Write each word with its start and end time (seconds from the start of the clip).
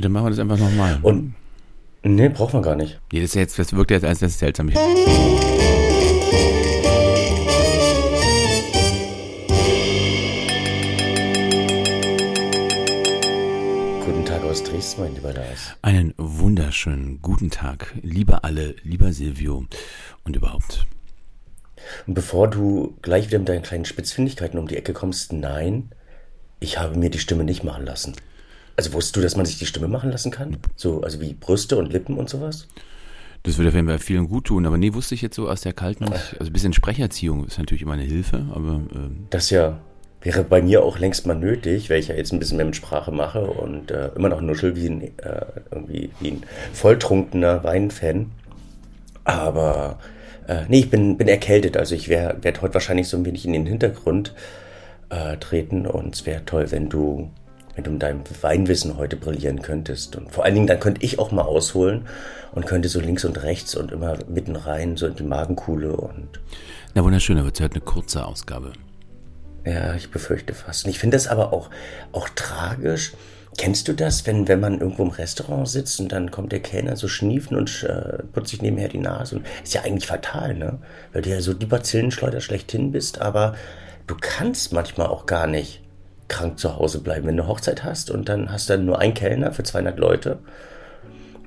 Dann 0.00 0.12
machen 0.12 0.26
wir 0.26 0.30
das 0.30 0.38
einfach 0.38 0.58
nochmal. 0.58 1.00
Und 1.02 1.34
nee, 2.04 2.28
braucht 2.28 2.54
man 2.54 2.62
gar 2.62 2.76
nicht. 2.76 3.00
Nee, 3.12 3.20
das, 3.20 3.34
jetzt, 3.34 3.58
das 3.58 3.72
wirkt 3.72 3.90
jetzt 3.90 4.04
als 4.04 4.20
das 4.20 4.38
seltsam. 4.38 4.68
Guten 14.04 14.24
Tag 14.24 14.44
aus 14.44 14.62
Dresden, 14.62 15.00
mein 15.02 15.14
lieber 15.16 15.32
Lars. 15.32 15.74
Einen 15.82 16.14
wunderschönen 16.16 17.20
guten 17.20 17.50
Tag, 17.50 17.92
lieber 18.00 18.44
alle, 18.44 18.76
lieber 18.84 19.12
Silvio 19.12 19.64
und 20.22 20.36
überhaupt. 20.36 20.86
Und 22.06 22.14
bevor 22.14 22.48
du 22.48 22.96
gleich 23.02 23.26
wieder 23.26 23.40
mit 23.40 23.48
deinen 23.48 23.62
kleinen 23.62 23.84
Spitzfindigkeiten 23.84 24.60
um 24.60 24.68
die 24.68 24.76
Ecke 24.76 24.92
kommst, 24.92 25.32
nein, 25.32 25.90
ich 26.60 26.78
habe 26.78 26.96
mir 26.96 27.10
die 27.10 27.18
Stimme 27.18 27.42
nicht 27.42 27.64
machen 27.64 27.84
lassen. 27.84 28.14
Also 28.78 28.92
wusstest 28.92 29.16
du, 29.16 29.20
dass 29.20 29.34
man 29.34 29.44
sich 29.44 29.58
die 29.58 29.66
Stimme 29.66 29.88
machen 29.88 30.12
lassen 30.12 30.30
kann? 30.30 30.56
So, 30.76 31.00
also 31.00 31.20
wie 31.20 31.34
Brüste 31.34 31.76
und 31.76 31.92
Lippen 31.92 32.16
und 32.16 32.30
sowas? 32.30 32.68
Das 33.42 33.58
würde 33.58 33.70
auf 33.70 33.74
jeden 33.74 33.88
Fall 33.88 33.98
vielen 33.98 34.28
gut 34.28 34.44
tun, 34.44 34.66
aber 34.66 34.78
nee, 34.78 34.94
wusste 34.94 35.16
ich 35.16 35.22
jetzt 35.22 35.34
so 35.34 35.48
aus 35.48 35.62
der 35.62 35.72
kalten, 35.72 36.04
also 36.04 36.20
ein 36.38 36.52
bisschen 36.52 36.72
Sprecherziehung 36.72 37.44
ist 37.44 37.58
natürlich 37.58 37.82
immer 37.82 37.94
eine 37.94 38.04
Hilfe, 38.04 38.46
aber 38.54 38.80
ähm, 38.94 39.26
Das 39.30 39.50
ja 39.50 39.80
wäre 40.20 40.44
bei 40.44 40.62
mir 40.62 40.84
auch 40.84 40.98
längst 40.98 41.26
mal 41.26 41.34
nötig, 41.34 41.90
weil 41.90 41.98
ich 41.98 42.08
ja 42.08 42.14
jetzt 42.14 42.32
ein 42.32 42.38
bisschen 42.38 42.56
mehr 42.56 42.66
mit 42.66 42.76
Sprache 42.76 43.10
mache 43.10 43.46
und 43.46 43.90
äh, 43.90 44.10
immer 44.14 44.28
noch 44.28 44.40
nuschel 44.40 44.76
wie 44.76 44.86
ein, 44.86 45.02
äh, 45.18 45.46
irgendwie 45.72 46.10
wie 46.20 46.30
ein 46.32 46.42
volltrunkener 46.72 47.64
Weinfan. 47.64 48.30
Aber 49.24 49.98
äh, 50.46 50.62
nee, 50.68 50.80
ich 50.80 50.90
bin, 50.90 51.16
bin 51.16 51.26
erkältet, 51.26 51.76
also 51.76 51.96
ich 51.96 52.08
werde 52.08 52.44
werd 52.44 52.62
heute 52.62 52.74
wahrscheinlich 52.74 53.08
so 53.08 53.16
ein 53.16 53.24
wenig 53.24 53.44
in 53.44 53.52
den 53.52 53.66
Hintergrund 53.66 54.34
äh, 55.10 55.36
treten 55.36 55.84
und 55.86 56.14
es 56.14 56.26
wäre 56.26 56.44
toll, 56.44 56.70
wenn 56.70 56.88
du, 56.88 57.30
wenn 57.78 57.84
du 57.84 57.90
mit 57.92 58.02
deinem 58.02 58.24
Weinwissen 58.40 58.96
heute 58.96 59.14
brillieren 59.14 59.62
könntest. 59.62 60.16
Und 60.16 60.32
vor 60.32 60.44
allen 60.44 60.54
Dingen, 60.54 60.66
dann 60.66 60.80
könnte 60.80 61.04
ich 61.04 61.20
auch 61.20 61.30
mal 61.30 61.42
ausholen 61.42 62.08
und 62.50 62.66
könnte 62.66 62.88
so 62.88 62.98
links 62.98 63.24
und 63.24 63.40
rechts 63.44 63.76
und 63.76 63.92
immer 63.92 64.18
mitten 64.28 64.56
rein, 64.56 64.96
so 64.96 65.06
in 65.06 65.14
die 65.14 65.22
Magenkuhle 65.22 65.96
und 65.96 66.40
na 66.94 67.04
wunderschön, 67.04 67.42
wird 67.44 67.54
es 67.54 67.60
halt 67.60 67.74
eine 67.74 67.82
kurze 67.82 68.24
Ausgabe. 68.26 68.72
Ja, 69.64 69.94
ich 69.94 70.10
befürchte 70.10 70.54
fast. 70.54 70.86
Und 70.86 70.90
ich 70.90 70.98
finde 70.98 71.16
das 71.16 71.28
aber 71.28 71.52
auch, 71.52 71.70
auch 72.10 72.28
tragisch. 72.30 73.12
Kennst 73.56 73.86
du 73.86 73.92
das, 73.92 74.26
wenn, 74.26 74.48
wenn 74.48 74.58
man 74.58 74.80
irgendwo 74.80 75.04
im 75.04 75.10
Restaurant 75.10 75.68
sitzt 75.68 76.00
und 76.00 76.10
dann 76.10 76.32
kommt 76.32 76.50
der 76.50 76.60
Kellner 76.60 76.96
so 76.96 77.06
schniefen 77.06 77.56
und 77.56 77.84
äh, 77.84 78.24
putzt 78.32 78.50
sich 78.50 78.62
nebenher 78.62 78.88
die 78.88 78.98
Nase? 78.98 79.36
Und 79.36 79.46
ist 79.62 79.74
ja 79.74 79.82
eigentlich 79.82 80.08
fatal, 80.08 80.54
ne? 80.54 80.78
Weil 81.12 81.22
du 81.22 81.30
ja 81.30 81.40
so 81.40 81.54
die 81.54 81.66
Bazillenschleuder 81.66 82.40
schlechthin 82.40 82.90
bist, 82.90 83.20
aber 83.20 83.54
du 84.08 84.16
kannst 84.20 84.72
manchmal 84.72 85.06
auch 85.06 85.26
gar 85.26 85.46
nicht 85.46 85.82
krank 86.28 86.58
zu 86.58 86.76
Hause 86.76 87.00
bleiben. 87.00 87.26
Wenn 87.26 87.36
du 87.36 87.46
Hochzeit 87.46 87.84
hast 87.84 88.10
und 88.10 88.28
dann 88.28 88.52
hast 88.52 88.68
du 88.68 88.74
dann 88.74 88.84
nur 88.84 88.98
einen 88.98 89.14
Kellner 89.14 89.52
für 89.52 89.62
200 89.62 89.98
Leute, 89.98 90.38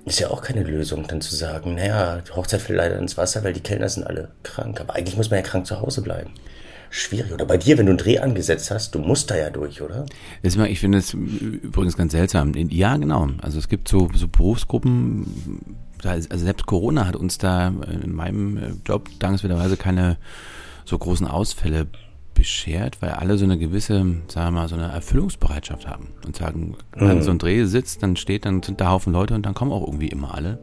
ist 0.06 0.20
ja 0.20 0.30
auch 0.30 0.42
keine 0.42 0.64
Lösung, 0.64 1.08
dann 1.08 1.22
zu 1.22 1.36
sagen, 1.36 1.76
naja, 1.76 2.22
die 2.28 2.32
Hochzeit 2.32 2.62
fällt 2.62 2.78
leider 2.78 2.98
ins 2.98 3.18
Wasser, 3.18 3.44
weil 3.44 3.54
die 3.54 3.60
Kellner 3.60 3.88
sind 3.88 4.06
alle 4.06 4.30
krank. 4.44 4.82
Aber 4.82 4.96
eigentlich 4.96 5.16
muss 5.16 5.30
man 5.30 5.40
ja 5.40 5.46
krank 5.46 5.68
zu 5.68 5.80
Hause 5.80 6.02
bleiben 6.02 6.32
schwierig. 6.92 7.32
Oder 7.32 7.46
bei 7.46 7.58
dir, 7.58 7.78
wenn 7.78 7.88
du 7.88 7.92
einen 7.92 7.98
Dreh 7.98 8.20
angesetzt 8.20 8.70
hast, 8.70 8.94
du 8.94 9.00
musst 9.00 9.32
da 9.32 9.38
ja 9.38 9.50
durch, 9.50 9.82
oder? 9.82 10.06
Ich 10.44 10.80
finde 10.80 11.00
es 11.00 11.14
übrigens 11.14 11.98
ganz 11.98 12.12
seltsam. 12.12 12.54
Ja, 12.54 12.98
genau. 12.98 13.30
Also 13.42 13.58
es 13.58 13.68
gibt 13.68 13.88
so, 13.88 14.10
so 14.14 14.28
Berufsgruppen, 14.28 15.26
also 16.04 16.28
selbst 16.38 16.66
Corona 16.68 17.08
hat 17.08 17.16
uns 17.16 17.38
da 17.38 17.70
in 18.04 18.14
meinem 18.14 18.82
Job 18.86 19.10
dankenswerterweise 19.20 19.78
keine 19.78 20.18
so 20.86 20.98
großen 20.98 21.28
Ausfälle 21.28 21.88
beschert, 22.42 23.04
weil 23.04 23.12
alle 23.12 23.38
so 23.38 23.46
eine 23.46 23.60
gewisse, 23.60 23.98
sagen 24.28 24.48
wir 24.48 24.52
mal, 24.52 24.68
so 24.68 24.74
eine 24.74 24.92
Erfüllungsbereitschaft 24.92 25.88
haben 25.88 26.08
und 26.26 26.36
sagen, 26.36 26.76
wenn 26.96 27.18
mhm. 27.18 27.22
so 27.22 27.30
ein 27.30 27.38
Dreh 27.38 27.66
sitzt, 27.66 28.02
dann 28.02 28.16
steht, 28.16 28.46
dann 28.46 28.64
sind 28.64 28.82
da 28.82 28.90
Haufen 28.90 29.14
Leute 29.14 29.36
und 29.36 29.46
dann 29.46 29.54
kommen 29.54 29.72
auch 29.72 29.86
irgendwie 29.86 30.08
immer 30.08 30.34
alle. 30.34 30.58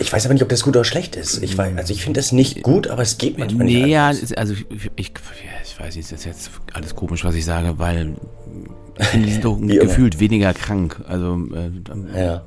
Ich 0.00 0.12
weiß 0.12 0.24
aber 0.24 0.34
nicht, 0.34 0.42
ob 0.42 0.48
das 0.48 0.64
gut 0.64 0.74
oder 0.74 0.84
schlecht 0.84 1.14
ist. 1.14 1.44
Ich 1.44 1.56
weiß, 1.56 1.76
also 1.76 1.92
ich 1.92 2.02
finde 2.02 2.18
das 2.18 2.32
nicht 2.32 2.62
gut, 2.62 2.88
aber 2.88 3.02
es 3.02 3.18
geht 3.18 3.38
manchmal 3.38 3.66
nee, 3.66 3.82
nicht. 3.82 3.88
Ja, 3.88 4.08
also 4.36 4.52
ich, 4.52 4.90
ich, 4.96 5.12
ich 5.64 5.80
weiß 5.80 5.94
nicht, 5.94 6.10
das 6.10 6.18
ist 6.18 6.24
jetzt 6.24 6.50
alles 6.72 6.96
komisch, 6.96 7.24
was 7.24 7.36
ich 7.36 7.44
sage, 7.44 7.78
weil 7.78 8.16
die 9.14 9.30
sind 9.30 9.44
doch 9.44 9.60
gefühlt 9.60 10.18
weniger 10.18 10.52
krank. 10.54 11.00
Also 11.06 11.38
äh, 11.54 12.20
ja. 12.20 12.44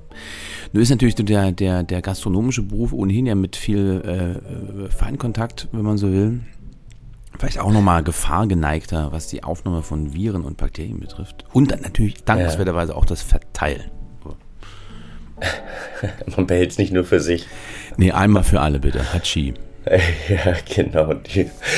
Nur 0.74 0.84
ist 0.84 0.90
natürlich 0.90 1.16
der, 1.16 1.54
der, 1.54 1.84
der 1.84 2.02
gastronomische 2.02 2.64
Beruf 2.64 2.92
ohnehin 2.92 3.26
ja 3.26 3.36
mit 3.36 3.56
viel 3.56 4.02
äh, 4.04 4.90
Feinkontakt, 4.90 5.70
wenn 5.72 5.84
man 5.84 5.98
so 5.98 6.12
will. 6.12 6.42
Vielleicht 7.40 7.60
auch 7.60 7.72
nochmal 7.72 8.04
gefahrgeneigter, 8.04 9.12
was 9.12 9.28
die 9.28 9.44
Aufnahme 9.44 9.82
von 9.82 10.14
Viren 10.14 10.44
und 10.44 10.58
Bakterien 10.58 11.00
betrifft. 11.00 11.46
Und 11.52 11.72
dann 11.72 11.82
natürlich 11.82 12.24
dankenswerterweise 12.24 12.96
auch 12.96 13.06
das 13.06 13.22
Verteilen. 13.22 13.92
Man 16.38 16.48
behält 16.48 16.72
es 16.72 16.78
nicht 16.78 16.94
nur 16.94 17.04
für 17.04 17.20
sich. 17.20 17.48
Nee, 17.98 18.12
einmal 18.12 18.44
für 18.44 18.62
alle 18.62 18.80
bitte. 18.80 19.14
Hachi. 19.14 19.54
Ja, 20.30 20.56
genau. 20.74 21.16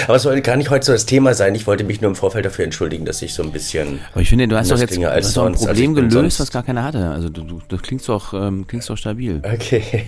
Aber 0.08 0.16
es 0.16 0.24
soll 0.24 0.40
gar 0.42 0.56
nicht 0.56 0.70
heute 0.70 0.86
so 0.86 0.92
das 0.92 1.06
Thema 1.06 1.34
sein. 1.34 1.56
Ich 1.56 1.68
wollte 1.68 1.84
mich 1.84 2.02
nur 2.02 2.10
im 2.10 2.16
Vorfeld 2.16 2.46
dafür 2.46 2.66
entschuldigen, 2.66 3.06
dass 3.06 3.22
ich 3.22 3.34
so 3.34 3.44
ein 3.44 3.52
bisschen. 3.52 4.00
Aber 4.12 4.22
ich 4.22 4.30
finde, 4.30 4.48
du 4.48 4.58
hast 4.58 4.72
doch 4.72 4.78
jetzt 4.78 4.96
du 4.96 5.06
hast 5.06 5.38
ein 5.38 5.54
Problem 5.54 5.96
also 5.96 6.08
gelöst, 6.08 6.40
was 6.40 6.52
gar 6.52 6.64
keiner 6.64 6.84
hatte. 6.84 7.10
Also 7.10 7.30
du, 7.30 7.44
du 7.44 7.62
das 7.68 7.82
klingst 7.82 8.08
doch, 8.08 8.34
ähm, 8.34 8.68
klingst 8.68 8.90
doch 8.90 8.98
stabil. 8.98 9.42
Okay. 9.44 10.06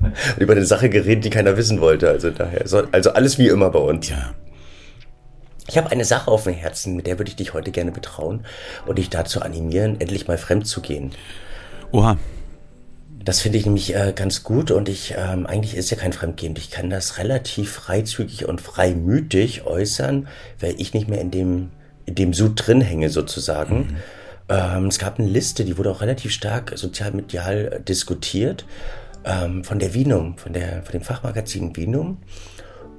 Und 0.00 0.14
über 0.42 0.52
eine 0.52 0.64
Sache 0.64 0.88
geredet, 0.88 1.24
die 1.24 1.30
keiner 1.30 1.56
wissen 1.56 1.80
wollte. 1.80 2.08
Also 2.08 2.30
daher. 2.30 2.62
Also 2.92 3.12
alles 3.12 3.38
wie 3.38 3.48
immer 3.48 3.70
bei 3.70 3.80
uns. 3.80 4.10
Ja. 4.10 4.34
Ich 5.66 5.78
habe 5.78 5.90
eine 5.90 6.04
Sache 6.04 6.30
auf 6.30 6.44
dem 6.44 6.54
Herzen, 6.54 6.94
mit 6.94 7.06
der 7.06 7.18
würde 7.18 7.30
ich 7.30 7.36
dich 7.36 7.54
heute 7.54 7.70
gerne 7.70 7.90
betrauen 7.90 8.44
und 8.86 8.98
dich 8.98 9.08
dazu 9.08 9.40
animieren, 9.40 9.98
endlich 9.98 10.28
mal 10.28 10.36
fremd 10.36 10.66
zu 10.66 10.82
gehen. 10.82 11.12
Oha. 11.90 12.18
Das 13.24 13.40
finde 13.40 13.56
ich 13.58 13.64
nämlich 13.64 13.94
äh, 13.94 14.12
ganz 14.14 14.42
gut 14.42 14.70
und 14.70 14.88
ich, 14.88 15.14
ähm, 15.16 15.46
eigentlich 15.46 15.74
ist 15.74 15.90
ja 15.90 15.96
kein 15.96 16.12
Fremdgehen. 16.12 16.54
Ich 16.56 16.70
kann 16.70 16.90
das 16.90 17.16
relativ 17.16 17.72
freizügig 17.72 18.46
und 18.46 18.60
freimütig 18.60 19.64
äußern, 19.64 20.28
weil 20.60 20.74
ich 20.78 20.92
nicht 20.92 21.08
mehr 21.08 21.20
in 21.20 21.30
dem, 21.30 21.70
in 22.04 22.14
dem 22.16 22.34
Sud 22.34 22.66
drin 22.66 22.82
hänge 22.82 23.08
sozusagen. 23.08 23.76
Mhm. 23.76 23.96
Ähm, 24.50 24.86
es 24.88 24.98
gab 24.98 25.18
eine 25.18 25.28
Liste, 25.28 25.64
die 25.64 25.78
wurde 25.78 25.90
auch 25.90 26.02
relativ 26.02 26.32
stark 26.32 26.72
sozialmedial 26.76 27.82
diskutiert, 27.88 28.66
ähm, 29.24 29.64
von 29.64 29.78
der 29.78 29.94
Vinum, 29.94 30.36
von, 30.36 30.52
der, 30.52 30.82
von 30.82 30.92
dem 30.92 31.02
Fachmagazin 31.02 31.74
Vinum. 31.74 32.18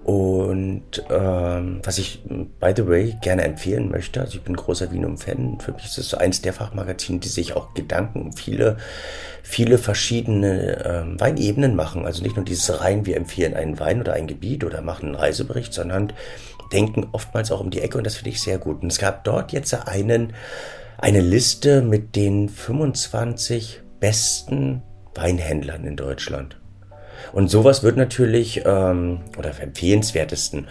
Und 0.05 1.03
ähm, 1.09 1.79
was 1.83 1.97
ich, 1.97 2.21
by 2.59 2.73
the 2.75 2.87
way, 2.87 3.15
gerne 3.23 3.41
empfehlen 3.41 3.89
möchte, 3.89 4.21
also 4.21 4.37
ich 4.37 4.43
bin 4.43 4.55
großer 4.55 4.91
Vinum-Fan, 4.91 5.59
für 5.59 5.71
mich 5.71 5.85
ist 5.85 5.97
es 5.97 6.09
so 6.09 6.17
eins 6.17 6.43
der 6.43 6.53
Fachmagazine, 6.53 7.17
die 7.17 7.27
sich 7.27 7.55
auch 7.55 7.73
Gedanken 7.73 8.21
um 8.21 8.31
viele, 8.31 8.77
viele 9.41 9.79
verschiedene 9.79 10.85
ähm, 10.85 11.19
Weinebenen 11.19 11.75
machen. 11.75 12.05
Also 12.05 12.21
nicht 12.21 12.35
nur 12.35 12.45
dieses 12.45 12.81
rein, 12.81 13.07
wir 13.07 13.17
empfehlen 13.17 13.55
einen 13.55 13.79
Wein 13.79 13.99
oder 13.99 14.13
ein 14.13 14.27
Gebiet 14.27 14.63
oder 14.63 14.83
machen 14.83 15.07
einen 15.07 15.15
Reisebericht, 15.15 15.73
sondern 15.73 16.13
denken 16.71 17.07
oftmals 17.11 17.51
auch 17.51 17.59
um 17.59 17.71
die 17.71 17.81
Ecke 17.81 17.97
und 17.97 18.03
das 18.03 18.13
finde 18.13 18.29
ich 18.29 18.43
sehr 18.43 18.59
gut. 18.59 18.83
Und 18.83 18.91
es 18.91 18.99
gab 18.99 19.23
dort 19.23 19.53
jetzt 19.53 19.73
einen, 19.87 20.33
eine 20.99 21.21
Liste 21.21 21.81
mit 21.81 22.15
den 22.15 22.47
25 22.47 23.81
besten 23.99 24.83
Weinhändlern 25.15 25.83
in 25.83 25.95
Deutschland. 25.95 26.57
Und 27.33 27.49
sowas 27.49 27.83
wird 27.83 27.97
natürlich, 27.97 28.63
ähm, 28.65 29.19
oder 29.37 29.51
empfehlenswertesten, 29.59 30.67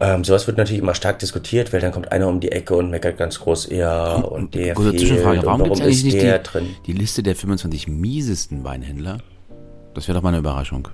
ähm, 0.00 0.24
sowas 0.24 0.46
wird 0.46 0.56
natürlich 0.58 0.82
immer 0.82 0.94
stark 0.94 1.18
diskutiert, 1.18 1.72
weil 1.72 1.80
dann 1.80 1.92
kommt 1.92 2.12
einer 2.12 2.28
um 2.28 2.40
die 2.40 2.52
Ecke 2.52 2.74
und 2.74 2.90
meckert 2.90 3.16
ganz 3.16 3.40
groß, 3.40 3.70
ja, 3.70 4.14
und 4.14 4.54
der 4.54 4.76
fehlt, 4.76 4.98
Zwischenfrage, 4.98 5.44
warum, 5.44 5.60
warum 5.60 5.72
ist 5.72 5.80
eigentlich 5.80 6.02
der 6.14 6.34
nicht 6.34 6.46
die, 6.46 6.50
drin? 6.50 6.76
die 6.86 6.92
Liste 6.92 7.22
der 7.22 7.36
25 7.36 7.88
miesesten 7.88 8.64
Weinhändler? 8.64 9.18
Das 9.94 10.06
wäre 10.08 10.16
doch 10.16 10.22
mal 10.22 10.30
eine 10.30 10.38
Überraschung. 10.38 10.88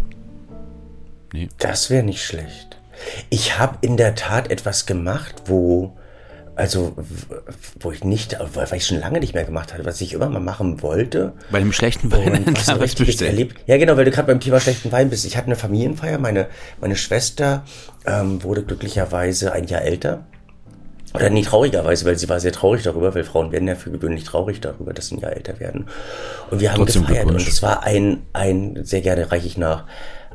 Nee. 1.32 1.48
Das 1.58 1.90
wäre 1.90 2.04
nicht 2.04 2.24
schlecht. 2.24 2.78
Ich 3.28 3.58
habe 3.58 3.78
in 3.80 3.96
der 3.96 4.14
Tat 4.14 4.50
etwas 4.50 4.86
gemacht, 4.86 5.42
wo, 5.46 5.96
also, 6.56 6.94
wo 7.80 7.90
ich 7.92 8.04
nicht, 8.04 8.36
weil 8.54 8.66
ich 8.74 8.86
schon 8.86 9.00
lange 9.00 9.20
nicht 9.20 9.34
mehr 9.34 9.44
gemacht 9.44 9.72
hatte, 9.72 9.84
was 9.84 10.00
ich 10.00 10.12
immer 10.12 10.28
mal 10.28 10.40
machen 10.40 10.82
wollte. 10.82 11.32
Bei 11.50 11.58
dem 11.58 11.72
schlechten 11.72 12.06
Und 12.06 12.12
Weinhändler 12.26 12.54
was 12.56 12.68
ein 12.68 12.76
was 12.76 12.82
richtiges 12.82 13.16
bestellen. 13.16 13.32
Erleb 13.32 13.54
ja, 13.66 13.76
genau, 13.76 13.96
weil 13.96 14.04
du 14.04 14.10
gerade 14.10 14.28
beim 14.28 14.40
Thema 14.40 14.60
schlechten 14.60 14.92
Wein 14.92 15.10
bist. 15.10 15.24
Ich 15.24 15.36
hatte 15.36 15.46
eine 15.46 15.56
Familienfeier, 15.56 16.18
meine, 16.18 16.46
meine 16.80 16.96
Schwester 16.96 17.64
ähm, 18.06 18.42
wurde 18.42 18.62
glücklicherweise 18.62 19.52
ein 19.52 19.66
Jahr 19.66 19.82
älter. 19.82 20.26
Oder 21.14 21.30
nie 21.30 21.42
traurigerweise, 21.42 22.04
weil 22.06 22.18
sie 22.18 22.28
war 22.28 22.40
sehr 22.40 22.50
traurig 22.50 22.82
darüber, 22.82 23.14
weil 23.14 23.22
Frauen 23.22 23.52
werden 23.52 23.68
ja 23.68 23.76
für 23.76 23.92
gewöhnlich 23.92 24.24
traurig 24.24 24.60
darüber, 24.60 24.92
dass 24.92 25.08
sie 25.08 25.16
ein 25.16 25.20
Jahr 25.20 25.32
älter 25.32 25.60
werden. 25.60 25.86
Und 26.50 26.60
wir 26.60 26.72
haben 26.72 26.78
Trotzdem 26.78 27.06
gefeiert 27.06 27.26
und 27.26 27.36
es 27.36 27.62
war 27.62 27.84
ein, 27.84 28.22
ein, 28.32 28.80
sehr 28.82 29.00
gerne 29.00 29.30
reiche 29.30 29.46
ich 29.46 29.56
nach, 29.56 29.84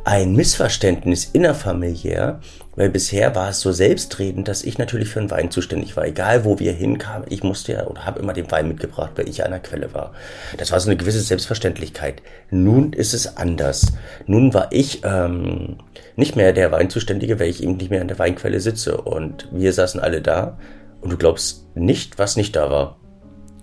ein 0.09 0.33
Missverständnis 0.33 1.25
innerfamiliär, 1.25 2.39
weil 2.75 2.89
bisher 2.89 3.35
war 3.35 3.49
es 3.49 3.61
so 3.61 3.71
selbstredend, 3.71 4.47
dass 4.47 4.63
ich 4.63 4.79
natürlich 4.79 5.09
für 5.09 5.19
den 5.19 5.29
Wein 5.29 5.51
zuständig 5.51 5.95
war. 5.95 6.05
Egal 6.05 6.45
wo 6.45 6.57
wir 6.57 6.73
hinkamen, 6.73 7.27
ich 7.29 7.43
musste 7.43 7.73
ja 7.73 7.85
oder 7.85 8.07
habe 8.07 8.19
immer 8.19 8.33
den 8.33 8.49
Wein 8.49 8.67
mitgebracht, 8.67 9.11
weil 9.17 9.29
ich 9.29 9.45
an 9.45 9.51
der 9.51 9.59
Quelle 9.59 9.93
war. 9.93 10.13
Das 10.57 10.71
war 10.71 10.79
so 10.79 10.89
eine 10.89 10.97
gewisse 10.97 11.19
Selbstverständlichkeit. 11.19 12.23
Nun 12.49 12.93
ist 12.93 13.13
es 13.13 13.37
anders. 13.37 13.93
Nun 14.25 14.51
war 14.55 14.69
ich 14.71 15.03
ähm, 15.03 15.77
nicht 16.15 16.35
mehr 16.35 16.53
der 16.53 16.71
Weinzuständige, 16.71 17.39
weil 17.39 17.49
ich 17.49 17.61
eben 17.61 17.77
nicht 17.77 17.91
mehr 17.91 18.01
an 18.01 18.07
der 18.07 18.17
Weinquelle 18.17 18.61
sitze. 18.61 18.97
Und 18.97 19.47
wir 19.51 19.73
saßen 19.73 19.99
alle 19.99 20.23
da 20.23 20.57
und 21.01 21.11
du 21.11 21.17
glaubst 21.17 21.67
nicht, 21.75 22.17
was 22.17 22.35
nicht 22.35 22.55
da 22.55 22.71
war. 22.71 22.97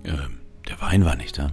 Ähm, 0.05 0.39
der 0.69 0.79
Wein 0.79 1.03
war 1.03 1.17
nicht 1.17 1.37
da. 1.37 1.49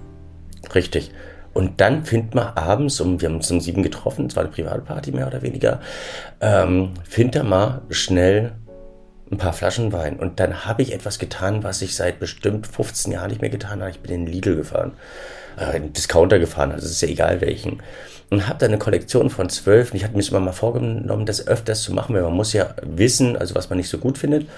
Richtig. 0.72 1.10
Und 1.54 1.80
dann 1.80 2.04
findet 2.04 2.34
man 2.34 2.48
abends, 2.56 3.00
um, 3.00 3.20
wir 3.20 3.28
haben 3.28 3.36
uns 3.36 3.50
um 3.50 3.60
sieben 3.60 3.82
getroffen, 3.82 4.26
es 4.26 4.36
war 4.36 4.42
eine 4.42 4.52
Privatparty 4.52 5.12
mehr 5.12 5.26
oder 5.26 5.42
weniger, 5.42 5.80
ähm, 6.40 6.90
findet 7.04 7.36
er 7.36 7.44
mal 7.44 7.82
schnell 7.90 8.52
ein 9.30 9.38
paar 9.38 9.52
Flaschen 9.52 9.92
Wein. 9.92 10.18
Und 10.18 10.40
dann 10.40 10.64
habe 10.64 10.82
ich 10.82 10.92
etwas 10.92 11.18
getan, 11.18 11.62
was 11.62 11.80
ich 11.80 11.94
seit 11.94 12.18
bestimmt 12.18 12.66
15 12.66 13.12
Jahren 13.12 13.30
nicht 13.30 13.40
mehr 13.40 13.50
getan 13.50 13.80
habe. 13.80 13.90
Ich 13.90 14.00
bin 14.00 14.12
in 14.12 14.26
den 14.26 14.32
Lidl 14.32 14.56
gefahren, 14.56 14.92
äh, 15.58 15.76
in 15.76 15.92
Discounter 15.92 16.38
gefahren, 16.38 16.72
also 16.72 16.86
es 16.86 16.92
ist 16.92 17.02
ja 17.02 17.08
egal 17.08 17.40
welchen. 17.40 17.82
Und 18.30 18.48
habe 18.48 18.58
da 18.58 18.66
eine 18.66 18.78
Kollektion 18.78 19.30
von 19.30 19.48
zwölf. 19.48 19.92
Und 19.92 19.96
ich 19.96 20.04
hatte 20.04 20.16
mir 20.16 20.26
immer 20.26 20.40
mal 20.40 20.52
vorgenommen, 20.52 21.26
das 21.26 21.46
öfters 21.46 21.82
zu 21.82 21.92
machen, 21.92 22.14
weil 22.14 22.22
man 22.22 22.32
muss 22.32 22.52
ja 22.52 22.74
wissen, 22.82 23.36
also 23.36 23.54
was 23.54 23.70
man 23.70 23.78
nicht 23.78 23.88
so 23.88 23.98
gut 23.98 24.18
findet. 24.18 24.48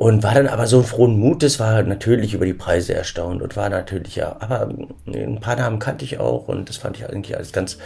Und 0.00 0.22
war 0.22 0.32
dann 0.32 0.46
aber 0.46 0.66
so 0.66 0.82
frohen 0.82 1.18
Mutes, 1.18 1.60
war 1.60 1.82
natürlich 1.82 2.32
über 2.32 2.46
die 2.46 2.54
Preise 2.54 2.94
erstaunt 2.94 3.42
und 3.42 3.54
war 3.54 3.68
natürlich 3.68 4.16
ja, 4.16 4.34
aber 4.40 4.70
ein 5.06 5.40
paar 5.42 5.56
Namen 5.56 5.78
kannte 5.78 6.06
ich 6.06 6.18
auch 6.18 6.48
und 6.48 6.70
das 6.70 6.78
fand 6.78 6.96
ich 6.96 7.06
eigentlich 7.06 7.36
alles 7.36 7.52
ganz, 7.52 7.76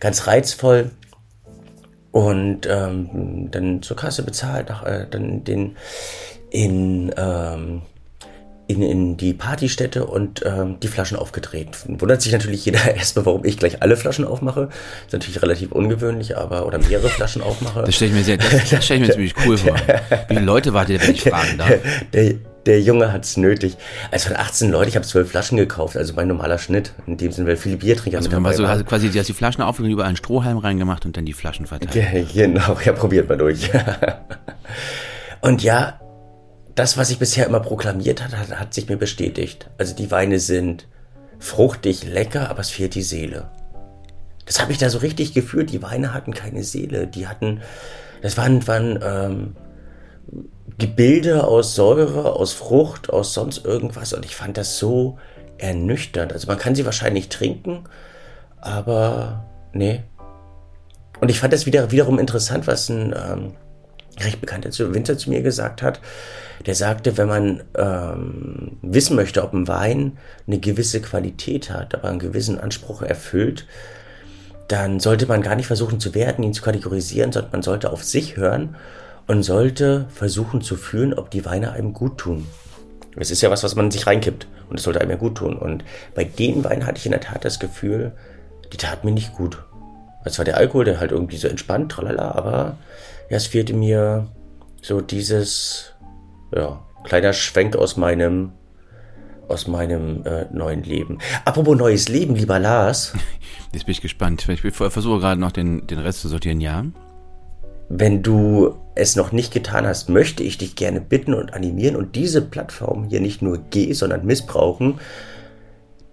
ganz 0.00 0.26
reizvoll. 0.26 0.92
Und 2.10 2.66
ähm, 2.66 3.50
dann 3.50 3.82
zur 3.82 3.98
Kasse 3.98 4.22
bezahlt, 4.22 4.70
nach, 4.70 4.82
äh, 4.86 5.08
dann 5.10 5.44
den 5.44 5.76
in, 6.48 7.12
ähm, 7.18 7.82
in, 8.68 8.82
in 8.82 9.16
die 9.16 9.32
Partystätte 9.32 10.04
und 10.04 10.42
ähm, 10.44 10.78
die 10.80 10.88
Flaschen 10.88 11.16
aufgedreht. 11.16 11.70
Wundert 11.86 12.20
sich 12.20 12.32
natürlich 12.32 12.66
jeder 12.66 12.94
erstmal, 12.96 13.24
warum 13.24 13.44
ich 13.44 13.56
gleich 13.56 13.82
alle 13.82 13.96
Flaschen 13.96 14.26
aufmache. 14.26 14.68
Ist 15.06 15.14
natürlich 15.14 15.42
relativ 15.42 15.72
ungewöhnlich, 15.72 16.36
aber 16.36 16.66
oder 16.66 16.78
mehrere 16.78 17.08
Flaschen 17.08 17.40
aufmache. 17.42 17.84
Das 17.84 17.94
stelle 17.94 18.10
ich 18.10 18.16
mir 18.16 18.24
sehr, 18.24 18.36
das, 18.36 18.68
das 18.70 18.84
stelle 18.84 19.00
ich 19.00 19.06
mir 19.08 19.12
ziemlich 19.14 19.34
cool 19.46 19.56
vor. 19.56 19.74
Wie 20.28 20.34
viele 20.34 20.44
Leute 20.44 20.74
wart 20.74 20.90
ihr, 20.90 21.00
wenn 21.00 21.12
ich 21.12 21.22
fragen 21.22 21.56
darf? 21.56 21.72
Der, 22.12 22.34
der 22.66 22.82
Junge 22.82 23.12
hat's 23.12 23.38
nötig. 23.38 23.76
Also 24.10 24.28
von 24.28 24.36
18 24.36 24.70
Leuten, 24.70 24.88
ich 24.88 24.96
habe 24.96 25.06
zwölf 25.06 25.30
Flaschen 25.30 25.56
gekauft, 25.56 25.96
also 25.96 26.12
mein 26.14 26.28
normaler 26.28 26.58
Schnitt. 26.58 26.92
In 27.06 27.16
dem 27.16 27.32
sind 27.32 27.46
weil 27.46 27.56
viele 27.56 27.78
Biertrinker 27.78 28.18
also 28.18 28.28
mit 28.28 28.36
dabei 28.36 28.50
also, 28.50 28.66
also 28.66 28.84
quasi, 28.84 29.08
du 29.08 29.18
hast 29.18 29.28
die 29.28 29.32
Flaschen 29.32 29.62
aufgelegt, 29.62 29.94
über 29.94 30.04
einen 30.04 30.16
Strohhalm 30.16 30.58
reingemacht 30.58 31.06
und 31.06 31.16
dann 31.16 31.24
die 31.24 31.32
Flaschen 31.32 31.66
verteilt. 31.66 31.94
Ja, 31.94 32.22
Genau, 32.34 32.76
ja, 32.84 32.92
probiert 32.92 33.28
mal 33.28 33.38
durch. 33.38 33.70
Und 35.40 35.62
ja, 35.62 35.98
das, 36.78 36.96
was 36.96 37.10
ich 37.10 37.18
bisher 37.18 37.46
immer 37.46 37.60
proklamiert 37.60 38.22
hat, 38.22 38.36
hat, 38.36 38.58
hat 38.58 38.72
sich 38.72 38.88
mir 38.88 38.96
bestätigt. 38.96 39.68
Also 39.78 39.94
die 39.94 40.10
Weine 40.10 40.38
sind 40.38 40.86
fruchtig, 41.40 42.04
lecker, 42.04 42.50
aber 42.50 42.60
es 42.60 42.70
fehlt 42.70 42.94
die 42.94 43.02
Seele. 43.02 43.50
Das 44.46 44.60
habe 44.60 44.70
ich 44.70 44.78
da 44.78 44.88
so 44.88 44.98
richtig 44.98 45.34
gefühlt. 45.34 45.72
Die 45.72 45.82
Weine 45.82 46.14
hatten 46.14 46.32
keine 46.32 46.62
Seele. 46.62 47.08
Die 47.08 47.26
hatten, 47.26 47.60
das 48.22 48.36
waren, 48.36 48.66
waren 48.68 48.98
ähm, 49.02 49.56
Gebilde 50.78 51.44
aus 51.44 51.74
Säure, 51.74 52.34
aus 52.34 52.52
Frucht, 52.52 53.10
aus 53.10 53.34
sonst 53.34 53.64
irgendwas. 53.64 54.12
Und 54.12 54.24
ich 54.24 54.36
fand 54.36 54.56
das 54.56 54.78
so 54.78 55.18
ernüchternd. 55.58 56.32
Also 56.32 56.46
man 56.46 56.58
kann 56.58 56.76
sie 56.76 56.84
wahrscheinlich 56.84 57.28
trinken, 57.28 57.84
aber 58.60 59.44
nee. 59.72 60.04
Und 61.20 61.28
ich 61.28 61.40
fand 61.40 61.52
das 61.52 61.66
wieder, 61.66 61.90
wiederum 61.90 62.20
interessant, 62.20 62.68
was 62.68 62.88
ein 62.88 63.12
ähm, 63.12 63.54
recht 64.20 64.40
bekannter 64.40 64.70
Winzer 64.94 65.18
zu 65.18 65.30
mir 65.30 65.42
gesagt 65.42 65.82
hat. 65.82 66.00
Der 66.66 66.74
sagte, 66.74 67.16
wenn 67.16 67.28
man 67.28 67.62
ähm, 67.76 68.78
wissen 68.82 69.16
möchte, 69.16 69.42
ob 69.42 69.52
ein 69.52 69.68
Wein 69.68 70.18
eine 70.46 70.58
gewisse 70.58 71.00
Qualität 71.00 71.70
hat, 71.70 71.94
aber 71.94 72.08
einen 72.08 72.18
gewissen 72.18 72.58
Anspruch 72.58 73.02
erfüllt, 73.02 73.66
dann 74.68 75.00
sollte 75.00 75.26
man 75.26 75.42
gar 75.42 75.56
nicht 75.56 75.66
versuchen 75.66 75.98
zu 75.98 76.14
werten, 76.14 76.42
ihn 76.42 76.52
zu 76.52 76.62
kategorisieren, 76.62 77.32
sondern 77.32 77.52
man 77.52 77.62
sollte 77.62 77.90
auf 77.90 78.04
sich 78.04 78.36
hören 78.36 78.76
und 79.26 79.42
sollte 79.42 80.06
versuchen 80.10 80.60
zu 80.60 80.76
fühlen, 80.76 81.14
ob 81.14 81.30
die 81.30 81.44
Weine 81.44 81.72
einem 81.72 81.92
gut 81.92 82.18
tun. 82.18 82.46
Es 83.16 83.30
ist 83.30 83.40
ja 83.40 83.50
was, 83.50 83.64
was 83.64 83.74
man 83.74 83.90
sich 83.90 84.06
reinkippt 84.06 84.46
und 84.68 84.78
es 84.78 84.84
sollte 84.84 85.00
einem 85.00 85.10
ja 85.10 85.16
gut 85.16 85.36
tun. 85.36 85.56
Und 85.56 85.84
bei 86.14 86.24
den 86.24 86.62
Weinen 86.64 86.86
hatte 86.86 86.98
ich 86.98 87.06
in 87.06 87.12
der 87.12 87.20
Tat 87.20 87.44
das 87.44 87.58
Gefühl, 87.58 88.12
die 88.72 88.76
taten 88.76 89.06
mir 89.06 89.12
nicht 89.12 89.34
gut. 89.34 89.62
Es 90.24 90.38
war 90.38 90.44
der 90.44 90.56
Alkohol, 90.56 90.84
der 90.84 91.00
halt 91.00 91.12
irgendwie 91.12 91.38
so 91.38 91.48
entspannt, 91.48 91.92
tralala, 91.92 92.32
aber 92.32 92.76
ja, 93.30 93.36
es 93.36 93.46
fehlte 93.46 93.72
mir 93.72 94.28
so 94.82 95.00
dieses, 95.00 95.94
ja, 96.54 96.84
kleiner 97.04 97.32
Schwenk 97.32 97.76
aus 97.76 97.96
meinem, 97.96 98.52
aus 99.48 99.66
meinem 99.66 100.24
äh, 100.24 100.46
neuen 100.52 100.82
Leben. 100.82 101.18
Apropos 101.44 101.76
neues 101.76 102.08
Leben, 102.08 102.34
lieber 102.34 102.58
Lars. 102.58 103.12
Jetzt 103.72 103.86
bin 103.86 103.92
ich 103.92 104.00
gespannt. 104.00 104.48
Ich 104.48 104.60
versuche 104.60 105.20
gerade 105.20 105.40
noch 105.40 105.52
den, 105.52 105.86
den 105.86 105.98
Rest 105.98 106.20
zu 106.20 106.28
sortieren, 106.28 106.60
ja. 106.60 106.84
Wenn 107.90 108.22
du 108.22 108.76
es 108.94 109.16
noch 109.16 109.32
nicht 109.32 109.52
getan 109.52 109.86
hast, 109.86 110.10
möchte 110.10 110.42
ich 110.42 110.58
dich 110.58 110.76
gerne 110.76 111.00
bitten 111.00 111.32
und 111.32 111.54
animieren 111.54 111.96
und 111.96 112.16
diese 112.16 112.42
Plattform 112.42 113.04
hier 113.04 113.20
nicht 113.20 113.40
nur 113.40 113.58
geh, 113.70 113.92
sondern 113.94 114.26
missbrauchen, 114.26 115.00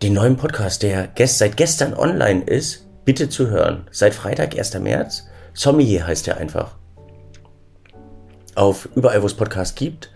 den 0.01 0.13
neuen 0.13 0.37
Podcast, 0.37 0.83
der 0.83 1.07
gest 1.07 1.39
seit 1.39 1.57
gestern 1.57 1.93
online 1.93 2.43
ist, 2.43 2.85
bitte 3.05 3.29
zu 3.29 3.49
hören. 3.49 3.87
Seit 3.91 4.13
Freitag, 4.13 4.57
1. 4.57 4.79
März. 4.79 5.27
Sommelier 5.53 6.05
heißt 6.05 6.27
er 6.27 6.37
einfach. 6.37 6.75
Auf 8.55 8.89
überall, 8.95 9.21
wo 9.21 9.25
es 9.25 9.33
Podcasts 9.33 9.75
gibt. 9.75 10.11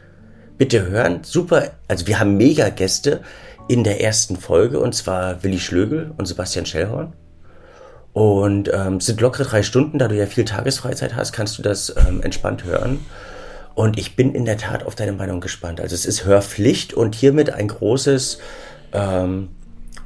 Bitte 0.59 0.87
hören. 0.87 1.21
Super. 1.23 1.71
Also 1.87 2.05
wir 2.05 2.19
haben 2.19 2.35
mega 2.35 2.67
Gäste 2.67 3.21
in 3.69 3.85
der 3.85 4.01
ersten 4.01 4.35
Folge 4.35 4.81
und 4.81 4.93
zwar 4.93 5.41
Willi 5.41 5.57
Schlögel 5.57 6.11
und 6.17 6.25
Sebastian 6.25 6.65
Schellhorn. 6.65 7.13
Und 8.11 8.69
ähm, 8.73 8.99
sind 8.99 9.21
lockere 9.21 9.45
drei 9.45 9.63
Stunden, 9.63 9.99
da 9.99 10.09
du 10.09 10.17
ja 10.17 10.25
viel 10.25 10.43
Tagesfreizeit 10.43 11.15
hast, 11.15 11.31
kannst 11.31 11.57
du 11.57 11.61
das 11.61 11.95
ähm, 11.95 12.21
entspannt 12.21 12.65
hören. 12.65 12.99
Und 13.73 13.97
ich 13.97 14.17
bin 14.17 14.35
in 14.35 14.43
der 14.43 14.57
Tat 14.57 14.85
auf 14.85 14.95
deine 14.95 15.13
Meinung 15.13 15.39
gespannt. 15.39 15.79
Also 15.79 15.95
es 15.95 16.05
ist 16.05 16.25
Hörpflicht 16.25 16.93
und 16.93 17.15
hiermit 17.15 17.51
ein 17.51 17.69
großes, 17.69 18.39
ähm, 18.91 19.47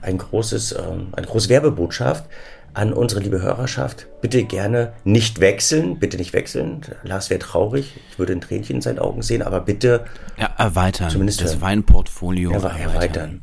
ein 0.01 0.19
großes, 0.19 0.73
ähm, 0.73 1.07
eine 1.13 1.25
große 1.25 1.49
Werbebotschaft 1.49 2.25
an 2.73 2.93
unsere 2.93 3.21
liebe 3.21 3.41
Hörerschaft. 3.41 4.07
Bitte 4.21 4.43
gerne 4.43 4.93
nicht 5.03 5.39
wechseln, 5.39 5.99
bitte 5.99 6.17
nicht 6.17 6.33
wechseln. 6.33 6.81
Lars 7.03 7.29
wäre 7.29 7.39
traurig, 7.39 7.99
ich 8.09 8.19
würde 8.19 8.33
ein 8.33 8.41
Tränchen 8.41 8.77
in 8.77 8.81
seinen 8.81 8.99
Augen 8.99 9.21
sehen, 9.21 9.41
aber 9.41 9.59
bitte 9.61 10.05
Ja, 10.39 10.49
erweitern. 10.57 11.09
Zumindest 11.09 11.41
das 11.41 11.51
hören. 11.51 11.61
Weinportfolio 11.61 12.51
ja, 12.51 12.57
erweitern. 12.67 13.41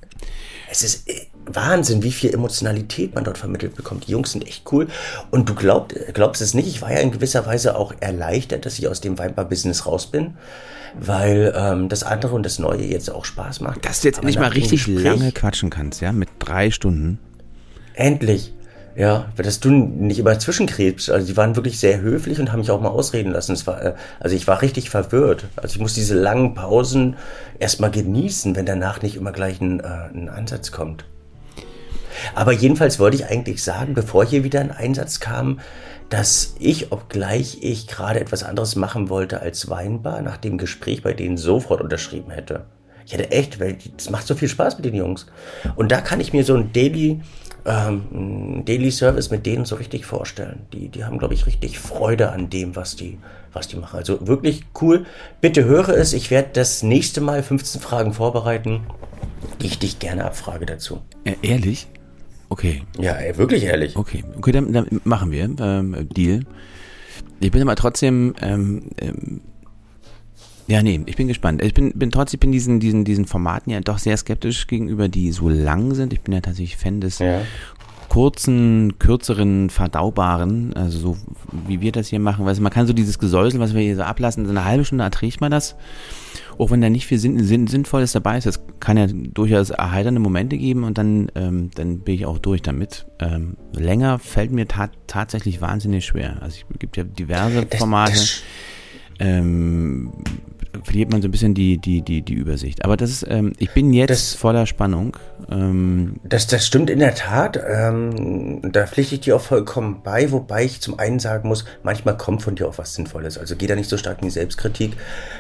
Es 0.71 0.82
ist 0.82 1.09
äh, 1.09 1.27
Wahnsinn, 1.47 2.03
wie 2.03 2.12
viel 2.12 2.32
Emotionalität 2.32 3.15
man 3.15 3.25
dort 3.25 3.38
vermittelt 3.38 3.75
bekommt. 3.75 4.06
Die 4.06 4.12
Jungs 4.12 4.32
sind 4.32 4.47
echt 4.47 4.71
cool. 4.73 4.88
Und 5.31 5.49
du 5.49 5.55
glaub, 5.55 5.93
glaubst 6.12 6.43
es 6.43 6.55
nicht, 6.55 6.69
ich 6.69 6.81
war 6.83 6.93
ja 6.93 6.99
in 6.99 7.11
gewisser 7.11 7.44
Weise 7.47 7.76
auch 7.76 7.93
erleichtert, 8.00 8.67
dass 8.67 8.79
ich 8.79 8.87
aus 8.88 9.00
dem 9.00 9.19
Weinbar-Business 9.19 9.87
raus 9.87 10.06
bin, 10.09 10.35
weil 10.99 11.53
ähm, 11.56 11.88
das 11.88 12.03
andere 12.05 12.35
und 12.35 12.44
das 12.44 12.59
Neue 12.59 12.83
jetzt 12.85 13.11
auch 13.11 13.25
Spaß 13.25 13.61
macht. 13.61 13.85
Dass 13.85 14.00
du 14.00 14.09
jetzt 14.09 14.23
nicht 14.23 14.38
mal 14.38 14.49
richtig 14.49 14.85
Gespräch- 14.85 15.03
lange 15.05 15.33
quatschen 15.33 15.71
kannst, 15.71 16.00
ja, 16.00 16.12
mit 16.12 16.29
drei 16.38 16.71
Stunden. 16.71 17.19
Endlich. 17.94 18.53
Ja, 19.00 19.32
dass 19.35 19.61
du 19.61 19.71
nicht 19.71 20.19
immer 20.19 20.38
zwischenkrebst. 20.38 21.09
Also 21.09 21.26
die 21.26 21.35
waren 21.38 21.57
wirklich 21.57 21.80
sehr 21.80 22.02
höflich 22.02 22.38
und 22.38 22.52
haben 22.52 22.59
mich 22.59 22.71
auch 22.71 22.83
mal 22.83 22.90
ausreden 22.90 23.33
lassen. 23.33 23.52
Es 23.52 23.66
war, 23.66 23.83
äh, 23.83 23.95
also 24.21 24.37
ich 24.37 24.47
war 24.47 24.61
richtig 24.61 24.90
verwirrt. 24.90 25.47
Also 25.57 25.76
ich 25.76 25.80
muss 25.80 25.95
diese 25.95 26.14
langen 26.14 26.52
Pausen 26.52 27.16
erstmal 27.59 27.90
genießen, 27.90 28.57
wenn 28.57 28.66
danach 28.66 29.00
nicht 29.00 29.16
immer 29.16 29.33
gleich 29.33 29.59
ein, 29.62 29.80
äh, 29.80 29.85
ein 30.12 30.28
Ansatz 30.28 30.71
kommt. 30.71 31.07
Aber 32.35 32.52
jedenfalls 32.52 32.99
wollte 32.99 33.16
ich 33.16 33.25
eigentlich 33.25 33.64
sagen, 33.64 33.95
bevor 33.95 34.26
hier 34.26 34.45
wieder 34.45 34.61
ein 34.61 34.71
Einsatz 34.71 35.19
kam, 35.19 35.61
dass 36.11 36.54
ich, 36.59 36.92
obgleich 36.92 37.57
ich 37.62 37.87
gerade 37.87 38.21
etwas 38.21 38.42
anderes 38.42 38.76
machen 38.76 39.09
wollte 39.09 39.40
als 39.40 39.71
Weinbar, 39.71 40.21
nach 40.21 40.37
dem 40.37 40.59
Gespräch 40.59 41.02
bei 41.02 41.14
denen 41.14 41.38
sofort 41.38 41.80
unterschrieben 41.80 42.33
hätte. 42.33 42.66
Ich 43.07 43.14
hätte 43.14 43.30
echt, 43.30 43.61
weil 43.61 43.78
es 43.97 44.11
macht 44.11 44.26
so 44.26 44.35
viel 44.35 44.49
Spaß 44.49 44.76
mit 44.76 44.85
den 44.85 44.95
Jungs. 44.95 45.25
Und 45.75 45.90
da 45.90 46.02
kann 46.02 46.21
ich 46.21 46.35
mir 46.35 46.45
so 46.45 46.54
ein 46.54 46.75
Daily, 46.75 47.23
ähm, 47.67 48.62
Daily 48.64 48.90
Service 48.90 49.31
mit 49.31 49.47
denen 49.47 49.64
so 49.64 49.76
richtig 49.76 50.07
vorstellen. 50.07 50.61
Die, 50.73 50.88
die 50.88 51.05
haben, 51.05 51.19
glaube 51.19 51.35
ich, 51.35 51.47
richtig 51.47 51.79
Freude 51.79 52.31
an 52.33 52.50
dem, 52.50 52.76
was 52.76 52.97
die, 52.97 53.19
was 53.52 53.69
die 53.69 53.76
machen. 53.76 53.97
Also 53.99 54.26
wirklich 54.26 54.64
cool. 54.81 55.07
Bitte 55.40 55.64
höre 55.64 55.90
es. 55.90 56.12
Ich 56.12 56.31
werde 56.31 56.50
das 56.52 56.83
nächste 56.83 57.21
Mal 57.21 57.43
15 57.43 57.81
Fragen 57.81 58.12
vorbereiten, 58.12 58.81
die 59.61 59.67
ich 59.67 59.79
dich 59.79 59.99
gerne 59.99 60.25
abfrage 60.25 60.67
dazu. 60.67 61.00
Äh, 61.25 61.35
ehrlich? 61.43 61.87
Okay, 62.49 62.83
Ja, 62.99 63.12
ey, 63.12 63.37
wirklich 63.38 63.62
ehrlich. 63.64 63.97
okay. 63.97 64.25
Okay, 64.37 64.50
dann, 64.52 64.73
dann 64.73 65.00
machen 65.05 65.31
wir. 65.31 65.45
Ähm, 65.61 66.09
Deal. 66.12 66.40
Ich 67.38 67.50
bin 67.52 67.62
aber 67.62 67.76
trotzdem, 67.76 68.35
ähm, 68.43 68.90
ähm, 69.00 69.40
ja, 70.71 70.83
nee, 70.83 71.00
ich 71.07 71.17
bin 71.17 71.29
gespannt. 71.29 71.62
Ich 71.62 71.75
bin, 71.75 71.93
bin 71.93 72.11
trotzdem, 72.11 72.37
ich 72.37 72.41
bin 72.41 72.53
diesen, 72.53 72.81
diesen, 72.81 73.05
diesen 73.05 73.27
Formaten 73.27 73.71
ja 73.73 73.81
doch 73.81 73.99
sehr 73.99 74.17
skeptisch 74.17 74.67
gegenüber, 74.67 75.09
die 75.09 75.33
so 75.33 75.49
lang 75.49 75.95
sind. 75.95 76.12
Ich 76.12 76.21
bin 76.21 76.33
ja 76.35 76.41
tatsächlich 76.41 76.77
Fan 76.77 77.00
des 77.00 77.19
Ja. 77.19 77.41
kurzen, 78.09 78.99
kürzeren, 78.99 79.71
verdaubaren, 79.71 80.73
also 80.75 80.99
so 80.99 81.17
wie 81.69 81.81
wir 81.81 81.93
das 81.93 82.09
hier 82.09 82.19
machen. 82.21 82.45
Weißt, 82.45 82.61
man 82.61 82.73
kann 82.73 82.87
so 82.87 82.93
dieses 82.93 83.19
Gesäusel, 83.19 83.61
was 83.61 83.73
wir 83.75 83.83
hier 83.83 83.97
so 83.97 84.03
ablassen, 84.03 84.45
so 84.47 84.50
eine 84.50 84.65
halbe 84.65 84.85
Stunde 84.85 85.05
erträgt 85.05 85.41
man 85.41 85.50
das. 85.50 85.77
Auch 86.59 86.71
wenn 86.71 86.81
da 86.83 86.91
nicht 86.91 87.07
viel 87.07 87.19
Sinn, 87.19 87.43
Sinn, 87.45 87.69
Sinnvolles 87.69 88.12
dabei 88.12 88.37
ist, 88.37 88.47
das 88.47 88.61
kann 88.81 88.97
ja 88.99 89.07
durchaus 89.07 89.71
erheiternde 89.71 90.21
Momente 90.21 90.59
geben 90.59 90.85
und 90.85 90.99
dann, 90.99 91.31
ähm, 91.35 91.71
dann 91.75 92.00
bin 92.00 92.15
ich 92.17 92.27
auch 92.27 92.39
durch 92.39 92.61
damit. 92.62 93.07
Ähm, 93.19 93.57
länger 93.73 94.19
fällt 94.19 94.50
mir 94.53 94.69
ta 94.69 94.91
tatsächlich 95.07 95.61
wahnsinnig 95.62 96.05
schwer. 96.05 96.43
Also 96.43 96.59
es 96.71 96.79
gibt 96.79 96.97
ja 96.97 97.05
diverse 97.05 97.65
Das- 97.65 97.79
Formate. 97.79 98.12
das- 98.12 98.43
ähm, 99.21 100.11
verliert 100.85 101.11
man 101.11 101.23
so 101.23 101.29
ein 101.29 101.31
bisschen 101.31 101.55
die, 101.55 101.79
die, 101.79 102.03
die, 102.03 102.23
die 102.23 102.35
Übersicht. 102.35 102.85
Aber 102.85 102.97
das 102.97 103.11
ist, 103.11 103.27
ähm, 103.29 103.53
ich 103.59 103.71
bin 103.71 103.93
jetzt 103.93 104.11
das, 104.11 104.35
voller 104.35 104.67
Spannung. 104.67 105.17
Ähm, 105.50 106.17
das, 106.25 106.47
das 106.47 106.67
stimmt 106.67 106.91
in 106.91 106.99
der 106.99 107.15
Tat. 107.15 107.61
Ähm, 107.69 108.61
da 108.73 108.87
pflichte 108.87 109.15
ich 109.15 109.21
dir 109.23 109.37
auch 109.37 109.41
vollkommen 109.41 110.00
bei, 110.03 110.31
wobei 110.33 110.65
ich 110.65 110.81
zum 110.81 110.99
einen 110.99 111.19
sagen 111.19 111.49
muss, 111.49 111.65
manchmal 111.83 112.17
kommt 112.17 112.43
von 112.43 112.55
dir 112.55 112.69
auch 112.69 112.79
was 112.79 112.95
Sinnvolles. 112.95 113.39
Also 113.39 113.57
geh 113.57 113.67
da 113.67 113.75
nicht 113.75 113.91
so 113.91 113.97
stark 113.97 114.19
in 114.19 114.29
die 114.29 114.33
Selbstkritik. 114.33 114.97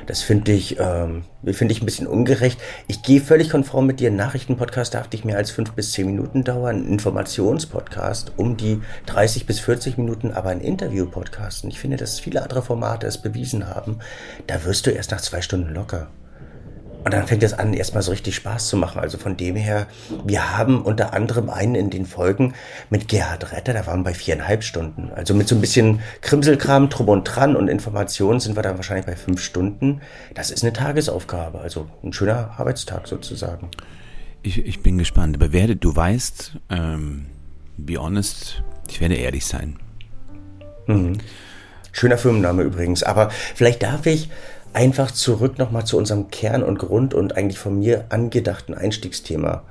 Das 0.06 0.22
finde 0.22 0.52
ich, 0.52 0.78
ähm, 0.78 1.24
finde 1.44 1.72
ich 1.72 1.82
ein 1.82 1.86
bisschen 1.86 2.06
ungerecht. 2.06 2.60
Ich 2.88 3.02
gehe 3.02 3.20
völlig 3.20 3.50
konform 3.50 3.86
mit 3.86 4.00
dir. 4.00 4.10
Ein 4.10 4.16
Nachrichtenpodcast 4.16 4.94
darf 4.94 5.10
nicht 5.12 5.24
mehr 5.24 5.36
als 5.36 5.50
fünf 5.50 5.72
bis 5.72 5.92
zehn 5.92 6.06
Minuten 6.06 6.44
dauern. 6.44 6.84
Ein 6.84 6.92
Informationspodcast 6.92 8.32
um 8.36 8.56
die 8.56 8.80
30 9.06 9.46
bis 9.46 9.60
40 9.60 9.98
Minuten, 9.98 10.32
aber 10.32 10.50
ein 10.50 10.60
Interview-Podcast. 10.60 11.64
Und 11.64 11.70
ich 11.70 11.78
finde, 11.78 11.96
dass 11.96 12.20
viele 12.20 12.42
andere 12.42 12.62
Formate 12.62 13.06
es 13.06 13.18
bewiesen 13.18 13.68
haben. 13.68 13.98
Da 14.46 14.64
wirst 14.64 14.86
du 14.86 14.90
erst 14.90 15.10
nach 15.10 15.19
zwei 15.22 15.42
Stunden 15.42 15.74
locker. 15.74 16.08
Und 17.02 17.14
dann 17.14 17.26
fängt 17.26 17.42
es 17.42 17.54
an, 17.54 17.72
erstmal 17.72 18.02
so 18.02 18.10
richtig 18.10 18.34
Spaß 18.34 18.68
zu 18.68 18.76
machen. 18.76 19.00
Also 19.00 19.16
von 19.16 19.36
dem 19.36 19.56
her, 19.56 19.86
wir 20.24 20.56
haben 20.56 20.82
unter 20.82 21.14
anderem 21.14 21.48
einen 21.48 21.74
in 21.74 21.88
den 21.88 22.04
Folgen 22.04 22.54
mit 22.90 23.08
Gerhard 23.08 23.52
Retter, 23.52 23.72
da 23.72 23.86
waren 23.86 24.00
wir 24.00 24.04
bei 24.04 24.14
viereinhalb 24.14 24.62
Stunden. 24.62 25.10
Also 25.14 25.32
mit 25.32 25.48
so 25.48 25.54
ein 25.54 25.62
bisschen 25.62 26.00
Krimselkram, 26.20 26.90
Drum 26.90 27.08
und 27.08 27.24
Dran 27.24 27.56
und 27.56 27.68
Informationen 27.68 28.38
sind 28.38 28.54
wir 28.54 28.62
dann 28.62 28.76
wahrscheinlich 28.76 29.06
bei 29.06 29.16
fünf 29.16 29.42
Stunden. 29.42 30.02
Das 30.34 30.50
ist 30.50 30.62
eine 30.62 30.74
Tagesaufgabe, 30.74 31.60
also 31.60 31.88
ein 32.04 32.12
schöner 32.12 32.54
Arbeitstag 32.58 33.08
sozusagen. 33.08 33.70
Ich, 34.42 34.64
ich 34.64 34.82
bin 34.82 34.98
gespannt. 34.98 35.36
Aber 35.36 35.52
werde, 35.52 35.76
du 35.76 35.96
weißt, 35.96 36.52
ähm, 36.68 37.26
be 37.78 37.96
honest, 37.96 38.62
ich 38.88 39.00
werde 39.00 39.14
ehrlich 39.14 39.46
sein. 39.46 39.76
Mhm. 40.86 41.18
Schöner 41.92 42.18
Firmenname 42.18 42.62
übrigens. 42.62 43.02
Aber 43.02 43.30
vielleicht 43.30 43.82
darf 43.82 44.06
ich 44.06 44.28
einfach 44.72 45.10
zurück 45.10 45.58
nochmal 45.58 45.84
zu 45.84 45.96
unserem 45.96 46.30
Kern 46.30 46.62
und 46.62 46.78
Grund 46.78 47.14
und 47.14 47.36
eigentlich 47.36 47.58
von 47.58 47.78
mir 47.78 48.06
angedachten 48.08 48.74
Einstiegsthema 48.74 49.64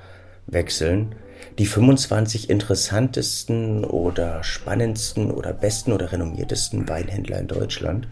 wechseln. 0.47 1.15
Die 1.57 1.65
25 1.65 2.49
interessantesten 2.49 3.83
oder 3.83 4.43
spannendsten 4.43 5.31
oder 5.31 5.53
besten 5.53 5.93
oder 5.93 6.11
renommiertesten 6.11 6.87
Weinhändler 6.87 7.39
in 7.39 7.47
Deutschland. 7.47 8.07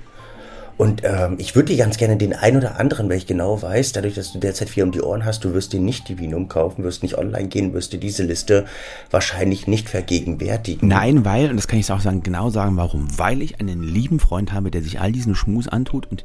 Und 0.77 1.01
ähm, 1.03 1.35
ich 1.39 1.55
würde 1.55 1.73
dir 1.73 1.77
ganz 1.77 1.97
gerne 1.97 2.17
den 2.17 2.33
ein 2.33 2.55
oder 2.55 2.79
anderen, 2.79 3.09
weil 3.09 3.17
ich 3.17 3.25
genau 3.25 3.59
weiß, 3.59 3.93
dadurch, 3.93 4.13
dass 4.13 4.31
du 4.31 4.37
derzeit 4.37 4.69
viel 4.69 4.83
um 4.83 4.91
die 4.91 5.01
Ohren 5.01 5.25
hast, 5.25 5.43
du 5.43 5.53
wirst 5.53 5.73
dir 5.73 5.79
nicht 5.79 6.07
die 6.07 6.19
Vinum 6.19 6.49
kaufen, 6.49 6.83
wirst 6.83 7.01
nicht 7.01 7.17
online 7.17 7.47
gehen, 7.47 7.73
wirst 7.73 7.93
dir 7.93 7.99
diese 7.99 8.23
Liste 8.23 8.65
wahrscheinlich 9.09 9.65
nicht 9.65 9.89
vergegenwärtigen. 9.89 10.87
Nein, 10.87 11.25
weil, 11.25 11.49
und 11.49 11.57
das 11.57 11.67
kann 11.67 11.79
ich 11.79 11.91
auch 11.91 11.99
sagen, 11.99 12.21
genau 12.21 12.51
sagen, 12.51 12.77
warum. 12.77 13.07
Weil 13.17 13.41
ich 13.41 13.59
einen 13.59 13.81
lieben 13.81 14.19
Freund 14.19 14.53
habe, 14.53 14.69
der 14.69 14.83
sich 14.83 14.99
all 14.99 15.11
diesen 15.11 15.33
Schmus 15.33 15.67
antut 15.67 16.05
und 16.11 16.23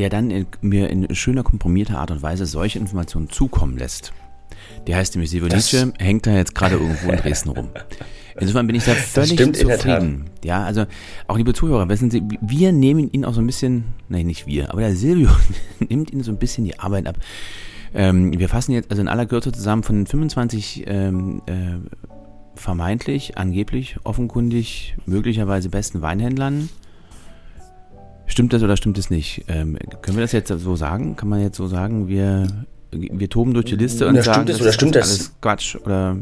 der 0.00 0.08
dann 0.08 0.30
in, 0.30 0.46
mir 0.62 0.88
in 0.88 1.14
schöner, 1.14 1.42
komprimierter 1.42 1.98
Art 1.98 2.10
und 2.10 2.22
Weise 2.22 2.46
solche 2.46 2.78
Informationen 2.78 3.28
zukommen 3.28 3.76
lässt. 3.76 4.14
Der 4.86 4.96
heißt 4.96 5.14
nämlich 5.14 5.28
Sivonice, 5.28 5.92
hängt 5.98 6.26
da 6.26 6.34
jetzt 6.34 6.54
gerade 6.54 6.76
irgendwo 6.76 7.10
in 7.10 7.18
Dresden 7.18 7.50
rum. 7.50 7.68
Insofern 8.38 8.66
bin 8.66 8.76
ich 8.76 8.84
da 8.84 8.94
völlig 8.94 9.36
zufrieden. 9.54 10.30
Ja, 10.42 10.64
also 10.64 10.86
auch 11.26 11.36
liebe 11.36 11.52
Zuhörer, 11.52 11.86
wissen 11.90 12.10
Sie, 12.10 12.22
wir 12.40 12.72
nehmen 12.72 13.12
Ihnen 13.12 13.26
auch 13.26 13.34
so 13.34 13.42
ein 13.42 13.46
bisschen, 13.46 13.84
nein, 14.08 14.26
nicht 14.26 14.46
wir, 14.46 14.70
aber 14.70 14.80
der 14.80 14.96
Silvio 14.96 15.28
nimmt 15.86 16.10
Ihnen 16.14 16.22
so 16.22 16.32
ein 16.32 16.38
bisschen 16.38 16.64
die 16.64 16.78
Arbeit 16.78 17.06
ab. 17.06 17.18
Ähm, 17.92 18.38
wir 18.38 18.48
fassen 18.48 18.72
jetzt 18.72 18.90
also 18.90 19.02
in 19.02 19.08
aller 19.08 19.26
Kürze 19.26 19.52
zusammen 19.52 19.82
von 19.82 19.96
den 19.96 20.06
25 20.06 20.84
ähm, 20.86 21.42
äh, 21.44 21.76
vermeintlich, 22.54 23.36
angeblich, 23.36 23.96
offenkundig, 24.04 24.96
möglicherweise 25.04 25.68
besten 25.68 26.00
Weinhändlern. 26.00 26.70
Stimmt 28.30 28.52
das 28.52 28.62
oder 28.62 28.76
stimmt 28.76 28.96
es 28.96 29.10
nicht? 29.10 29.44
Ähm, 29.48 29.76
können 30.02 30.16
wir 30.16 30.22
das 30.22 30.32
jetzt 30.32 30.48
so 30.48 30.76
sagen? 30.76 31.16
Kann 31.16 31.28
man 31.28 31.42
jetzt 31.42 31.56
so 31.56 31.66
sagen, 31.66 32.06
wir, 32.08 32.46
wir 32.92 33.28
toben 33.28 33.54
durch 33.54 33.66
die 33.66 33.74
Liste 33.74 34.06
und 34.06 34.14
ja, 34.14 34.22
sagen, 34.22 34.42
stimmt 34.42 34.48
das, 34.50 34.60
oder 34.60 34.72
stimmt 34.72 34.94
das? 34.94 35.08
alles 35.08 35.32
Quatsch 35.40 35.76
oder 35.76 36.16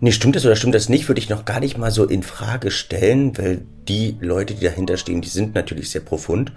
Nee, 0.00 0.12
stimmt 0.12 0.36
das 0.36 0.44
oder 0.44 0.56
stimmt 0.56 0.74
das 0.74 0.88
nicht, 0.88 1.08
würde 1.08 1.18
ich 1.18 1.30
noch 1.30 1.44
gar 1.44 1.60
nicht 1.60 1.78
mal 1.78 1.90
so 1.90 2.04
in 2.04 2.22
Frage 2.22 2.70
stellen, 2.70 3.38
weil 3.38 3.62
die 3.88 4.16
Leute, 4.20 4.54
die 4.54 4.64
dahinter 4.64 4.96
stehen, 4.96 5.20
die 5.20 5.28
sind 5.28 5.54
natürlich 5.54 5.88
sehr 5.90 6.02
profund. 6.02 6.52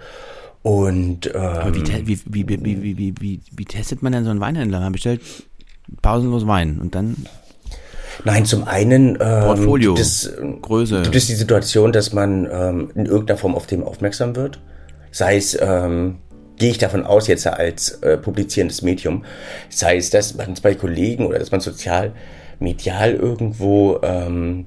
Und 0.62 1.30
ähm, 1.34 1.74
wie, 1.74 2.18
wie, 2.26 2.48
wie, 2.48 2.48
wie, 2.48 2.98
wie, 2.98 3.14
wie, 3.20 3.40
wie, 3.50 3.64
testet 3.64 4.02
man 4.02 4.12
denn 4.12 4.24
so 4.24 4.30
einen 4.30 4.40
Weinhändler? 4.40 4.80
Man 4.80 4.92
bestellt 4.92 5.22
pausenlos 6.02 6.46
Wein 6.46 6.78
und 6.78 6.94
dann 6.94 7.16
Nein, 8.24 8.44
zum 8.44 8.66
einen 8.66 9.10
ähm, 9.20 9.44
Portfolio, 9.44 9.94
gibt, 9.94 10.06
es, 10.06 10.32
Größe. 10.62 11.02
gibt 11.02 11.14
es 11.16 11.26
die 11.26 11.34
Situation, 11.34 11.92
dass 11.92 12.12
man 12.12 12.48
ähm, 12.50 12.90
in 12.94 13.06
irgendeiner 13.06 13.38
Form 13.38 13.54
auf 13.54 13.66
dem 13.66 13.84
aufmerksam 13.84 14.36
wird. 14.36 14.60
Sei 15.10 15.36
es, 15.36 15.56
ähm, 15.60 16.18
gehe 16.56 16.70
ich 16.70 16.78
davon 16.78 17.04
aus, 17.04 17.28
jetzt 17.28 17.46
als 17.46 17.90
äh, 18.02 18.16
publizierendes 18.16 18.82
Medium, 18.82 19.24
sei 19.68 19.96
es, 19.96 20.10
dass 20.10 20.34
man 20.34 20.52
es 20.52 20.60
bei 20.60 20.74
Kollegen 20.74 21.26
oder 21.26 21.38
dass 21.38 21.50
man 21.50 21.60
sozial 21.60 22.12
medial 22.58 23.14
irgendwo 23.14 24.00
ähm, 24.02 24.66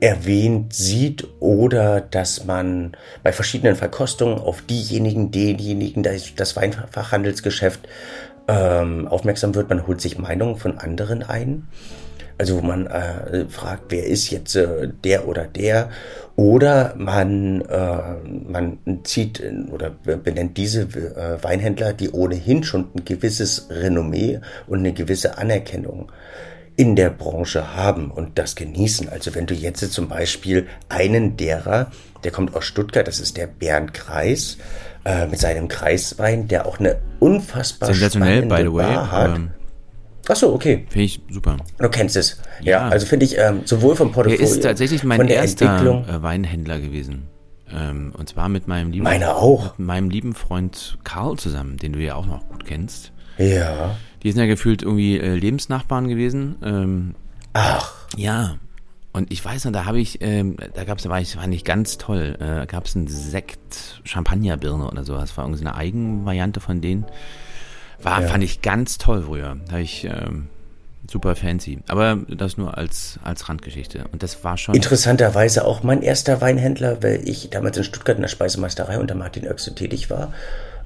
erwähnt 0.00 0.74
sieht 0.74 1.26
oder 1.40 2.02
dass 2.02 2.44
man 2.44 2.92
bei 3.22 3.32
verschiedenen 3.32 3.74
Verkostungen 3.74 4.38
auf 4.38 4.60
diejenigen, 4.62 5.30
denjenigen, 5.30 6.02
das 6.02 6.56
Weinfachhandelsgeschäft 6.56 7.88
ähm, 8.46 9.08
aufmerksam 9.08 9.54
wird. 9.54 9.70
Man 9.70 9.86
holt 9.86 10.02
sich 10.02 10.18
Meinungen 10.18 10.56
von 10.56 10.78
anderen 10.78 11.22
ein. 11.22 11.68
Also 12.36 12.58
wo 12.58 12.66
man 12.66 12.86
äh, 12.86 13.46
fragt, 13.48 13.84
wer 13.90 14.06
ist 14.06 14.30
jetzt 14.30 14.56
äh, 14.56 14.88
der 15.04 15.28
oder 15.28 15.44
der? 15.44 15.90
Oder 16.36 16.94
man, 16.96 17.60
äh, 17.62 17.98
man 18.48 18.78
zieht 19.04 19.42
oder 19.70 19.90
benennt 19.90 20.56
diese 20.56 20.82
äh, 20.82 21.42
Weinhändler, 21.42 21.92
die 21.92 22.10
ohnehin 22.10 22.64
schon 22.64 22.88
ein 22.96 23.04
gewisses 23.04 23.68
Renommee 23.70 24.40
und 24.66 24.80
eine 24.80 24.92
gewisse 24.92 25.38
Anerkennung 25.38 26.10
in 26.76 26.96
der 26.96 27.10
Branche 27.10 27.76
haben 27.76 28.10
und 28.10 28.38
das 28.38 28.56
genießen. 28.56 29.08
Also 29.08 29.34
wenn 29.34 29.46
du 29.46 29.54
jetzt 29.54 29.92
zum 29.92 30.08
Beispiel 30.08 30.66
einen 30.88 31.36
derer, 31.36 31.92
der 32.24 32.32
kommt 32.32 32.56
aus 32.56 32.64
Stuttgart, 32.64 33.06
das 33.06 33.20
ist 33.20 33.36
der 33.36 33.46
Bernd 33.46 33.94
Kreis, 33.94 34.58
äh, 35.04 35.26
mit 35.26 35.38
seinem 35.38 35.68
Kreiswein, 35.68 36.48
der 36.48 36.66
auch 36.66 36.80
eine 36.80 36.96
unfassbar 37.20 37.90
Sensationell, 37.90 38.46
by 38.46 38.62
the 38.62 38.72
way. 38.72 38.94
Bar 38.94 39.12
hat. 39.12 39.36
Ähm, 39.36 39.50
Ach 40.28 40.36
so, 40.36 40.54
okay. 40.54 40.86
Finde 40.88 41.04
ich 41.04 41.20
super. 41.30 41.56
Du 41.78 41.88
kennst 41.88 42.16
es. 42.16 42.40
Ja, 42.60 42.70
ja 42.70 42.88
also 42.88 43.06
finde 43.06 43.26
ich 43.26 43.38
ähm, 43.38 43.62
sowohl 43.64 43.96
vom 43.96 44.12
Portfolio. 44.12 44.38
Er 44.38 44.44
ist 44.44 44.62
tatsächlich 44.62 45.04
mein 45.04 45.28
erster 45.28 46.04
äh, 46.08 46.22
Weinhändler 46.22 46.80
gewesen. 46.80 47.28
Ähm, 47.72 48.12
und 48.16 48.28
zwar 48.28 48.48
mit 48.48 48.68
meinem 48.68 48.90
lieben, 48.90 49.04
Meiner 49.04 49.36
auch. 49.36 49.78
Mit 49.78 49.86
meinem 49.86 50.10
lieben 50.10 50.34
Freund 50.34 50.98
Karl 51.04 51.36
zusammen, 51.36 51.76
den 51.76 51.92
du 51.92 51.98
ja 51.98 52.14
auch 52.14 52.26
noch 52.26 52.48
gut 52.48 52.64
kennst. 52.64 53.12
Ja. 53.38 53.96
Die 54.22 54.30
sind 54.30 54.40
ja 54.40 54.46
gefühlt 54.46 54.82
irgendwie 54.82 55.18
äh, 55.18 55.34
Lebensnachbarn 55.34 56.08
gewesen. 56.08 56.56
Ähm, 56.62 57.14
Ach. 57.52 57.92
Ja. 58.16 58.56
Und 59.12 59.32
ich 59.32 59.44
weiß 59.44 59.64
noch, 59.66 59.72
da 59.72 59.84
habe 59.84 60.00
ich, 60.00 60.20
ähm, 60.22 60.56
da 60.74 60.84
gab 60.84 60.98
es, 60.98 61.04
da 61.04 61.10
war 61.10 61.20
ich, 61.20 61.34
fand 61.34 61.54
ich 61.54 61.64
ganz 61.64 61.98
toll, 61.98 62.36
äh, 62.40 62.66
gab 62.66 62.86
es 62.86 62.96
einen 62.96 63.06
Sekt 63.06 64.00
Champagnerbirne 64.02 64.88
oder 64.90 65.04
so. 65.04 65.14
Das 65.14 65.36
war 65.36 65.44
irgendwie 65.44 65.62
so 65.62 65.68
eine 65.68 65.76
Eigenvariante 65.76 66.60
von 66.60 66.80
denen. 66.80 67.06
War, 68.04 68.22
ja. 68.22 68.28
fand 68.28 68.44
ich 68.44 68.62
ganz 68.62 68.98
toll 68.98 69.22
früher. 69.22 69.56
Da 69.68 69.78
ich 69.78 70.04
ähm, 70.04 70.48
super 71.10 71.36
fancy. 71.36 71.78
Aber 71.88 72.18
das 72.28 72.56
nur 72.56 72.76
als, 72.76 73.18
als 73.22 73.48
Randgeschichte. 73.48 74.04
Und 74.12 74.22
das 74.22 74.44
war 74.44 74.56
schon. 74.56 74.74
Interessanterweise 74.74 75.64
auch 75.64 75.82
mein 75.82 76.02
erster 76.02 76.40
Weinhändler, 76.40 77.02
weil 77.02 77.26
ich 77.28 77.50
damals 77.50 77.76
in 77.76 77.84
Stuttgart 77.84 78.16
in 78.16 78.22
der 78.22 78.28
Speisemeisterei 78.28 78.98
unter 78.98 79.14
Martin 79.14 79.46
Oechse 79.46 79.74
tätig 79.74 80.10
war. 80.10 80.32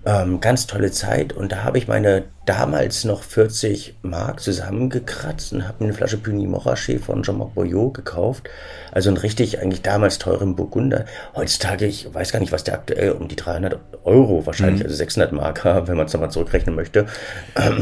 Ähm, 0.09 0.41
ganz 0.41 0.67
tolle 0.67 0.91
Zeit 0.91 1.35
und 1.35 1.53
da 1.53 1.65
habe 1.65 1.77
ich 1.77 1.87
meine 1.87 2.25
damals 2.47 3.05
noch 3.05 3.23
40 3.23 3.97
Mark 4.01 4.41
zusammengekratzt 4.41 5.53
und 5.53 5.69
habe 5.69 5.85
mir 5.85 5.91
eine 5.91 5.93
Flasche 5.93 6.17
Puny 6.17 6.47
Morachet 6.47 6.99
von 6.99 7.23
Jean-Marc 7.23 7.53
Boyot 7.55 7.93
gekauft. 7.93 8.49
Also 8.91 9.11
ein 9.11 9.19
richtig 9.19 9.61
eigentlich 9.61 9.83
damals 9.83 10.19
teuren 10.19 10.57
Burgunder. 10.57 11.05
Heutzutage, 11.37 11.85
ich 11.85 12.09
weiß 12.11 12.33
gar 12.33 12.41
nicht, 12.41 12.53
was 12.53 12.65
der 12.65 12.73
aktuell 12.73 13.13
um 13.13 13.29
die 13.29 13.37
300 13.37 13.79
Euro 14.05 14.47
wahrscheinlich, 14.47 14.81
mhm. 14.81 14.87
also 14.87 14.97
600 14.97 15.33
Mark, 15.33 15.63
wenn 15.87 15.99
man 15.99 16.07
es 16.07 16.15
nochmal 16.15 16.31
zurückrechnen 16.31 16.75
möchte. 16.75 17.05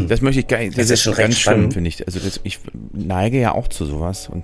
Das 0.09 0.21
möchte 0.21 0.41
ich 0.41 0.49
gar 0.49 0.59
nicht. 0.59 0.77
Das, 0.77 0.89
das 0.89 0.91
ist 0.91 1.03
schon 1.03 1.15
ganz 1.15 1.39
schlimm, 1.39 1.71
finde 1.71 1.87
ich. 1.87 2.05
Also 2.05 2.19
das, 2.19 2.41
ich 2.43 2.59
neige 2.93 3.39
ja 3.39 3.55
auch 3.55 3.69
zu 3.69 3.85
sowas 3.85 4.29
und 4.29 4.43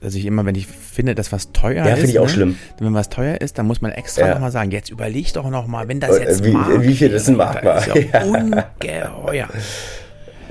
dass 0.00 0.14
ich 0.14 0.26
immer, 0.26 0.44
wenn 0.44 0.54
ich 0.54 0.66
finde, 0.66 1.14
dass 1.14 1.32
was 1.32 1.52
teuer 1.52 1.76
ja, 1.76 1.82
ist. 1.84 1.88
Ja, 1.88 1.96
finde 1.96 2.10
ich 2.10 2.18
auch 2.18 2.26
ne? 2.26 2.32
schlimm. 2.32 2.58
Wenn 2.78 2.94
was 2.94 3.08
teuer 3.08 3.40
ist, 3.40 3.58
dann 3.58 3.66
muss 3.66 3.80
man 3.80 3.92
extra 3.92 4.28
ja. 4.28 4.34
nochmal 4.34 4.50
sagen, 4.50 4.70
jetzt 4.70 4.90
überleg 4.90 5.32
doch 5.32 5.48
nochmal, 5.48 5.88
wenn 5.88 6.00
das 6.00 6.16
äh, 6.16 6.24
jetzt 6.24 6.44
wie, 6.44 6.50
Mark 6.50 6.82
Wie 6.82 6.94
viel 6.94 7.08
das 7.08 7.28
ein 7.28 7.36
Mark 7.36 7.64
war. 7.64 7.78
Ist 7.78 7.88
ja, 8.12 8.22
ungeheuer. 8.22 9.48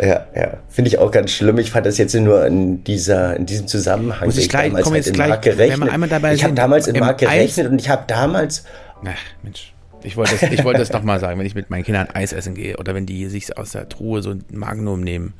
Ja, 0.02 0.28
ja, 0.36 0.58
finde 0.68 0.90
ich 0.90 1.00
auch 1.00 1.10
ganz 1.10 1.32
schlimm. 1.32 1.58
Ich 1.58 1.72
fand 1.72 1.86
das 1.86 1.98
jetzt 1.98 2.14
nur 2.16 2.46
in 2.46 2.84
dieser, 2.84 3.38
in 3.38 3.46
diesem 3.46 3.68
Zusammenhang. 3.68 4.26
Muss 4.26 4.38
ich 4.38 4.50
gleich, 4.50 4.74
komm 4.74 4.94
halt 4.94 5.06
jetzt 5.06 5.14
gleich, 5.14 5.30
Mark 5.30 5.42
gerechnet. 5.42 5.90
Ich 6.34 6.44
habe 6.44 6.54
damals 6.54 6.88
in 6.88 7.00
Mark 7.00 7.20
gerechnet 7.20 7.66
Eis, 7.66 7.72
und 7.72 7.80
ich 7.80 7.90
habe 7.90 8.04
damals. 8.08 8.66
Ach, 9.06 9.16
Mensch. 9.44 9.74
Ich 10.04 10.18
wollte 10.18 10.36
das, 10.40 10.52
ich 10.52 10.64
wollte 10.64 10.80
das 10.80 10.90
doch 10.90 11.02
mal 11.02 11.20
sagen, 11.20 11.40
wenn 11.40 11.48
ich 11.48 11.56
mit 11.56 11.70
meinen 11.70 11.84
Kindern 11.84 12.08
Eis 12.14 12.32
essen 12.32 12.54
gehe 12.54 12.78
oder 12.78 12.94
wenn 12.94 13.06
die 13.08 13.26
sich 13.28 13.58
aus 13.58 13.72
der 13.72 13.90
Truhe 13.90 14.22
so 14.22 14.32
ein 14.32 14.44
Magnum 14.52 15.02
nehmen 15.02 15.34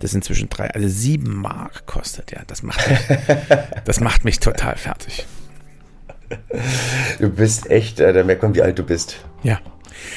das 0.00 0.14
inzwischen 0.14 0.48
drei, 0.48 0.70
also 0.70 0.88
sieben 0.88 1.36
Mark 1.36 1.86
kostet, 1.86 2.32
ja. 2.32 2.40
Das 2.46 2.62
macht 2.62 2.88
mich, 2.88 2.98
das 3.84 4.00
macht 4.00 4.24
mich 4.24 4.40
total 4.40 4.76
fertig. 4.76 5.26
Du 7.18 7.28
bist 7.28 7.70
echt, 7.70 8.00
äh, 8.00 8.12
da 8.12 8.24
merkt 8.24 8.42
man, 8.42 8.54
wie 8.54 8.62
alt 8.62 8.78
du 8.78 8.84
bist. 8.84 9.24
Ja. 9.42 9.60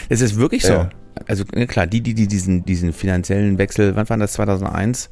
Es 0.10 0.22
ist 0.22 0.38
wirklich 0.38 0.64
so. 0.64 0.88
Also 1.28 1.46
klar, 1.46 1.88
die, 1.88 2.02
die, 2.02 2.14
die 2.14 2.28
diesen, 2.28 2.66
diesen 2.66 2.94
finanziellen 2.94 3.58
Wechsel, 3.58 3.96
wann 3.96 4.10
war 4.10 4.18
das 4.18 4.34
2001? 4.34 5.10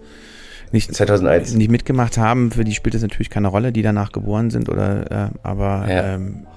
Nicht, 0.71 0.93
2001. 0.93 1.53
nicht 1.55 1.69
mitgemacht 1.69 2.17
haben, 2.17 2.51
für 2.51 2.63
die 2.63 2.73
spielt 2.73 2.95
es 2.95 3.01
natürlich 3.01 3.29
keine 3.29 3.49
Rolle, 3.49 3.71
die 3.71 3.81
danach 3.81 4.11
geboren 4.11 4.49
sind 4.49 4.69
oder, 4.69 5.11
äh, 5.11 5.29
aber 5.43 5.85
ja. 5.89 6.15
ähm, 6.15 6.47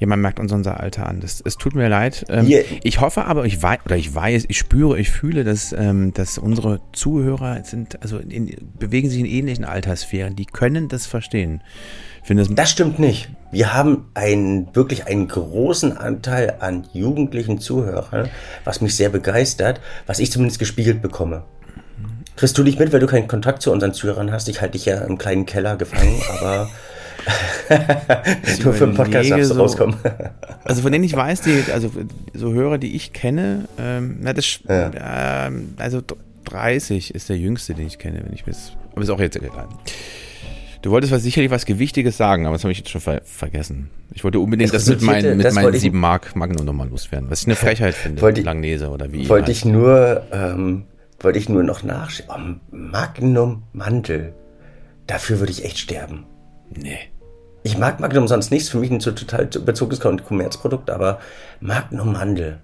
ja, 0.00 0.06
man 0.06 0.20
merkt 0.20 0.40
uns 0.40 0.50
unser 0.50 0.80
Alter 0.80 1.06
an. 1.06 1.20
Das, 1.20 1.42
es 1.44 1.56
tut 1.56 1.74
mir 1.74 1.88
leid. 1.88 2.24
Ähm, 2.30 2.48
yeah. 2.48 2.62
Ich 2.82 3.00
hoffe 3.00 3.26
aber, 3.26 3.44
ich 3.44 3.62
weiß, 3.62 3.80
oder 3.84 3.96
ich 3.96 4.12
weiß, 4.12 4.46
ich 4.48 4.56
spüre, 4.56 4.98
ich 4.98 5.10
fühle, 5.10 5.44
dass, 5.44 5.74
ähm, 5.74 6.14
dass 6.14 6.38
unsere 6.38 6.80
Zuhörer 6.92 7.62
sind, 7.64 8.02
also 8.02 8.16
in, 8.16 8.56
bewegen 8.78 9.10
sich 9.10 9.20
in 9.20 9.26
ähnlichen 9.26 9.66
Alterssphären. 9.66 10.36
Die 10.36 10.46
können 10.46 10.88
das 10.88 11.06
verstehen. 11.06 11.62
Das, 12.26 12.48
das 12.50 12.70
stimmt 12.70 12.98
nicht. 12.98 13.28
Wir 13.50 13.74
haben 13.74 14.06
einen, 14.14 14.74
wirklich 14.74 15.06
einen 15.06 15.28
großen 15.28 15.96
Anteil 15.96 16.56
an 16.60 16.86
jugendlichen 16.92 17.58
Zuhörern, 17.58 18.30
was 18.64 18.80
mich 18.80 18.96
sehr 18.96 19.08
begeistert, 19.10 19.80
was 20.06 20.18
ich 20.18 20.32
zumindest 20.32 20.58
gespiegelt 20.58 21.02
bekomme. 21.02 21.44
Kriegst 22.36 22.56
du 22.56 22.62
nicht 22.62 22.78
mit, 22.78 22.92
weil 22.92 23.00
du 23.00 23.06
keinen 23.06 23.28
Kontakt 23.28 23.60
zu 23.60 23.70
unseren 23.70 23.92
Zuhörern 23.92 24.32
hast? 24.32 24.48
Ich 24.48 24.62
halte 24.62 24.72
dich 24.72 24.86
ja 24.86 25.02
im 25.02 25.18
kleinen 25.18 25.44
Keller 25.44 25.76
gefangen, 25.76 26.22
aber 26.38 26.70
Nur 28.64 28.74
für 28.74 28.86
den 28.86 28.94
Podcast 28.94 29.30
darfst 29.30 29.50
du 29.50 29.54
so, 29.54 29.60
rauskommen. 29.60 29.96
also 30.64 30.82
von 30.82 30.92
denen 30.92 31.04
ich 31.04 31.14
weiß, 31.14 31.42
die, 31.42 31.64
also 31.72 31.90
so 32.34 32.52
Hörer, 32.52 32.78
die 32.78 32.94
ich 32.94 33.12
kenne, 33.12 33.68
ähm, 33.78 34.18
na, 34.20 34.32
das, 34.32 34.60
ja. 34.68 35.46
ähm, 35.46 35.74
also 35.78 36.02
30 36.44 37.14
ist 37.14 37.28
der 37.28 37.38
jüngste, 37.38 37.74
den 37.74 37.86
ich 37.86 37.98
kenne, 37.98 38.22
wenn 38.24 38.32
ich 38.32 38.44
bis, 38.44 38.72
aber 38.92 39.02
ist 39.02 39.10
auch 39.10 39.20
jetzt 39.20 39.36
egal. 39.36 39.68
Du 40.82 40.90
wolltest 40.90 41.12
was 41.12 41.22
sicherlich 41.22 41.50
was 41.50 41.66
Gewichtiges 41.66 42.16
sagen, 42.16 42.46
aber 42.46 42.54
das 42.54 42.64
habe 42.64 42.72
ich 42.72 42.78
jetzt 42.78 42.88
schon 42.88 43.02
ver 43.02 43.20
vergessen. 43.24 43.90
Ich 44.12 44.24
wollte 44.24 44.40
unbedingt 44.40 44.72
das, 44.72 44.86
das 44.86 44.96
mit, 44.96 45.02
mein, 45.02 45.36
mit 45.36 45.52
meinen 45.52 45.74
7 45.74 45.98
Mark 45.98 46.34
Magnum 46.34 46.64
nochmal 46.64 46.88
loswerden, 46.88 47.30
was 47.30 47.42
ich 47.42 47.46
eine 47.46 47.56
Frechheit 47.56 47.94
finde, 47.94 48.22
wollte 48.22 48.40
Langnese 48.40 48.88
oder 48.88 49.12
wie. 49.12 49.28
Wollte 49.28 49.52
ich 49.52 49.64
nur, 49.64 50.22
ähm, 50.32 50.84
wollte 51.20 51.38
ich 51.38 51.48
nur 51.50 51.62
noch 51.62 51.82
nachschauen. 51.82 52.60
Oh, 52.72 52.76
Magnum 52.76 53.64
Mandel. 53.74 54.32
Dafür 55.06 55.38
würde 55.40 55.52
ich 55.52 55.64
echt 55.64 55.78
sterben. 55.78 56.24
Nee. 56.76 56.98
Ich 57.62 57.76
mag 57.76 58.00
Magnum 58.00 58.26
sonst 58.26 58.50
nichts, 58.50 58.70
für 58.70 58.78
mich 58.78 58.90
ein 58.90 59.00
total 59.00 59.46
bezogenes 59.46 60.00
Kommerzprodukt, 60.00 60.88
aber 60.88 61.20
Magnum 61.60 62.12
Mandel. 62.12 62.60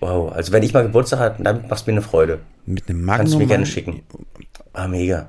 Wow, 0.00 0.32
also 0.32 0.52
wenn 0.52 0.62
ich 0.62 0.74
mal 0.74 0.82
Geburtstag 0.82 1.20
habe, 1.20 1.42
dann 1.42 1.68
machst 1.68 1.86
du 1.86 1.92
mir 1.92 1.98
eine 1.98 2.02
Freude. 2.02 2.40
Mit 2.66 2.88
einem 2.88 3.02
Magnum 3.02 3.18
Kannst 3.18 3.34
du 3.34 3.38
mir 3.38 3.46
gerne 3.46 3.66
schicken. 3.66 4.02
Ah, 4.72 4.88
mega. 4.88 5.28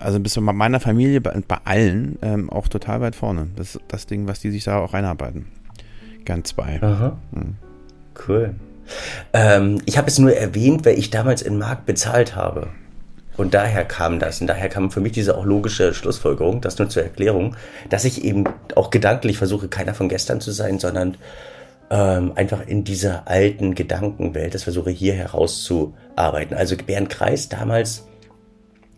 Also 0.00 0.20
bist 0.20 0.36
du 0.36 0.44
bei 0.44 0.52
meiner 0.52 0.80
Familie, 0.80 1.20
bei, 1.20 1.38
bei 1.46 1.58
allen, 1.64 2.18
ähm, 2.22 2.50
auch 2.50 2.68
total 2.68 3.00
weit 3.00 3.14
vorne. 3.14 3.48
Das 3.56 3.74
ist 3.74 3.80
das 3.88 4.06
Ding, 4.06 4.26
was 4.26 4.40
die 4.40 4.50
sich 4.50 4.64
da 4.64 4.78
auch 4.78 4.94
reinarbeiten. 4.94 5.46
Ganz 6.24 6.52
bei. 6.52 6.80
Aha. 6.82 7.18
Hm. 7.32 7.56
Cool. 8.28 8.54
Ähm, 9.32 9.80
ich 9.84 9.98
habe 9.98 10.08
es 10.08 10.18
nur 10.18 10.34
erwähnt, 10.34 10.84
weil 10.84 10.98
ich 10.98 11.10
damals 11.10 11.42
in 11.42 11.58
Mark 11.58 11.86
bezahlt 11.86 12.36
habe. 12.36 12.68
Und 13.36 13.54
daher 13.54 13.84
kam 13.84 14.18
das. 14.18 14.40
Und 14.40 14.46
daher 14.46 14.68
kam 14.68 14.90
für 14.90 15.00
mich 15.00 15.12
diese 15.12 15.36
auch 15.36 15.44
logische 15.44 15.94
Schlussfolgerung, 15.94 16.60
das 16.60 16.78
nur 16.78 16.88
zur 16.88 17.02
Erklärung, 17.02 17.56
dass 17.88 18.04
ich 18.04 18.24
eben 18.24 18.44
auch 18.74 18.90
gedanklich 18.90 19.38
versuche, 19.38 19.68
keiner 19.68 19.94
von 19.94 20.08
gestern 20.08 20.40
zu 20.40 20.52
sein, 20.52 20.78
sondern 20.78 21.16
ähm, 21.90 22.32
einfach 22.34 22.66
in 22.66 22.84
dieser 22.84 23.28
alten 23.28 23.74
Gedankenwelt, 23.74 24.54
das 24.54 24.64
versuche 24.64 24.90
hier 24.90 25.14
herauszuarbeiten. 25.14 26.56
Also 26.56 26.76
Bernd 26.76 27.10
Kreis 27.10 27.48
damals 27.48 28.06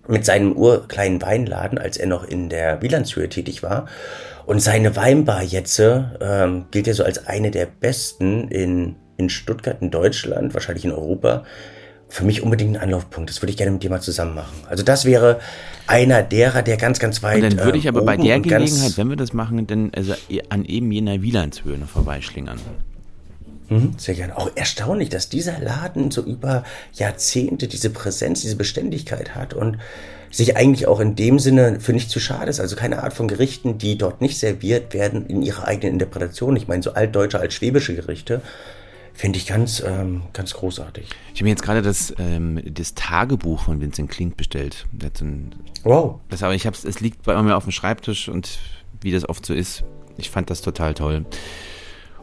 mit 0.07 0.25
seinem 0.25 0.53
urkleinen 0.53 1.23
Weinladen, 1.23 1.79
als 1.79 1.97
er 1.97 2.07
noch 2.07 2.25
in 2.25 2.49
der 2.49 2.83
Wielandshöhe 2.83 3.29
tätig 3.29 3.63
war. 3.63 3.87
Und 4.47 4.61
seine 4.61 4.97
Weinbar 4.97 5.43
jetzt 5.43 5.81
ähm, 5.81 6.67
gilt 6.71 6.87
ja 6.87 6.93
so 6.93 7.05
als 7.05 7.27
eine 7.27 7.51
der 7.51 7.67
besten 7.67 8.49
in, 8.49 8.97
in 9.17 9.31
Stuttgart, 9.31 9.81
in 9.81 9.91
Deutschland, 9.91 10.53
wahrscheinlich 10.55 10.85
in 10.85 10.93
Europa 10.93 11.45
für 12.09 12.25
mich 12.25 12.43
unbedingt 12.43 12.77
ein 12.77 12.83
Anlaufpunkt. 12.83 13.31
Das 13.31 13.43
würde 13.43 13.51
ich 13.51 13.57
gerne 13.57 13.73
mit 13.73 13.83
dir 13.83 13.91
mal 13.91 14.01
zusammen 14.01 14.35
machen. 14.35 14.55
Also 14.69 14.83
das 14.83 15.05
wäre 15.05 15.41
einer 15.87 16.23
derer, 16.23 16.63
der 16.63 16.77
ganz, 16.77 16.99
ganz 16.99 17.23
weit. 17.23 17.43
Und 17.43 17.57
dann 17.57 17.65
würde 17.65 17.79
ich 17.79 17.89
aber 17.89 18.03
bei 18.03 18.17
der 18.17 18.41
Gelegenheit, 18.41 18.97
wenn 18.97 19.09
wir 19.09 19.17
das 19.17 19.33
machen, 19.33 19.67
dann 19.67 19.91
also 19.95 20.15
an 20.49 20.65
eben 20.65 20.91
jener 20.93 21.23
Wielandshöhe 21.23 21.79
noch 21.79 21.89
vorbeischlingern. 21.89 22.59
Mhm, 23.69 23.95
sehr 23.97 24.15
gerne. 24.15 24.37
Auch 24.37 24.51
erstaunlich, 24.55 25.09
dass 25.09 25.29
dieser 25.29 25.59
Laden 25.59 26.11
so 26.11 26.23
über 26.23 26.65
Jahrzehnte 26.93 27.67
diese 27.67 27.91
Präsenz, 27.91 28.43
diese 28.43 28.57
Beständigkeit 28.57 29.35
hat 29.35 29.55
und 29.55 29.79
sich 30.31 30.57
eigentlich 30.57 30.87
auch 30.87 31.01
in 31.01 31.15
dem 31.15 31.39
Sinne 31.39 31.79
für 31.81 31.93
nicht 31.93 32.11
zu 32.11 32.21
schade 32.21 32.51
ist. 32.51 32.61
Also 32.61 32.77
keine 32.77 33.03
Art 33.03 33.15
von 33.15 33.29
Gerichten, 33.29 33.79
die 33.79 33.97
dort 33.97 34.21
nicht 34.21 34.39
serviert 34.39 34.93
werden, 34.93 35.27
in 35.27 35.43
ihrer 35.43 35.67
eigenen 35.67 35.95
Interpretation. 35.95 36.57
Ich 36.57 36.67
meine, 36.69 36.83
so 36.83 36.93
altdeutsche, 36.93 37.39
altschwäbische 37.39 37.95
Gerichte 37.95 38.43
Finde 39.15 39.39
ich 39.39 39.47
ganz, 39.47 39.83
ähm, 39.87 40.23
ganz 40.33 40.55
großartig. 40.55 41.09
Ich 41.33 41.41
habe 41.41 41.45
mir 41.45 41.51
jetzt 41.51 41.63
gerade 41.63 41.83
das, 41.83 42.13
ähm, 42.19 42.61
das 42.65 42.95
Tagebuch 42.95 43.63
von 43.63 43.81
Vincent 43.81 44.11
Klink 44.11 44.37
bestellt. 44.37 44.87
Wow. 45.85 46.21
Das, 46.31 46.43
aber 46.43 46.55
ich 46.55 46.67
hab's, 46.67 46.85
es 46.85 46.99
liegt 46.99 47.23
bei 47.23 47.41
mir 47.41 47.57
auf 47.57 47.63
dem 47.63 47.71
Schreibtisch 47.71 48.29
und 48.29 48.59
wie 49.01 49.13
das 49.13 49.29
oft 49.29 49.47
so 49.47 49.55
ist, 49.55 49.85
ich 50.17 50.31
fand 50.31 50.51
das 50.51 50.63
total 50.63 50.95
toll. 50.95 51.25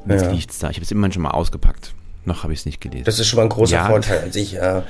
Und 0.04 0.12
jetzt 0.12 0.26
ja. 0.26 0.32
liegt's 0.32 0.60
da. 0.60 0.70
Ich 0.70 0.76
habe 0.76 0.84
es 0.84 0.92
immer 0.92 1.12
schon 1.12 1.22
mal 1.22 1.32
ausgepackt. 1.32 1.94
Noch 2.26 2.44
habe 2.44 2.54
ich 2.54 2.60
es 2.60 2.66
nicht 2.66 2.82
gelesen. 2.82 3.06
Das 3.06 3.20
ist 3.20 3.28
schon 3.28 3.38
mal 3.38 3.44
ein 3.44 3.50
großer 3.50 3.76
ja. 3.76 3.88
Vorteil. 3.88 4.20
Also 4.20 4.40
ich, 4.40 4.58
äh, 4.58 4.82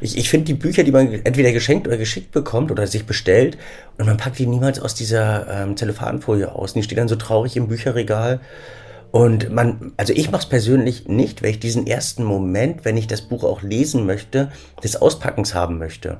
ich, 0.00 0.16
ich 0.16 0.30
finde 0.30 0.46
die 0.46 0.54
Bücher, 0.54 0.84
die 0.84 0.92
man 0.92 1.12
entweder 1.12 1.52
geschenkt 1.52 1.86
oder 1.88 1.96
geschickt 1.96 2.30
bekommt 2.30 2.70
oder 2.70 2.86
sich 2.86 3.04
bestellt 3.04 3.58
und 3.98 4.06
man 4.06 4.16
packt 4.16 4.38
die 4.38 4.46
niemals 4.46 4.78
aus 4.78 4.94
dieser 4.94 5.48
ähm, 5.48 5.76
Zellophanfolie 5.76 6.50
aus. 6.50 6.74
Die 6.74 6.82
stehen 6.82 6.96
dann 6.96 7.08
so 7.08 7.16
traurig 7.16 7.56
im 7.56 7.68
Bücherregal. 7.68 8.40
Und 9.10 9.50
man, 9.50 9.92
also 9.96 10.12
ich 10.12 10.30
mache 10.30 10.42
es 10.42 10.48
persönlich 10.48 11.08
nicht, 11.08 11.42
weil 11.42 11.50
ich 11.50 11.60
diesen 11.60 11.86
ersten 11.86 12.24
Moment, 12.24 12.84
wenn 12.84 12.96
ich 12.96 13.06
das 13.06 13.22
Buch 13.22 13.44
auch 13.44 13.62
lesen 13.62 14.04
möchte, 14.04 14.50
des 14.84 14.96
Auspackens 14.96 15.54
haben 15.54 15.78
möchte. 15.78 16.18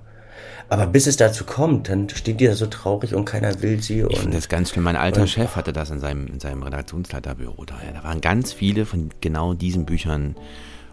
Aber 0.70 0.86
bis 0.86 1.06
es 1.06 1.16
dazu 1.16 1.44
kommt, 1.44 1.88
dann 1.88 2.08
steht 2.10 2.40
die 2.40 2.46
da 2.46 2.54
so 2.54 2.66
traurig 2.66 3.14
und 3.14 3.24
keiner 3.24 3.62
will 3.62 3.82
sie. 3.82 4.04
ich 4.08 4.18
finde 4.18 4.36
das 4.36 4.48
ganz 4.48 4.70
schlimm. 4.70 4.84
Mein 4.84 4.96
alter 4.96 5.26
Chef 5.26 5.56
hatte 5.56 5.72
das 5.72 5.90
in 5.90 5.98
seinem, 5.98 6.26
in 6.26 6.40
seinem 6.40 6.62
Redaktionsleiterbüro 6.62 7.64
da. 7.64 7.76
Da 7.94 8.04
waren 8.04 8.20
ganz 8.20 8.52
viele 8.52 8.84
von 8.84 9.10
genau 9.20 9.54
diesen 9.54 9.86
Büchern 9.86 10.36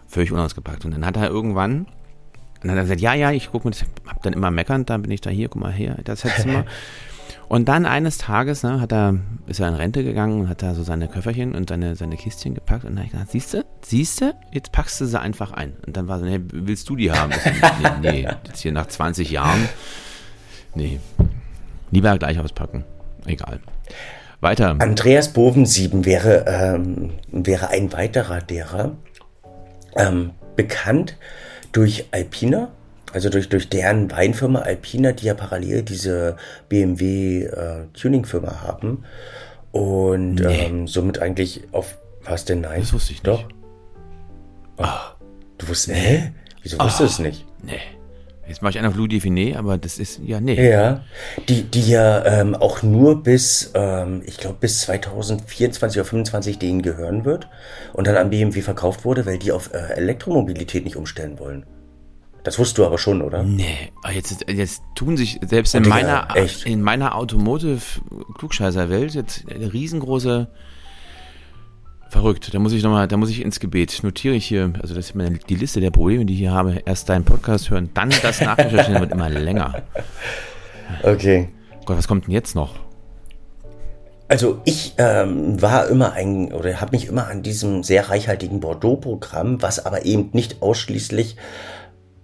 völlig 0.08 0.31
unausgepackt. 0.31 0.86
Und 0.86 0.91
dann 0.91 1.05
hat 1.05 1.17
er 1.17 1.29
irgendwann, 1.29 1.79
und 1.79 1.88
dann 2.63 2.71
hat 2.71 2.77
er 2.77 2.84
gesagt, 2.84 3.01
ja, 3.01 3.13
ja, 3.13 3.31
ich 3.31 3.51
gucke 3.51 3.67
mir, 3.67 3.75
hab 4.08 4.23
dann 4.23 4.34
immer 4.34 4.49
meckernd, 4.49 4.89
dann 4.89 5.01
bin 5.01 5.12
ich 5.12 5.19
da 5.19 5.29
hier, 5.29 5.49
guck 5.49 5.62
mal 5.62 5.73
her, 5.73 5.97
das 6.03 6.23
mal. 6.45 6.65
Und 7.47 7.69
dann 7.69 7.86
eines 7.86 8.17
Tages 8.17 8.63
ne, 8.63 8.81
hat 8.81 8.91
er, 8.91 9.15
ist 9.47 9.60
er 9.60 9.67
in 9.67 9.75
Rente 9.75 10.03
gegangen 10.03 10.41
und 10.41 10.49
hat 10.49 10.63
da 10.63 10.73
so 10.73 10.84
seine 10.84 11.08
Köfferchen 11.08 11.53
und 11.53 11.69
seine, 11.69 11.95
seine 11.95 12.17
Kistchen 12.17 12.55
gepackt. 12.55 12.86
Und 12.86 12.91
dann 12.91 12.99
habe 12.99 13.05
ich 13.05 13.12
gesagt, 13.12 13.31
siehst 13.31 13.53
du, 13.53 13.65
siehst 13.84 14.21
du, 14.21 14.34
jetzt 14.51 14.71
packst 14.71 14.99
du 14.99 15.05
sie 15.05 15.19
einfach 15.19 15.51
ein. 15.51 15.73
Und 15.86 15.95
dann 15.95 16.08
war 16.08 16.19
so, 16.19 16.25
nee, 16.25 16.39
willst 16.51 16.89
du 16.89 16.95
die 16.95 17.12
haben? 17.12 17.31
nee, 18.01 18.12
nee, 18.12 18.27
jetzt 18.47 18.62
hier 18.62 18.71
nach 18.71 18.88
20 18.88 19.29
Jahren. 19.29 19.69
Nee, 20.73 20.99
lieber 21.91 22.17
gleich 22.17 22.39
auspacken. 22.39 22.84
Egal. 23.25 23.60
Weiter. 24.41 24.75
Andreas 24.79 25.31
Bovensieben 25.34 26.05
wäre, 26.05 26.45
ähm, 26.47 27.12
wäre 27.31 27.69
ein 27.69 27.93
weiterer 27.93 28.41
derer. 28.41 28.91
Ähm, 29.95 30.31
bekannt 30.55 31.17
durch 31.71 32.05
Alpina 32.12 32.69
also 33.15 33.30
durch, 33.30 33.47
durch 33.47 33.69
deren 33.69 34.12
Weinfirma 34.12 34.60
Alpina, 34.60 35.13
die 35.13 35.28
ja 35.28 35.36
parallel 35.36 35.84
diese 35.84 36.36
BMW 36.67 37.43
äh, 37.45 37.86
Tuning-Firma 37.93 38.62
haben. 38.62 39.06
Und 39.71 40.36
nee. 40.36 40.65
ähm, 40.65 40.88
somit 40.89 41.19
eigentlich 41.19 41.63
auf. 41.71 41.97
Was 42.25 42.43
denn 42.43 42.62
nein? 42.62 42.82
Das 42.82 42.91
wusste 42.91 43.13
ich 43.13 43.23
nicht. 43.23 43.28
Doch. 43.28 43.47
Oh, 44.78 44.86
du 45.58 45.67
wusstest. 45.69 45.97
Nee? 45.97 46.34
Wieso 46.62 46.78
wusstest 46.78 46.99
du 46.99 47.06
es 47.06 47.19
nicht? 47.19 47.45
Nee. 47.63 47.80
Jetzt 48.47 48.62
mache 48.62 48.71
ich 48.71 48.80
einen 48.80 48.88
auf 48.89 48.95
Louis 48.95 49.21
Finet, 49.21 49.56
aber 49.56 49.78
das 49.78 49.97
ist, 49.97 50.19
ja, 50.23 50.41
nee. 50.41 50.69
Ja, 50.69 51.04
die, 51.47 51.63
die 51.63 51.89
ja 51.89 52.25
ähm, 52.25 52.54
auch 52.54 52.84
nur 52.84 53.23
bis, 53.23 53.71
ähm, 53.75 54.23
ich 54.25 54.38
glaube, 54.38 54.58
bis 54.60 54.82
2024 54.82 55.99
oder 55.99 56.06
2025 56.06 56.60
denen 56.60 56.82
gehören 56.82 57.23
wird 57.23 57.47
und 57.93 58.08
dann 58.08 58.17
an 58.17 58.30
BMW 58.30 58.62
verkauft 58.62 59.06
wurde, 59.06 59.25
weil 59.25 59.39
die 59.39 59.51
auf 59.51 59.73
äh, 59.73 59.93
Elektromobilität 59.93 60.84
nicht 60.84 60.97
umstellen 60.97 61.39
wollen. 61.39 61.65
Das 62.45 62.58
wusstest 62.60 62.77
du 62.77 62.86
aber 62.86 62.97
schon, 62.99 63.23
oder? 63.23 63.41
Nee, 63.41 63.91
jetzt, 64.13 64.45
jetzt 64.47 64.84
tun 64.93 65.17
sich 65.17 65.39
selbst 65.43 65.73
in 65.73 65.88
meiner, 65.88 66.27
echt? 66.36 66.67
in 66.67 66.84
meiner 66.84 67.15
Automotive-Klugscheißer-Welt 67.15 69.15
jetzt 69.15 69.45
eine 69.49 69.73
riesengroße 69.73 70.47
Verrückt, 72.12 72.53
da 72.53 72.60
muss 72.60 72.71
ich 72.71 72.84
nochmal, 72.84 73.08
da 73.08 73.17
muss 73.17 73.31
ich 73.31 73.41
ins 73.41 73.60
Gebet. 73.60 74.03
Notiere 74.03 74.36
ich 74.36 74.45
hier, 74.45 74.71
also 74.79 74.93
das 74.93 75.08
ist 75.08 75.15
meine, 75.15 75.39
die 75.39 75.55
Liste 75.55 75.81
der 75.81 75.89
Probleme, 75.89 76.25
die 76.25 76.34
ich 76.34 76.39
hier 76.39 76.53
habe. 76.53 76.84
Erst 76.86 77.10
deinen 77.10 77.25
Podcast 77.25 77.71
hören, 77.71 77.89
dann 77.95 78.12
das 78.21 78.41
nachrecherchieren, 78.41 79.01
wird 79.01 79.12
immer 79.12 79.29
länger. 79.29 79.81
Okay. 81.01 81.49
Gott, 81.86 81.97
was 81.97 82.08
kommt 82.08 82.27
denn 82.27 82.31
jetzt 82.31 82.53
noch? 82.53 82.75
Also 84.27 84.62
ich 84.65 84.93
ähm, 84.99 85.60
war 85.60 85.88
immer 85.88 86.13
ein 86.13 86.53
oder 86.53 86.79
habe 86.79 86.91
mich 86.91 87.08
immer 87.08 87.25
an 87.25 87.41
diesem 87.41 87.81
sehr 87.81 88.10
reichhaltigen 88.10 88.60
Bordeaux-Programm, 88.60 89.63
was 89.63 89.84
aber 89.84 90.05
eben 90.05 90.29
nicht 90.34 90.62
ausschließlich 90.62 91.38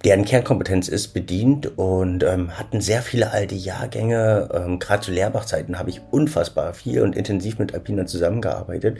deren 0.03 0.25
Kernkompetenz 0.25 0.87
ist, 0.87 1.09
bedient 1.09 1.77
und 1.77 2.23
ähm, 2.23 2.57
hatten 2.57 2.81
sehr 2.81 3.01
viele 3.01 3.31
alte 3.31 3.55
Jahrgänge. 3.55 4.49
Ähm, 4.53 4.79
Gerade 4.79 5.03
zu 5.03 5.11
Lehrbachzeiten 5.11 5.77
habe 5.77 5.89
ich 5.89 6.01
unfassbar 6.09 6.73
viel 6.73 7.01
und 7.01 7.15
intensiv 7.15 7.59
mit 7.59 7.73
Alpina 7.73 8.05
zusammengearbeitet. 8.05 8.97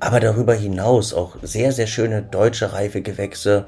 Aber 0.00 0.20
darüber 0.20 0.54
hinaus 0.54 1.14
auch 1.14 1.36
sehr, 1.42 1.72
sehr 1.72 1.86
schöne 1.86 2.22
deutsche 2.22 2.72
Reifegewächse. 2.72 3.64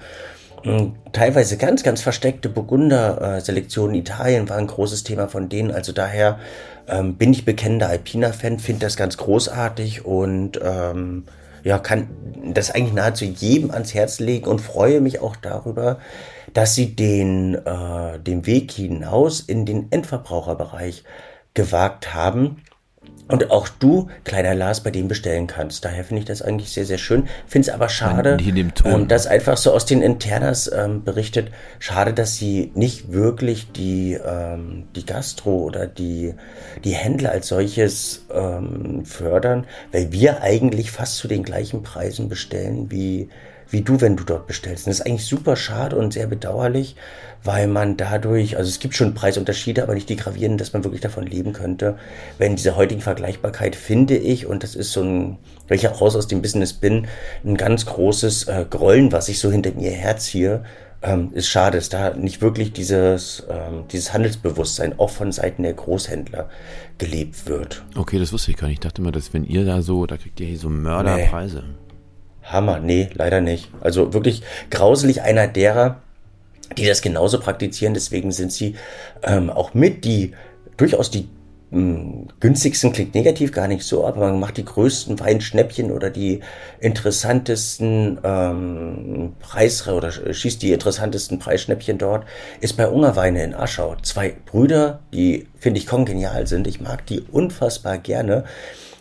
Ähm, 0.64 0.94
teilweise 1.12 1.56
ganz, 1.56 1.82
ganz 1.82 2.02
versteckte 2.02 2.48
Burgunder-Selektionen. 2.48 3.94
Italien 3.94 4.48
war 4.48 4.56
ein 4.56 4.66
großes 4.66 5.04
Thema 5.04 5.28
von 5.28 5.48
denen. 5.48 5.70
Also 5.70 5.92
daher 5.92 6.38
ähm, 6.86 7.16
bin 7.16 7.32
ich 7.32 7.44
bekennender 7.44 7.88
Alpina-Fan, 7.88 8.58
finde 8.58 8.80
das 8.80 8.96
ganz 8.96 9.16
großartig 9.16 10.04
und 10.04 10.60
ähm, 10.62 11.24
ja, 11.62 11.78
kann 11.78 12.08
das 12.52 12.70
eigentlich 12.70 12.92
nahezu 12.92 13.24
jedem 13.24 13.70
ans 13.70 13.94
Herz 13.94 14.20
legen 14.20 14.46
und 14.46 14.60
freue 14.60 15.00
mich 15.00 15.20
auch 15.20 15.34
darüber, 15.36 15.98
dass 16.54 16.74
sie 16.74 16.96
den, 16.96 17.54
äh, 17.54 18.18
den 18.18 18.46
Weg 18.46 18.72
hinaus 18.72 19.40
in 19.40 19.66
den 19.66 19.92
Endverbraucherbereich 19.92 21.04
gewagt 21.52 22.14
haben 22.14 22.62
und 23.26 23.50
auch 23.50 23.68
du, 23.68 24.08
kleiner 24.24 24.54
Lars, 24.54 24.82
bei 24.82 24.90
dem 24.90 25.08
bestellen 25.08 25.46
kannst. 25.46 25.84
Daher 25.84 26.04
finde 26.04 26.20
ich 26.20 26.26
das 26.26 26.42
eigentlich 26.42 26.70
sehr, 26.70 26.84
sehr 26.84 26.98
schön. 26.98 27.26
Finde 27.46 27.68
es 27.68 27.74
aber 27.74 27.88
schade, 27.88 28.36
ähm, 28.84 29.08
dass 29.08 29.26
einfach 29.26 29.56
so 29.56 29.72
aus 29.72 29.86
den 29.86 30.02
Internas 30.02 30.70
ähm, 30.70 31.04
berichtet, 31.04 31.50
schade, 31.78 32.12
dass 32.12 32.36
sie 32.36 32.70
nicht 32.74 33.12
wirklich 33.12 33.72
die, 33.72 34.12
ähm, 34.12 34.88
die 34.94 35.06
Gastro 35.06 35.56
oder 35.62 35.86
die, 35.86 36.34
die 36.84 36.92
Händler 36.92 37.30
als 37.30 37.48
solches 37.48 38.26
ähm, 38.32 39.06
fördern, 39.06 39.66
weil 39.90 40.12
wir 40.12 40.42
eigentlich 40.42 40.90
fast 40.90 41.16
zu 41.16 41.26
den 41.26 41.44
gleichen 41.44 41.82
Preisen 41.82 42.28
bestellen 42.28 42.90
wie, 42.90 43.30
wie 43.70 43.82
du, 43.82 44.00
wenn 44.00 44.16
du 44.16 44.24
dort 44.24 44.46
bestellst. 44.46 44.86
Und 44.86 44.90
das 44.90 45.00
ist 45.00 45.06
eigentlich 45.06 45.26
super 45.26 45.56
schade 45.56 45.96
und 45.96 46.12
sehr 46.12 46.26
bedauerlich, 46.26 46.96
weil 47.42 47.66
man 47.66 47.96
dadurch, 47.96 48.56
also 48.56 48.68
es 48.68 48.78
gibt 48.78 48.94
schon 48.94 49.14
Preisunterschiede, 49.14 49.82
aber 49.82 49.94
nicht 49.94 50.08
die 50.08 50.16
gravierenden, 50.16 50.58
dass 50.58 50.72
man 50.72 50.84
wirklich 50.84 51.00
davon 51.00 51.26
leben 51.26 51.52
könnte. 51.52 51.98
Wenn 52.38 52.56
diese 52.56 52.76
heutigen 52.76 53.00
Vergleichbarkeit 53.00 53.76
finde 53.76 54.16
ich, 54.16 54.46
und 54.46 54.62
das 54.62 54.74
ist 54.74 54.92
so 54.92 55.02
ein, 55.02 55.38
weil 55.68 55.76
ich 55.76 55.88
auch 55.88 56.00
raus 56.00 56.16
aus 56.16 56.26
dem 56.26 56.42
Business 56.42 56.72
bin, 56.72 57.06
ein 57.44 57.56
ganz 57.56 57.86
großes 57.86 58.48
äh, 58.48 58.64
Grollen, 58.68 59.12
was 59.12 59.28
ich 59.28 59.38
so 59.38 59.50
hinter 59.50 59.72
mir 59.72 59.90
herziehe, 59.90 60.64
ähm, 61.04 61.30
ist 61.34 61.48
schade, 61.48 61.76
dass 61.78 61.90
da 61.90 62.14
nicht 62.14 62.40
wirklich 62.40 62.72
dieses, 62.72 63.46
ähm, 63.50 63.84
dieses 63.92 64.12
Handelsbewusstsein 64.14 64.98
auch 64.98 65.10
von 65.10 65.32
Seiten 65.32 65.62
der 65.62 65.74
Großhändler 65.74 66.48
gelebt 66.98 67.46
wird. 67.46 67.82
Okay, 67.94 68.18
das 68.18 68.32
wusste 68.32 68.52
ich 68.52 68.56
gar 68.56 68.68
nicht. 68.68 68.76
Ich 68.76 68.80
dachte 68.80 69.02
immer, 69.02 69.12
dass 69.12 69.34
wenn 69.34 69.44
ihr 69.44 69.66
da 69.66 69.82
so, 69.82 70.06
da 70.06 70.16
kriegt 70.16 70.40
ihr 70.40 70.46
hier 70.46 70.58
so 70.58 70.70
Mörderpreise. 70.70 71.62
Nee. 71.66 71.83
Hammer, 72.44 72.78
nee, 72.78 73.08
leider 73.14 73.40
nicht. 73.40 73.70
Also 73.80 74.12
wirklich 74.12 74.42
grauselig 74.70 75.22
einer 75.22 75.48
derer, 75.48 76.00
die 76.76 76.86
das 76.86 77.02
genauso 77.02 77.40
praktizieren. 77.40 77.94
Deswegen 77.94 78.32
sind 78.32 78.52
sie 78.52 78.76
ähm, 79.22 79.50
auch 79.50 79.74
mit 79.74 80.04
die 80.04 80.32
durchaus 80.76 81.10
die 81.10 81.28
mh, 81.70 81.78
hm, 81.78 82.28
günstigsten 82.40 82.92
klingt 82.92 83.14
negativ 83.14 83.52
gar 83.52 83.68
nicht 83.68 83.84
so, 83.84 84.06
aber 84.06 84.20
man 84.20 84.40
macht 84.40 84.56
die 84.56 84.64
größten 84.64 85.18
Weinschnäppchen 85.20 85.90
oder 85.90 86.10
die 86.10 86.40
interessantesten 86.80 88.18
ähm, 88.22 89.32
Preis 89.40 89.86
oder 89.88 90.10
schießt 90.10 90.62
die 90.62 90.72
interessantesten 90.72 91.38
Preisschnäppchen 91.38 91.98
dort, 91.98 92.24
ist 92.60 92.76
bei 92.76 92.88
Ungerweine 92.88 93.44
in 93.44 93.54
Aschau. 93.54 93.96
Zwei 94.02 94.34
Brüder, 94.46 95.00
die 95.12 95.46
finde 95.58 95.80
ich 95.80 95.86
kongenial 95.86 96.46
sind. 96.46 96.66
Ich 96.66 96.80
mag 96.80 97.06
die 97.06 97.20
unfassbar 97.20 97.98
gerne. 97.98 98.44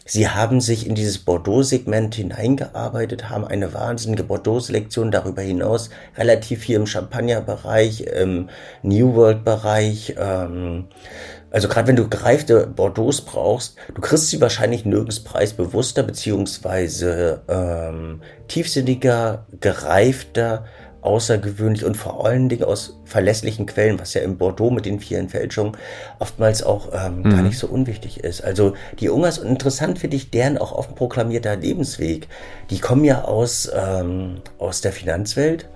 Sie 0.05 0.27
haben 0.27 0.59
sich 0.59 0.85
in 0.85 0.95
dieses 0.95 1.19
Bordeaux-Segment 1.19 2.15
hineingearbeitet, 2.15 3.29
haben 3.29 3.45
eine 3.45 3.73
wahnsinnige 3.73 4.23
Bordeaux-Selektion 4.23 5.11
darüber 5.11 5.41
hinaus, 5.41 5.89
relativ 6.17 6.61
viel 6.61 6.75
im 6.75 6.87
Champagner-Bereich, 6.87 8.01
im 8.01 8.49
New 8.81 9.15
World-Bereich. 9.15 10.15
Ähm, 10.17 10.85
also 11.51 11.67
gerade 11.67 11.87
wenn 11.87 11.95
du 11.95 12.09
gereifte 12.09 12.67
Bordeaux 12.67 13.11
brauchst, 13.25 13.75
du 13.93 14.01
kriegst 14.01 14.29
sie 14.29 14.41
wahrscheinlich 14.41 14.85
nirgends 14.85 15.19
preisbewusster 15.19 16.03
beziehungsweise 16.03 17.43
ähm, 17.47 18.21
tiefsinniger, 18.47 19.45
gereifter 19.61 20.65
außergewöhnlich 21.03 21.85
und 21.85 21.97
vor 21.97 22.25
allen 22.25 22.49
Dingen 22.49 22.63
aus 22.63 22.99
verlässlichen 23.05 23.65
Quellen, 23.65 23.99
was 23.99 24.13
ja 24.13 24.21
im 24.21 24.37
Bordeaux 24.37 24.71
mit 24.71 24.85
den 24.85 24.99
vielen 24.99 25.29
Fälschungen 25.29 25.77
oftmals 26.19 26.63
auch 26.63 26.89
ähm, 26.93 27.19
mhm. 27.19 27.29
gar 27.29 27.41
nicht 27.41 27.57
so 27.57 27.67
unwichtig 27.67 28.23
ist. 28.23 28.43
Also 28.43 28.73
die 28.99 29.09
Ungas, 29.09 29.37
und 29.37 29.47
interessant 29.47 29.99
finde 29.99 30.15
ich 30.15 30.31
deren 30.31 30.57
auch 30.57 30.71
offen 30.71 30.95
proklamierter 30.95 31.55
Lebensweg. 31.57 32.27
Die 32.69 32.79
kommen 32.79 33.03
ja 33.03 33.23
aus, 33.25 33.69
ähm, 33.75 34.41
aus 34.57 34.81
der 34.81 34.93
Finanzwelt 34.93 35.67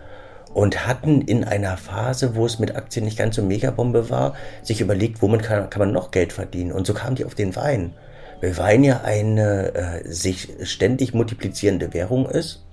und 0.54 0.88
hatten 0.88 1.22
in 1.22 1.44
einer 1.44 1.78
Phase, 1.78 2.36
wo 2.36 2.46
es 2.46 2.58
mit 2.58 2.76
Aktien 2.76 3.06
nicht 3.06 3.18
ganz 3.18 3.36
so 3.36 3.44
Megabombe 3.44 4.10
war, 4.10 4.34
sich 4.64 4.82
überlegt, 4.82 5.22
womit 5.22 5.44
kann, 5.44 5.70
kann 5.70 5.80
man 5.80 5.92
noch 5.92 6.12
Geld 6.12 6.34
verdienen. 6.34 6.72
Und 6.72 6.88
so 6.88 6.94
kamen 6.94 7.16
die 7.16 7.26
auf 7.26 7.36
den 7.36 7.56
Wein. 7.56 7.94
Weil 8.42 8.58
Wein 8.58 8.84
ja 8.84 9.02
eine 9.02 9.76
äh, 9.76 10.12
sich 10.12 10.50
ständig 10.64 11.14
multiplizierende 11.14 11.94
Währung 11.94 12.28
ist 12.28 12.67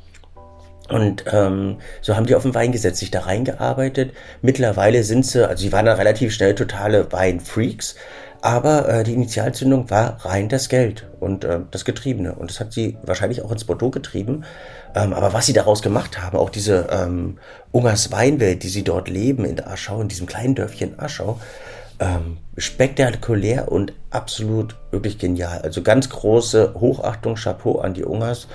und 0.89 1.25
ähm, 1.33 1.79
so 2.03 2.15
haben 2.15 2.27
die 2.27 2.35
auf 2.35 2.43
den 2.43 2.55
Wein 2.55 2.73
gesetzt, 2.73 2.99
sich 2.99 3.11
da 3.11 3.21
reingearbeitet. 3.21 4.13
Mittlerweile 4.43 5.03
sind 5.03 5.25
sie, 5.25 5.49
also 5.49 5.63
sie 5.63 5.73
waren 5.73 5.87
da 5.87 5.95
relativ 5.95 6.33
schnell 6.35 6.55
totale 6.55 7.11
Weinfreaks, 7.11 7.95
aber 8.43 8.87
äh, 8.89 9.05
die 9.05 9.15
Initialzündung 9.15 9.89
war 9.89 10.19
rein 10.27 10.51
das 10.51 10.69
Geld 10.69 11.07
und 11.21 11.45
äh, 11.45 11.61
das 11.71 11.87
Getriebene. 11.87 12.35
Und 12.35 12.51
das 12.51 12.61
hat 12.61 12.75
sie 12.75 12.99
wahrscheinlich 13.03 13.41
auch 13.41 13.51
ins 13.51 13.65
Bordeaux 13.65 13.91
getrieben. 13.91 14.45
Ähm, 14.95 15.15
aber 15.15 15.33
was 15.33 15.47
sie 15.47 15.55
daraus 15.55 15.81
gemacht 15.81 16.21
haben, 16.23 16.37
auch 16.37 16.51
diese 16.51 16.89
ähm, 16.91 17.39
Ungers 17.73 18.13
Weinwelt, 18.13 18.63
die 18.63 18.69
sie 18.69 18.85
dort 18.85 19.09
leben 19.09 19.47
in 19.47 19.65
Aschau, 19.65 20.03
in 20.03 20.09
diesem 20.09 20.27
kleinen 20.27 20.55
Dörfchen 20.55 20.99
Aschau, 20.99 21.41
ähm, 22.01 22.37
spektakulär 22.59 23.73
und 23.73 23.95
absolut 24.11 24.77
wirklich 24.91 25.19
genial. 25.19 25.63
Also 25.63 25.83
ganz 25.83 26.11
große 26.11 26.75
Hochachtung, 26.75 27.37
Chapeau 27.37 27.79
an 27.79 27.95
die 27.95 28.05
Ungers. 28.05 28.49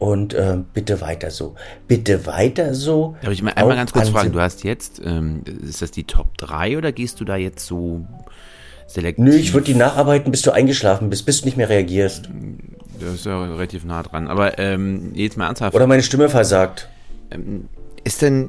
Und 0.00 0.32
äh, 0.32 0.56
bitte 0.72 1.02
weiter 1.02 1.30
so. 1.30 1.56
Bitte 1.86 2.26
weiter 2.26 2.74
so. 2.74 3.16
Darf 3.20 3.32
ich 3.32 3.42
mal 3.42 3.52
einmal 3.52 3.76
ganz 3.76 3.92
kurz 3.92 4.08
fragen, 4.08 4.32
du 4.32 4.40
hast 4.40 4.64
jetzt, 4.64 5.00
ähm, 5.04 5.42
ist 5.62 5.82
das 5.82 5.90
die 5.90 6.04
Top 6.04 6.38
3 6.38 6.78
oder 6.78 6.90
gehst 6.90 7.20
du 7.20 7.26
da 7.26 7.36
jetzt 7.36 7.66
so 7.66 8.06
selektiv? 8.86 9.22
Nö, 9.22 9.34
ich 9.34 9.52
würde 9.52 9.66
die 9.66 9.74
nacharbeiten, 9.74 10.30
bis 10.30 10.40
du 10.40 10.52
eingeschlafen 10.52 11.10
bist, 11.10 11.26
bis 11.26 11.42
du 11.42 11.44
nicht 11.44 11.58
mehr 11.58 11.68
reagierst. 11.68 12.30
Das 12.98 13.12
ist 13.12 13.26
ja 13.26 13.44
relativ 13.44 13.84
nah 13.84 14.02
dran. 14.02 14.28
Aber 14.28 14.58
ähm, 14.58 15.12
jetzt 15.14 15.36
mal 15.36 15.48
ernsthaft. 15.48 15.74
Oder 15.74 15.86
meine 15.86 16.02
Stimme 16.02 16.30
versagt. 16.30 16.88
Ähm, 17.30 17.68
ist 18.02 18.22
denn 18.22 18.48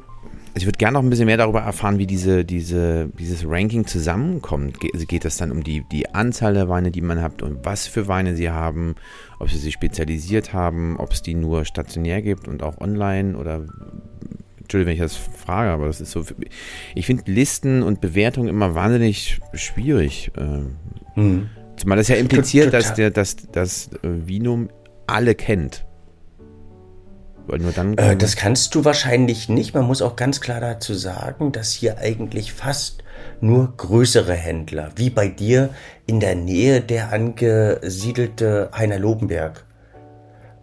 ich 0.54 0.66
würde 0.66 0.76
gerne 0.76 0.94
noch 0.94 1.02
ein 1.02 1.10
bisschen 1.10 1.26
mehr 1.26 1.36
darüber 1.38 1.60
erfahren, 1.60 1.98
wie 1.98 2.06
diese, 2.06 2.44
diese, 2.44 3.08
dieses 3.18 3.48
Ranking 3.48 3.86
zusammenkommt. 3.86 4.80
Ge 4.80 4.90
also 4.92 5.06
geht 5.06 5.24
es 5.24 5.38
dann 5.38 5.50
um 5.50 5.64
die, 5.64 5.82
die 5.90 6.14
Anzahl 6.14 6.54
der 6.54 6.68
Weine, 6.68 6.90
die 6.90 7.00
man 7.00 7.22
hat 7.22 7.42
und 7.42 7.64
was 7.64 7.86
für 7.86 8.06
Weine 8.08 8.36
sie 8.36 8.50
haben, 8.50 8.96
ob 9.38 9.50
sie 9.50 9.58
sich 9.58 9.72
spezialisiert 9.72 10.52
haben, 10.52 10.96
ob 10.98 11.12
es 11.12 11.22
die 11.22 11.34
nur 11.34 11.64
stationär 11.64 12.20
gibt 12.20 12.48
und 12.48 12.62
auch 12.62 12.78
online 12.80 13.36
oder 13.36 13.64
Entschuldigung, 14.58 14.88
wenn 14.88 14.94
ich 14.94 15.00
das 15.00 15.16
frage, 15.16 15.70
aber 15.70 15.86
das 15.86 16.00
ist 16.00 16.12
so. 16.12 16.24
Ich 16.94 17.06
finde 17.06 17.30
Listen 17.30 17.82
und 17.82 18.00
Bewertungen 18.00 18.48
immer 18.48 18.74
wahnsinnig 18.74 19.40
schwierig. 19.54 20.30
Äh, 20.36 21.20
mhm. 21.20 21.50
Zumal 21.76 21.96
das 21.96 22.08
ja 22.08 22.16
impliziert, 22.16 22.72
dass 22.72 22.94
der, 22.94 23.10
dass 23.10 23.36
das 23.50 23.90
Vinum 24.02 24.68
alle 25.06 25.34
kennt. 25.34 25.84
Weil 27.52 27.60
nur 27.60 27.72
dann. 27.72 27.98
Äh, 27.98 28.16
das 28.16 28.36
kannst 28.36 28.74
du 28.74 28.86
wahrscheinlich 28.86 29.50
nicht. 29.50 29.74
Man 29.74 29.84
muss 29.84 30.00
auch 30.00 30.16
ganz 30.16 30.40
klar 30.40 30.58
dazu 30.58 30.94
sagen, 30.94 31.52
dass 31.52 31.70
hier 31.70 31.98
eigentlich 31.98 32.54
fast 32.54 33.04
nur 33.42 33.76
größere 33.76 34.32
Händler, 34.32 34.90
wie 34.96 35.10
bei 35.10 35.28
dir 35.28 35.68
in 36.06 36.18
der 36.18 36.34
Nähe 36.34 36.80
der 36.80 37.12
angesiedelte 37.12 38.70
Heiner 38.74 38.98
Lobenberg, 38.98 39.66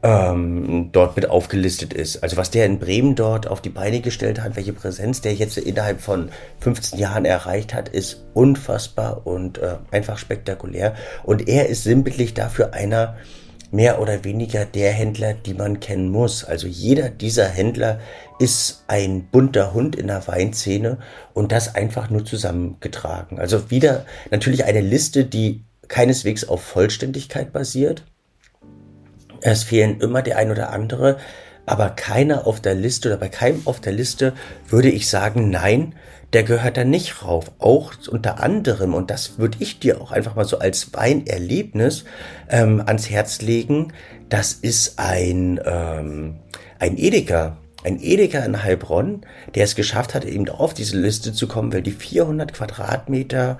ähm, 0.01 0.89
dort 0.91 1.15
mit 1.15 1.29
aufgelistet 1.29 1.93
ist. 1.93 2.23
Also 2.23 2.37
was 2.37 2.49
der 2.49 2.65
in 2.65 2.79
Bremen 2.79 3.13
dort 3.13 3.45
auf 3.45 3.61
die 3.61 3.69
Beine 3.69 4.01
gestellt 4.01 4.41
hat, 4.41 4.55
welche 4.55 4.73
Präsenz 4.73 5.21
der 5.21 5.35
jetzt 5.35 5.59
innerhalb 5.59 6.01
von 6.01 6.29
15 6.61 6.97
Jahren 6.97 7.25
erreicht 7.25 7.75
hat, 7.75 7.89
ist 7.89 8.25
unfassbar 8.33 9.27
und 9.27 9.59
äh, 9.59 9.75
einfach 9.91 10.17
spektakulär. 10.17 10.95
Und 11.21 11.47
er 11.47 11.67
ist 11.67 11.83
sinnbildlich 11.83 12.33
dafür 12.33 12.73
einer, 12.73 13.15
mehr 13.71 14.01
oder 14.01 14.23
weniger 14.23 14.65
der 14.65 14.91
Händler, 14.91 15.33
die 15.33 15.53
man 15.53 15.79
kennen 15.79 16.09
muss. 16.09 16.43
Also 16.43 16.67
jeder 16.67 17.09
dieser 17.09 17.47
Händler 17.47 17.99
ist 18.39 18.83
ein 18.87 19.27
bunter 19.27 19.73
Hund 19.73 19.95
in 19.95 20.07
der 20.07 20.27
Weinszene 20.27 20.97
und 21.33 21.51
das 21.51 21.75
einfach 21.75 22.09
nur 22.09 22.25
zusammengetragen. 22.25 23.39
Also 23.39 23.69
wieder 23.69 24.05
natürlich 24.31 24.65
eine 24.65 24.81
Liste, 24.81 25.25
die 25.25 25.63
keineswegs 25.87 26.47
auf 26.47 26.61
Vollständigkeit 26.61 27.51
basiert. 27.51 28.03
Es 29.41 29.63
fehlen 29.63 29.99
immer 30.01 30.21
der 30.21 30.37
ein 30.37 30.51
oder 30.51 30.71
andere, 30.71 31.17
aber 31.65 31.91
keiner 31.91 32.47
auf 32.47 32.59
der 32.61 32.75
Liste 32.75 33.09
oder 33.09 33.17
bei 33.17 33.29
keinem 33.29 33.61
auf 33.65 33.79
der 33.79 33.93
Liste 33.93 34.33
würde 34.67 34.89
ich 34.89 35.07
sagen, 35.07 35.49
nein, 35.49 35.93
der 36.33 36.43
gehört 36.43 36.77
da 36.77 36.83
nicht 36.83 37.23
rauf. 37.23 37.51
Auch 37.59 37.93
unter 38.09 38.41
anderem, 38.41 38.93
und 38.93 39.09
das 39.09 39.37
würde 39.37 39.57
ich 39.59 39.79
dir 39.79 40.01
auch 40.01 40.11
einfach 40.11 40.35
mal 40.35 40.45
so 40.45 40.59
als 40.59 40.93
Weinerlebnis 40.93 42.05
ähm, 42.49 42.81
ans 42.85 43.09
Herz 43.09 43.41
legen, 43.41 43.93
das 44.29 44.53
ist 44.53 44.99
ein, 44.99 45.59
ähm, 45.65 46.35
ein 46.79 46.97
Edeka. 46.97 47.57
ein 47.83 47.99
Edeka 47.99 48.39
in 48.39 48.61
Heilbronn, 48.61 49.21
der 49.55 49.63
es 49.63 49.75
geschafft 49.75 50.13
hat, 50.13 50.25
eben 50.25 50.47
auf 50.49 50.73
diese 50.73 50.97
Liste 50.99 51.33
zu 51.33 51.47
kommen, 51.47 51.71
weil 51.73 51.81
die 51.81 51.91
400 51.91 52.53
Quadratmeter 52.53 53.57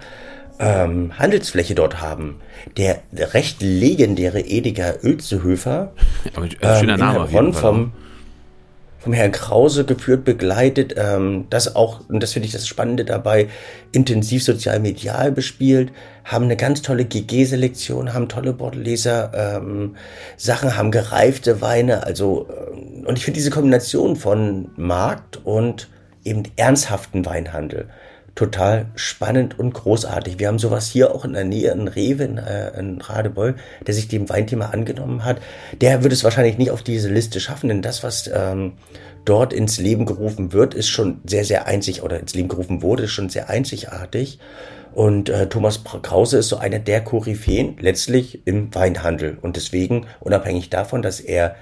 ähm, 0.59 1.17
Handelsfläche 1.17 1.73
dort 1.73 2.01
haben. 2.01 2.41
Der 2.77 3.01
recht 3.15 3.61
legendäre 3.61 4.41
Edeka 4.41 4.95
Ölzehöfer, 5.01 5.93
Aber, 6.35 6.45
äh, 6.45 6.79
schöner 6.79 6.93
ähm, 6.93 6.99
Name 6.99 7.19
Heilbronn 7.21 7.53
vom, 7.53 7.93
vom 8.99 9.13
Herrn 9.13 9.31
Krause 9.31 9.85
geführt, 9.85 10.25
begleitet, 10.25 10.95
ähm, 10.97 11.47
das 11.49 11.75
auch, 11.75 12.01
und 12.09 12.21
das 12.21 12.33
finde 12.33 12.47
ich 12.47 12.51
das 12.51 12.67
Spannende 12.67 13.05
dabei, 13.05 13.47
intensiv 13.91 14.43
sozial-medial 14.43 15.31
bespielt, 15.31 15.91
haben 16.25 16.45
eine 16.45 16.57
ganz 16.57 16.81
tolle 16.81 17.05
GG-Selektion, 17.05 18.13
haben 18.13 18.27
tolle 18.27 18.53
Bordleser, 18.53 19.31
ähm, 19.33 19.95
Sachen, 20.35 20.75
haben 20.75 20.91
gereifte 20.91 21.61
Weine, 21.61 22.03
also, 22.03 22.47
ähm, 22.49 23.05
und 23.05 23.17
ich 23.17 23.23
finde 23.23 23.37
diese 23.37 23.51
Kombination 23.51 24.17
von 24.17 24.69
Markt 24.75 25.39
und 25.45 25.89
eben 26.25 26.43
ernsthaften 26.57 27.25
Weinhandel 27.25 27.87
total 28.39 28.85
spannend 28.95 29.59
und 29.59 29.73
großartig. 29.73 30.39
Wir 30.39 30.47
haben 30.47 30.59
sowas 30.59 30.87
hier 30.87 31.13
auch 31.13 31.25
in 31.25 31.33
der 31.33 31.43
Nähe 31.43 31.73
in 31.73 31.89
Rewe, 31.89 32.23
in, 32.23 32.37
äh, 32.37 32.69
in 32.79 33.01
Radebeul, 33.01 33.55
der 33.85 33.93
sich 33.93 34.07
dem 34.07 34.29
Weinthema 34.29 34.67
angenommen 34.67 35.25
hat. 35.25 35.41
Der 35.81 36.03
würde 36.03 36.13
es 36.13 36.23
wahrscheinlich 36.23 36.57
nicht 36.57 36.71
auf 36.71 36.81
diese 36.81 37.09
Liste 37.09 37.41
schaffen, 37.41 37.67
denn 37.67 37.81
das, 37.81 38.01
was 38.01 38.31
ähm, 38.33 38.75
dort 39.25 39.51
ins 39.51 39.77
Leben 39.77 40.05
gerufen 40.05 40.53
wird, 40.53 40.73
ist 40.73 40.87
schon 40.87 41.19
sehr, 41.25 41.43
sehr 41.43 41.67
einzig 41.67 42.01
oder 42.01 42.17
ins 42.17 42.33
Leben 42.33 42.47
gerufen 42.47 42.81
wurde, 42.81 43.03
ist 43.03 43.11
schon 43.11 43.27
sehr 43.27 43.49
einzigartig. 43.49 44.39
Und 44.93 45.27
äh, 45.27 45.49
Thomas 45.49 45.83
Krause 45.83 46.37
ist 46.37 46.47
so 46.47 46.55
einer 46.55 46.79
der 46.79 47.01
Koryphäen 47.03 47.75
letztlich 47.81 48.47
im 48.47 48.73
Weinhandel. 48.73 49.37
Und 49.41 49.57
deswegen, 49.57 50.07
unabhängig 50.21 50.69
davon, 50.69 51.01
dass 51.01 51.19
er 51.19 51.57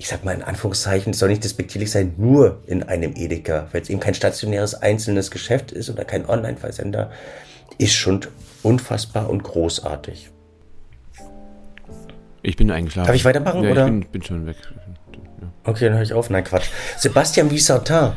ich 0.00 0.08
sag 0.08 0.24
mal 0.24 0.34
in 0.34 0.42
Anführungszeichen, 0.42 1.12
es 1.12 1.18
soll 1.18 1.28
nicht 1.28 1.44
despektierlich 1.44 1.90
sein, 1.90 2.14
nur 2.16 2.62
in 2.66 2.82
einem 2.82 3.12
Edeka, 3.14 3.68
weil 3.70 3.82
es 3.82 3.90
eben 3.90 4.00
kein 4.00 4.14
stationäres 4.14 4.74
einzelnes 4.74 5.30
Geschäft 5.30 5.72
ist 5.72 5.90
oder 5.90 6.06
kein 6.06 6.26
Online-Versender, 6.26 7.10
ist 7.76 7.92
schon 7.92 8.22
unfassbar 8.62 9.28
und 9.28 9.42
großartig. 9.42 10.30
Ich 12.40 12.56
bin 12.56 12.70
eingeschlafen. 12.70 13.08
Darf 13.08 13.14
ich 13.14 13.26
weitermachen, 13.26 13.62
ja, 13.62 13.72
oder? 13.72 13.84
Ich 13.84 13.90
bin, 13.90 14.06
bin 14.06 14.22
schon 14.22 14.46
weg. 14.46 14.56
Ja. 14.62 15.48
Okay, 15.64 15.84
dann 15.84 15.96
höre 15.96 16.02
ich 16.02 16.14
auf. 16.14 16.30
Nein, 16.30 16.44
Quatsch. 16.44 16.70
Sebastian 16.96 17.50
Vissertin. 17.50 18.12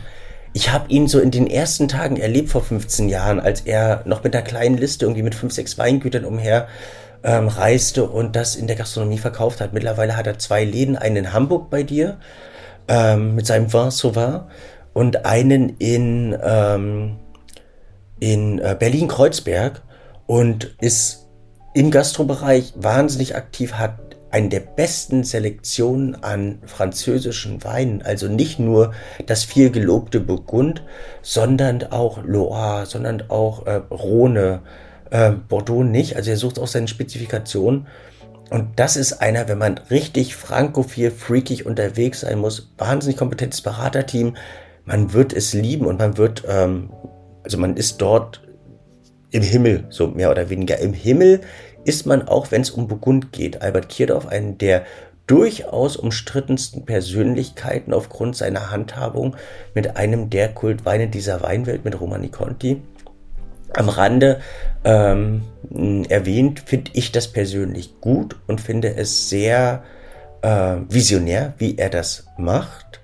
Ich 0.54 0.72
habe 0.72 0.90
ihn 0.90 1.10
so 1.10 1.20
in 1.20 1.32
den 1.32 1.48
ersten 1.48 1.90
Tagen 1.90 2.16
erlebt 2.16 2.48
vor 2.48 2.64
15 2.64 3.10
Jahren, 3.10 3.42
als 3.42 3.60
er 3.60 4.04
noch 4.06 4.24
mit 4.24 4.34
einer 4.34 4.46
kleinen 4.46 4.78
Liste 4.78 5.04
irgendwie 5.04 5.24
mit 5.24 5.36
fünf, 5.36 5.52
sechs 5.52 5.78
Weingütern 5.78 6.24
umher 6.24 6.70
ähm, 7.24 7.48
reiste 7.48 8.06
und 8.06 8.36
das 8.36 8.56
in 8.56 8.68
der 8.68 8.76
Gastronomie 8.76 9.18
verkauft 9.18 9.62
hat. 9.62 9.74
Mittlerweile 9.74 10.18
hat 10.18 10.28
er 10.28 10.40
zwei 10.40 10.64
Läden, 10.64 10.98
einen 10.98 11.16
in 11.16 11.34
Hamburg 11.34 11.70
bei 11.70 11.84
dir 11.84 12.18
ähm, 12.88 13.36
mit 13.36 13.46
seinem 13.46 13.72
Vin 13.72 13.92
Sauvin 13.92 14.42
und 14.94 15.26
einen 15.26 15.78
in, 15.80 16.38
ähm, 16.44 17.18
in 18.20 18.60
äh, 18.60 18.76
Berlin-Kreuzberg 18.78 19.82
und 20.28 20.76
ist 20.80 21.28
im 21.74 21.92
Gastrobereich 21.92 22.74
wahnsinnig 22.76 23.36
aktiv, 23.36 23.74
hat 23.74 23.98
eine 24.30 24.50
der 24.50 24.62
besten 24.62 25.24
Selektionen 25.24 26.24
an 26.24 26.60
französischen 26.66 27.64
Weinen. 27.64 28.02
Also 28.02 28.28
nicht 28.28 28.60
nur 28.60 28.94
das 29.28 29.44
viel 29.44 29.70
gelobte 29.70 30.20
Burgund, 30.20 30.84
sondern 31.22 31.84
auch 31.92 32.24
Loire, 32.24 32.88
sondern 32.88 33.30
auch 33.30 33.68
äh, 33.68 33.82
Rhone, 33.92 34.62
äh, 35.12 35.32
Bordeaux 35.32 35.84
nicht. 35.84 36.16
Also 36.16 36.32
er 36.32 36.38
sucht 36.38 36.60
auch 36.60 36.68
seine 36.68 36.88
Spezifikationen. 36.88 37.88
Und 38.50 38.80
das 38.80 38.98
ist 38.98 39.14
einer, 39.14 39.48
wenn 39.48 39.58
man 39.58 39.80
richtig 39.90 40.36
frankophil, 40.36 41.12
freakig 41.12 41.66
unterwegs 41.66 42.22
sein 42.22 42.40
muss, 42.40 42.74
wahnsinnig 42.78 43.18
kompetentes 43.18 43.62
Beraterteam. 43.62 44.36
Man 44.86 45.14
wird 45.14 45.34
es 45.34 45.54
lieben 45.54 45.86
und 45.86 46.00
man 46.00 46.18
wird, 46.18 46.44
ähm, 46.48 46.92
also 47.44 47.58
man 47.58 47.78
ist 47.78 48.02
dort 48.02 48.42
im 49.32 49.42
Himmel, 49.42 49.86
so 49.90 50.08
mehr 50.08 50.30
oder 50.30 50.50
weniger. 50.50 50.78
Im 50.80 50.94
Himmel 50.94 51.42
ist 51.86 52.06
man 52.06 52.28
auch, 52.28 52.52
wenn 52.52 52.62
es 52.62 52.70
um 52.70 52.88
Burgund 52.88 53.32
geht. 53.32 53.62
Albert 53.62 53.90
Kierdorf, 53.90 54.28
einen 54.28 54.58
der 54.58 54.86
durchaus 55.28 55.96
umstrittensten 55.96 56.86
Persönlichkeiten 56.86 57.94
aufgrund 57.94 58.36
seiner 58.36 58.72
Handhabung 58.72 59.36
mit 59.74 59.96
einem 59.96 60.30
der 60.30 60.50
Kultweine 60.50 61.08
dieser 61.08 61.42
Weinwelt, 61.42 61.86
mit 61.86 62.00
Romani 62.00 62.30
Conti. 62.30 62.82
Am 63.76 63.90
Rande 63.90 64.40
ähm, 64.84 65.44
erwähnt, 66.10 66.62
finde 66.66 66.92
ich 66.94 67.12
das 67.12 67.28
persönlich 67.28 68.00
gut 68.02 68.36
und 68.48 68.62
finde 68.62 68.96
es 68.96 69.30
sehr 69.30 69.84
äh, 70.42 70.76
visionär, 70.90 71.54
wie 71.58 71.78
er 71.78 71.90
das 71.90 72.28
macht. 72.38 73.02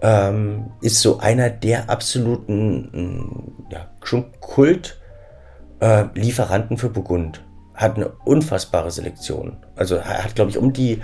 Ähm, 0.00 0.70
ist 0.80 1.00
so 1.00 1.18
einer 1.18 1.50
der 1.50 1.90
absoluten 1.90 3.66
ja, 3.70 3.88
schon 4.02 4.26
Kult 4.40 5.00
äh, 5.80 6.04
für 6.76 6.88
Burgund. 6.90 7.42
Hat 7.74 7.96
eine 7.96 8.08
unfassbare 8.24 8.90
Selektion. 8.90 9.56
Also 9.76 10.02
hat, 10.02 10.34
glaube 10.34 10.50
ich, 10.50 10.58
um 10.58 10.72
die 10.72 11.00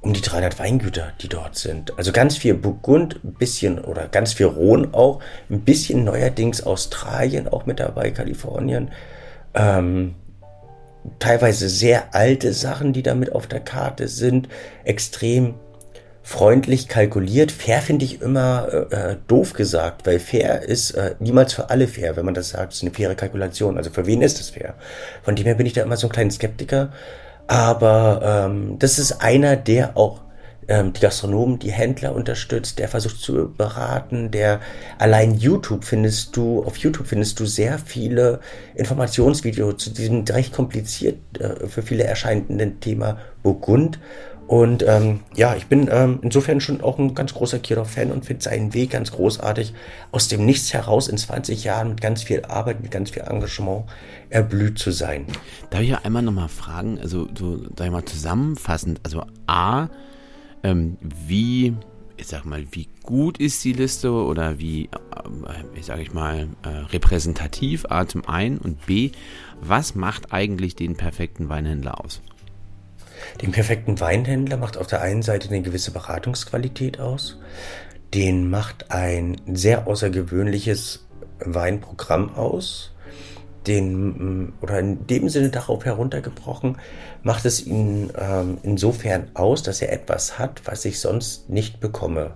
um 0.00 0.12
die 0.12 0.20
300 0.20 0.58
Weingüter, 0.58 1.12
die 1.20 1.28
dort 1.28 1.56
sind. 1.56 1.96
Also 1.98 2.12
ganz 2.12 2.36
viel 2.36 2.54
Burgund, 2.54 3.20
ein 3.24 3.34
bisschen 3.34 3.78
oder 3.78 4.08
ganz 4.08 4.32
viel 4.32 4.46
Rhone 4.46 4.88
auch, 4.92 5.20
ein 5.50 5.62
bisschen 5.62 6.04
neuerdings 6.04 6.62
Australien 6.62 7.48
auch 7.48 7.66
mit 7.66 7.80
dabei, 7.80 8.10
Kalifornien. 8.10 8.90
Ähm, 9.54 10.14
teilweise 11.18 11.68
sehr 11.68 12.14
alte 12.14 12.52
Sachen, 12.52 12.92
die 12.92 13.02
damit 13.02 13.32
auf 13.32 13.46
der 13.46 13.60
Karte 13.60 14.08
sind, 14.08 14.48
extrem 14.84 15.54
freundlich 16.22 16.88
kalkuliert. 16.88 17.50
Fair 17.50 17.80
finde 17.80 18.04
ich 18.04 18.20
immer 18.20 18.68
äh, 18.90 19.16
doof 19.28 19.54
gesagt, 19.54 20.06
weil 20.06 20.20
fair 20.20 20.62
ist 20.62 20.90
äh, 20.90 21.14
niemals 21.20 21.54
für 21.54 21.70
alle 21.70 21.88
fair, 21.88 22.16
wenn 22.16 22.26
man 22.26 22.34
das 22.34 22.50
sagt. 22.50 22.72
Es 22.72 22.78
ist 22.78 22.82
eine 22.82 22.92
faire 22.92 23.14
Kalkulation. 23.14 23.78
Also 23.78 23.90
für 23.90 24.04
wen 24.04 24.20
ist 24.20 24.38
es 24.38 24.50
fair? 24.50 24.74
Von 25.22 25.36
dem 25.36 25.46
her 25.46 25.54
bin 25.54 25.64
ich 25.64 25.72
da 25.72 25.82
immer 25.82 25.96
so 25.96 26.06
ein 26.06 26.12
kleiner 26.12 26.30
Skeptiker. 26.30 26.92
Aber 27.48 28.46
ähm, 28.46 28.78
das 28.78 28.98
ist 28.98 29.20
einer, 29.22 29.56
der 29.56 29.96
auch 29.96 30.20
ähm, 30.68 30.92
die 30.92 31.00
Gastronomen, 31.00 31.58
die 31.58 31.72
Händler 31.72 32.14
unterstützt, 32.14 32.78
der 32.78 32.88
versucht 32.88 33.18
zu 33.18 33.52
beraten, 33.56 34.30
der 34.30 34.60
allein 34.98 35.34
YouTube 35.34 35.84
findest 35.84 36.36
du, 36.36 36.62
auf 36.62 36.76
YouTube 36.76 37.06
findest 37.06 37.40
du 37.40 37.46
sehr 37.46 37.78
viele 37.78 38.40
Informationsvideos 38.74 39.78
zu 39.78 39.90
diesem 39.90 40.24
recht 40.24 40.52
kompliziert 40.52 41.16
äh, 41.40 41.66
für 41.66 41.82
viele 41.82 42.04
erscheinenden 42.04 42.80
Thema 42.80 43.18
Burgund. 43.42 43.98
Und 44.46 44.82
ähm, 44.88 45.20
ja, 45.34 45.54
ich 45.56 45.66
bin 45.66 45.90
ähm, 45.92 46.20
insofern 46.22 46.62
schon 46.62 46.80
auch 46.80 46.98
ein 46.98 47.14
ganz 47.14 47.34
großer 47.34 47.58
Kirov-Fan 47.58 48.10
und 48.10 48.24
finde 48.24 48.42
seinen 48.42 48.72
Weg 48.72 48.90
ganz 48.90 49.12
großartig. 49.12 49.74
Aus 50.10 50.28
dem 50.28 50.46
Nichts 50.46 50.72
heraus 50.72 51.08
in 51.08 51.18
20 51.18 51.64
Jahren 51.64 51.90
mit 51.90 52.00
ganz 52.00 52.22
viel 52.22 52.42
Arbeit, 52.46 52.80
mit 52.80 52.90
ganz 52.90 53.10
viel 53.10 53.24
Engagement 53.24 53.84
erblüht 54.30 54.78
zu 54.78 54.90
sein. 54.90 55.26
Darf 55.68 55.82
ich 55.82 55.90
ja 55.90 56.00
einmal 56.02 56.22
nochmal 56.22 56.48
fragen, 56.48 56.98
also 56.98 57.28
so, 57.38 57.58
sag 57.76 57.88
ich 57.88 57.92
mal, 57.92 58.04
zusammenfassend, 58.06 59.00
also 59.02 59.22
A, 59.46 59.88
ähm, 60.68 60.96
wie, 61.00 61.74
ich 62.16 62.26
sag 62.26 62.44
mal, 62.44 62.64
wie 62.72 62.88
gut 63.02 63.38
ist 63.38 63.64
die 63.64 63.72
Liste 63.72 64.12
oder 64.12 64.58
wie, 64.58 64.84
äh, 64.84 65.82
sage 65.82 66.02
ich 66.02 66.12
mal, 66.12 66.48
äh, 66.62 66.68
repräsentativ, 66.68 67.86
A 67.88 68.06
zum 68.06 68.28
einen 68.28 68.58
und 68.58 68.86
B, 68.86 69.10
was 69.60 69.94
macht 69.94 70.32
eigentlich 70.32 70.76
den 70.76 70.96
perfekten 70.96 71.48
Weinhändler 71.48 72.04
aus? 72.04 72.20
Den 73.40 73.50
perfekten 73.50 73.98
Weinhändler 74.00 74.56
macht 74.56 74.76
auf 74.76 74.86
der 74.86 75.00
einen 75.00 75.22
Seite 75.22 75.48
eine 75.48 75.62
gewisse 75.62 75.90
Beratungsqualität 75.90 77.00
aus. 77.00 77.38
Den 78.14 78.48
macht 78.48 78.90
ein 78.90 79.40
sehr 79.46 79.86
außergewöhnliches 79.86 81.06
Weinprogramm 81.40 82.34
aus. 82.34 82.92
Den, 83.68 84.52
oder 84.60 84.80
in 84.80 85.06
dem 85.06 85.28
Sinne 85.28 85.50
darauf 85.50 85.84
heruntergebrochen, 85.84 86.78
macht 87.22 87.44
es 87.44 87.64
ihn 87.64 88.10
ähm, 88.18 88.58
insofern 88.62 89.30
aus, 89.34 89.62
dass 89.62 89.82
er 89.82 89.92
etwas 89.92 90.38
hat, 90.38 90.62
was 90.64 90.84
ich 90.84 91.00
sonst 91.00 91.48
nicht 91.48 91.78
bekomme. 91.80 92.32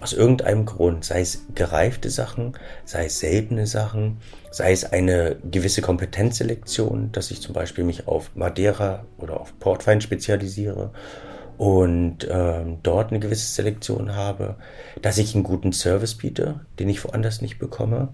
Aus 0.00 0.12
irgendeinem 0.12 0.64
Grund, 0.64 1.04
sei 1.04 1.20
es 1.20 1.46
gereifte 1.54 2.10
Sachen, 2.10 2.52
sei 2.84 3.06
es 3.06 3.18
seltene 3.18 3.66
Sachen, 3.66 4.18
sei 4.50 4.72
es 4.72 4.84
eine 4.84 5.36
gewisse 5.50 5.82
Kompetenzselektion, 5.82 7.10
dass 7.12 7.30
ich 7.30 7.40
zum 7.40 7.52
Beispiel 7.52 7.84
mich 7.84 8.06
auf 8.06 8.30
Madeira 8.36 9.04
oder 9.18 9.40
auf 9.40 9.58
Portwein 9.58 10.00
spezialisiere 10.00 10.92
und 11.56 12.28
ähm, 12.30 12.78
dort 12.84 13.10
eine 13.10 13.18
gewisse 13.18 13.52
Selektion 13.52 14.14
habe, 14.14 14.56
dass 15.02 15.18
ich 15.18 15.34
einen 15.34 15.42
guten 15.42 15.72
Service 15.72 16.14
biete, 16.14 16.60
den 16.78 16.88
ich 16.88 17.04
woanders 17.04 17.42
nicht 17.42 17.58
bekomme 17.58 18.10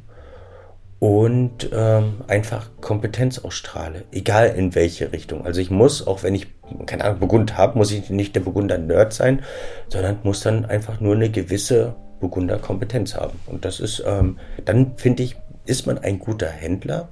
und 1.04 1.68
ähm, 1.70 2.22
einfach 2.28 2.70
Kompetenz 2.80 3.38
ausstrahle, 3.38 4.04
egal 4.10 4.54
in 4.56 4.74
welche 4.74 5.12
Richtung. 5.12 5.44
Also 5.44 5.60
ich 5.60 5.70
muss, 5.70 6.06
auch 6.06 6.22
wenn 6.22 6.34
ich 6.34 6.46
keine 6.86 7.04
Ahnung 7.04 7.18
Burgund 7.18 7.58
habe, 7.58 7.76
muss 7.76 7.90
ich 7.90 8.08
nicht 8.08 8.34
der 8.34 8.40
Burgunder 8.40 8.78
Nerd 8.78 9.12
sein, 9.12 9.42
sondern 9.88 10.20
muss 10.22 10.40
dann 10.40 10.64
einfach 10.64 11.00
nur 11.00 11.14
eine 11.14 11.28
gewisse 11.28 11.94
Burgunder 12.20 12.56
Kompetenz 12.56 13.16
haben. 13.16 13.38
Und 13.44 13.66
das 13.66 13.80
ist, 13.80 14.02
ähm, 14.06 14.38
dann 14.64 14.96
finde 14.96 15.24
ich, 15.24 15.36
ist 15.66 15.86
man 15.86 15.98
ein 15.98 16.18
guter 16.18 16.48
Händler. 16.48 17.08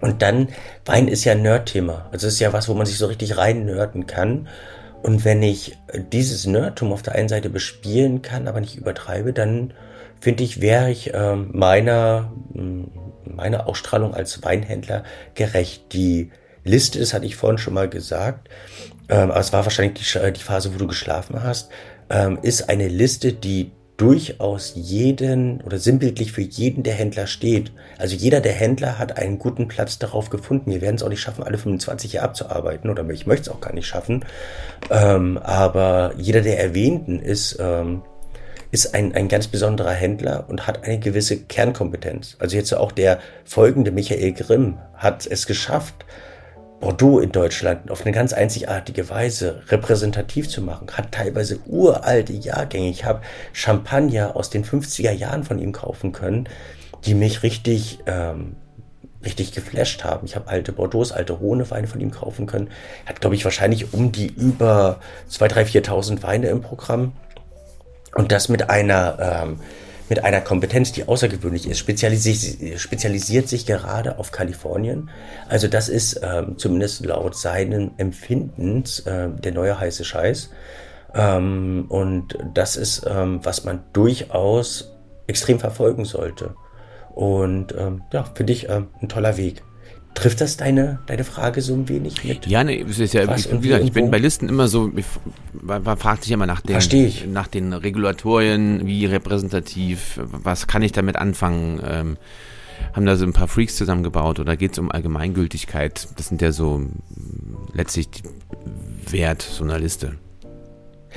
Und 0.00 0.20
dann, 0.20 0.48
Wein 0.84 1.06
ist 1.06 1.24
ja 1.24 1.34
ein 1.34 1.42
Nerd-Thema. 1.42 2.08
Also 2.10 2.26
es 2.26 2.34
ist 2.34 2.40
ja 2.40 2.52
was, 2.52 2.68
wo 2.68 2.74
man 2.74 2.86
sich 2.86 2.98
so 2.98 3.06
richtig 3.06 3.36
rein 3.36 3.66
nörden 3.66 4.08
kann. 4.08 4.48
Und 5.04 5.24
wenn 5.24 5.44
ich 5.44 5.78
dieses 6.12 6.44
Nerdtum 6.44 6.92
auf 6.92 7.02
der 7.02 7.14
einen 7.14 7.28
Seite 7.28 7.50
bespielen 7.50 8.20
kann, 8.20 8.48
aber 8.48 8.60
nicht 8.60 8.74
übertreibe, 8.74 9.32
dann 9.32 9.74
finde 10.20 10.44
ich, 10.44 10.60
wäre 10.60 10.90
ich 10.90 11.12
äh, 11.14 11.36
meiner, 11.36 12.32
meiner 13.24 13.66
Ausstrahlung 13.66 14.14
als 14.14 14.42
Weinhändler 14.42 15.04
gerecht. 15.34 15.92
Die 15.92 16.30
Liste, 16.64 16.98
das 16.98 17.14
hatte 17.14 17.26
ich 17.26 17.36
vorhin 17.36 17.58
schon 17.58 17.74
mal 17.74 17.88
gesagt, 17.88 18.48
ähm, 19.08 19.30
aber 19.30 19.40
es 19.40 19.52
war 19.52 19.64
wahrscheinlich 19.64 19.94
die, 19.94 20.32
die 20.32 20.42
Phase, 20.42 20.74
wo 20.74 20.78
du 20.78 20.86
geschlafen 20.86 21.42
hast, 21.42 21.70
ähm, 22.10 22.38
ist 22.42 22.68
eine 22.68 22.88
Liste, 22.88 23.32
die 23.32 23.72
durchaus 23.96 24.72
jeden 24.76 25.60
oder 25.60 25.78
sinnbildlich 25.78 26.32
für 26.32 26.40
jeden 26.40 26.82
der 26.82 26.94
Händler 26.94 27.26
steht. 27.26 27.70
Also 27.98 28.16
jeder 28.16 28.40
der 28.40 28.54
Händler 28.54 28.98
hat 28.98 29.18
einen 29.18 29.38
guten 29.38 29.68
Platz 29.68 29.98
darauf 29.98 30.30
gefunden. 30.30 30.70
Wir 30.70 30.80
werden 30.80 30.96
es 30.96 31.02
auch 31.02 31.10
nicht 31.10 31.20
schaffen, 31.20 31.44
alle 31.44 31.58
25 31.58 32.14
Jahre 32.14 32.28
abzuarbeiten 32.28 32.88
oder 32.88 33.06
ich 33.10 33.26
möchte 33.26 33.50
es 33.50 33.54
auch 33.54 33.60
gar 33.60 33.74
nicht 33.74 33.86
schaffen. 33.86 34.24
Ähm, 34.90 35.36
aber 35.36 36.14
jeder 36.16 36.40
der 36.40 36.58
Erwähnten 36.58 37.20
ist, 37.20 37.58
ähm, 37.60 38.00
ist 38.70 38.94
ein, 38.94 39.14
ein 39.14 39.28
ganz 39.28 39.48
besonderer 39.48 39.92
Händler 39.92 40.44
und 40.48 40.66
hat 40.66 40.84
eine 40.84 40.98
gewisse 40.98 41.38
Kernkompetenz. 41.38 42.36
Also 42.38 42.56
jetzt 42.56 42.72
auch 42.72 42.92
der 42.92 43.18
folgende 43.44 43.90
Michael 43.90 44.32
Grimm 44.32 44.78
hat 44.94 45.26
es 45.26 45.46
geschafft, 45.46 46.04
Bordeaux 46.80 47.20
in 47.20 47.30
Deutschland 47.30 47.90
auf 47.90 48.02
eine 48.02 48.12
ganz 48.12 48.32
einzigartige 48.32 49.08
Weise 49.10 49.62
repräsentativ 49.68 50.48
zu 50.48 50.62
machen, 50.62 50.88
hat 50.92 51.12
teilweise 51.12 51.58
uralte 51.66 52.32
Jahrgänge. 52.32 52.88
Ich 52.88 53.04
habe 53.04 53.20
Champagner 53.52 54.34
aus 54.34 54.48
den 54.48 54.64
50er 54.64 55.12
Jahren 55.12 55.44
von 55.44 55.58
ihm 55.58 55.72
kaufen 55.72 56.12
können, 56.12 56.48
die 57.04 57.14
mich 57.14 57.42
richtig, 57.42 57.98
ähm, 58.06 58.56
richtig 59.22 59.52
geflasht 59.52 60.04
haben. 60.04 60.24
Ich 60.24 60.36
habe 60.36 60.48
alte 60.48 60.72
Bordeaux, 60.72 61.12
alte 61.12 61.34
Rhone-Weine 61.34 61.86
von 61.86 62.00
ihm 62.00 62.12
kaufen 62.12 62.46
können. 62.46 62.68
Er 63.04 63.10
hat, 63.10 63.20
glaube 63.20 63.36
ich, 63.36 63.44
wahrscheinlich 63.44 63.92
um 63.92 64.10
die 64.10 64.28
über 64.28 65.00
2.000, 65.30 65.52
3.000, 65.52 65.84
4.000 65.84 66.22
Weine 66.22 66.48
im 66.48 66.62
Programm. 66.62 67.12
Und 68.14 68.32
das 68.32 68.48
mit 68.48 68.70
einer 68.70 69.42
ähm, 69.44 69.60
mit 70.10 70.24
einer 70.24 70.40
Kompetenz, 70.40 70.90
die 70.90 71.06
außergewöhnlich 71.06 71.68
ist, 71.68 71.78
spezialisiert, 71.78 72.80
spezialisiert 72.80 73.48
sich 73.48 73.64
gerade 73.64 74.18
auf 74.18 74.32
Kalifornien. 74.32 75.08
Also 75.48 75.68
das 75.68 75.88
ist 75.88 76.20
ähm, 76.24 76.58
zumindest 76.58 77.06
laut 77.06 77.36
seinen 77.36 77.96
Empfindens 77.96 78.98
äh, 79.06 79.28
der 79.30 79.52
neue 79.52 79.78
heiße 79.78 80.04
Scheiß. 80.04 80.50
Ähm, 81.14 81.86
und 81.88 82.36
das 82.52 82.76
ist, 82.76 83.06
ähm, 83.08 83.38
was 83.44 83.64
man 83.64 83.84
durchaus 83.92 84.96
extrem 85.28 85.60
verfolgen 85.60 86.04
sollte. 86.04 86.56
Und 87.14 87.72
ähm, 87.78 88.02
ja, 88.12 88.24
finde 88.34 88.52
ich 88.52 88.68
ähm, 88.68 88.88
ein 89.00 89.08
toller 89.08 89.36
Weg. 89.36 89.62
Trifft 90.14 90.40
das 90.40 90.56
deine, 90.56 90.98
deine 91.06 91.24
Frage 91.24 91.62
so 91.62 91.72
ein 91.72 91.88
wenig 91.88 92.24
mit? 92.24 92.46
Ja, 92.46 92.64
ne, 92.64 92.80
es 92.80 92.98
ist 92.98 93.14
ja, 93.14 93.22
wie 93.22 93.68
gesagt, 93.68 93.84
ich 93.84 93.92
bin 93.92 94.10
bei 94.10 94.18
Listen 94.18 94.48
immer 94.48 94.66
so, 94.66 94.90
ich, 94.96 95.06
man, 95.52 95.82
man 95.82 95.96
fragt 95.96 96.24
sich 96.24 96.32
immer 96.32 96.46
nach 96.46 96.60
den, 96.60 97.32
nach 97.32 97.46
den 97.46 97.72
Regulatorien, 97.72 98.86
wie 98.86 99.06
repräsentativ, 99.06 100.20
was 100.22 100.66
kann 100.66 100.82
ich 100.82 100.92
damit 100.92 101.16
anfangen? 101.16 101.80
Ähm, 101.86 102.16
haben 102.92 103.06
da 103.06 103.16
so 103.16 103.24
ein 103.24 103.32
paar 103.32 103.48
Freaks 103.48 103.76
zusammengebaut 103.76 104.40
oder 104.40 104.56
geht 104.56 104.72
es 104.72 104.78
um 104.78 104.90
Allgemeingültigkeit? 104.90 106.08
Das 106.16 106.28
sind 106.28 106.42
ja 106.42 106.50
so 106.50 106.82
letztlich 107.72 108.08
Wert 109.08 109.42
so 109.42 109.64
einer 109.64 109.78
Liste. 109.78 110.14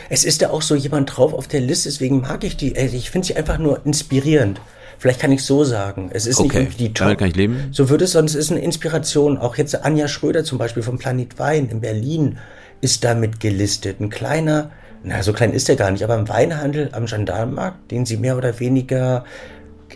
Es 0.09 0.25
ist 0.25 0.41
ja 0.41 0.49
auch 0.49 0.61
so 0.61 0.75
jemand 0.75 1.15
drauf 1.15 1.33
auf 1.33 1.47
der 1.47 1.61
Liste, 1.61 1.89
deswegen 1.89 2.21
mag 2.21 2.43
ich 2.43 2.57
die. 2.57 2.73
Ich 2.73 3.09
finde 3.09 3.27
sie 3.27 3.35
einfach 3.35 3.57
nur 3.57 3.85
inspirierend. 3.85 4.59
Vielleicht 4.97 5.19
kann 5.19 5.31
ich 5.31 5.43
so 5.43 5.63
sagen. 5.63 6.09
Es 6.13 6.25
ist 6.25 6.39
okay. 6.39 6.65
nicht 6.65 6.79
die 6.79 6.93
Top. 6.93 7.05
Damit 7.05 7.19
kann 7.19 7.27
ich 7.29 7.35
leben. 7.35 7.69
So 7.71 7.89
würde 7.89 8.05
es, 8.05 8.11
sonst 8.11 8.35
ist 8.35 8.51
eine 8.51 8.61
Inspiration. 8.61 9.37
Auch 9.37 9.55
jetzt 9.55 9.83
Anja 9.83 10.07
Schröder 10.07 10.43
zum 10.43 10.57
Beispiel 10.57 10.83
vom 10.83 10.97
Planet 10.97 11.39
Wein 11.39 11.69
in 11.69 11.81
Berlin 11.81 12.37
ist 12.81 13.03
damit 13.03 13.39
gelistet. 13.39 13.99
Ein 13.99 14.09
kleiner, 14.09 14.71
na, 15.03 15.23
so 15.23 15.33
klein 15.33 15.53
ist 15.53 15.69
er 15.69 15.75
gar 15.75 15.91
nicht, 15.91 16.03
aber 16.03 16.15
im 16.15 16.27
Weinhandel 16.27 16.89
am 16.91 17.05
Gendarmenmarkt, 17.05 17.91
den 17.91 18.05
sie 18.05 18.17
mehr 18.17 18.37
oder 18.37 18.59
weniger 18.59 19.23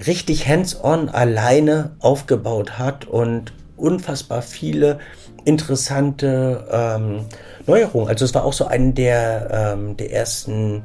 richtig 0.06 0.48
hands-on 0.48 1.10
alleine 1.10 1.96
aufgebaut 2.00 2.78
hat 2.78 3.06
und 3.06 3.54
unfassbar 3.76 4.42
viele 4.42 5.00
interessante 5.46 6.68
ähm, 6.72 7.26
Neuerungen. 7.66 8.10
Also 8.10 8.26
es 8.26 8.34
war 8.34 8.44
auch 8.44 8.54
so 8.54 8.66
eine 8.66 8.94
der, 8.94 9.76
ähm, 9.78 9.98
der 9.98 10.12
ersten 10.12 10.84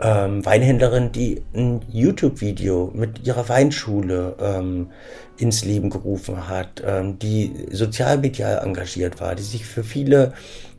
ähm, 0.00 0.44
Weinhändlerin, 0.44 1.12
die 1.12 1.42
ein 1.54 1.80
YouTube-Video 1.88 2.90
mit 2.94 3.26
ihrer 3.26 3.48
Weinschule 3.48 4.36
ähm, 4.40 4.90
ins 5.38 5.64
Leben 5.64 5.90
gerufen 5.90 6.48
hat, 6.48 6.82
ähm, 6.84 7.18
die 7.18 7.66
sozialmedial 7.70 8.60
engagiert 8.64 9.20
war, 9.20 9.34
die 9.34 9.42
sich 9.42 9.64
für 9.64 9.84
viele 9.84 10.34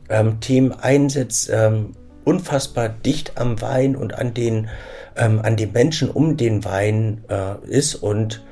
ähm, 0.08 0.40
Themen 0.40 0.72
einsetzt, 0.72 1.50
ähm, 1.52 1.92
unfassbar 2.24 2.88
dicht 2.88 3.32
am 3.36 3.60
Wein 3.60 3.96
und 3.96 4.14
an 4.14 4.34
den, 4.34 4.68
ähm, 5.16 5.40
an 5.42 5.56
den 5.56 5.72
Menschen 5.72 6.10
um 6.10 6.36
den 6.36 6.64
Wein 6.64 7.24
äh, 7.28 7.54
ist 7.68 7.96
und 7.96 8.44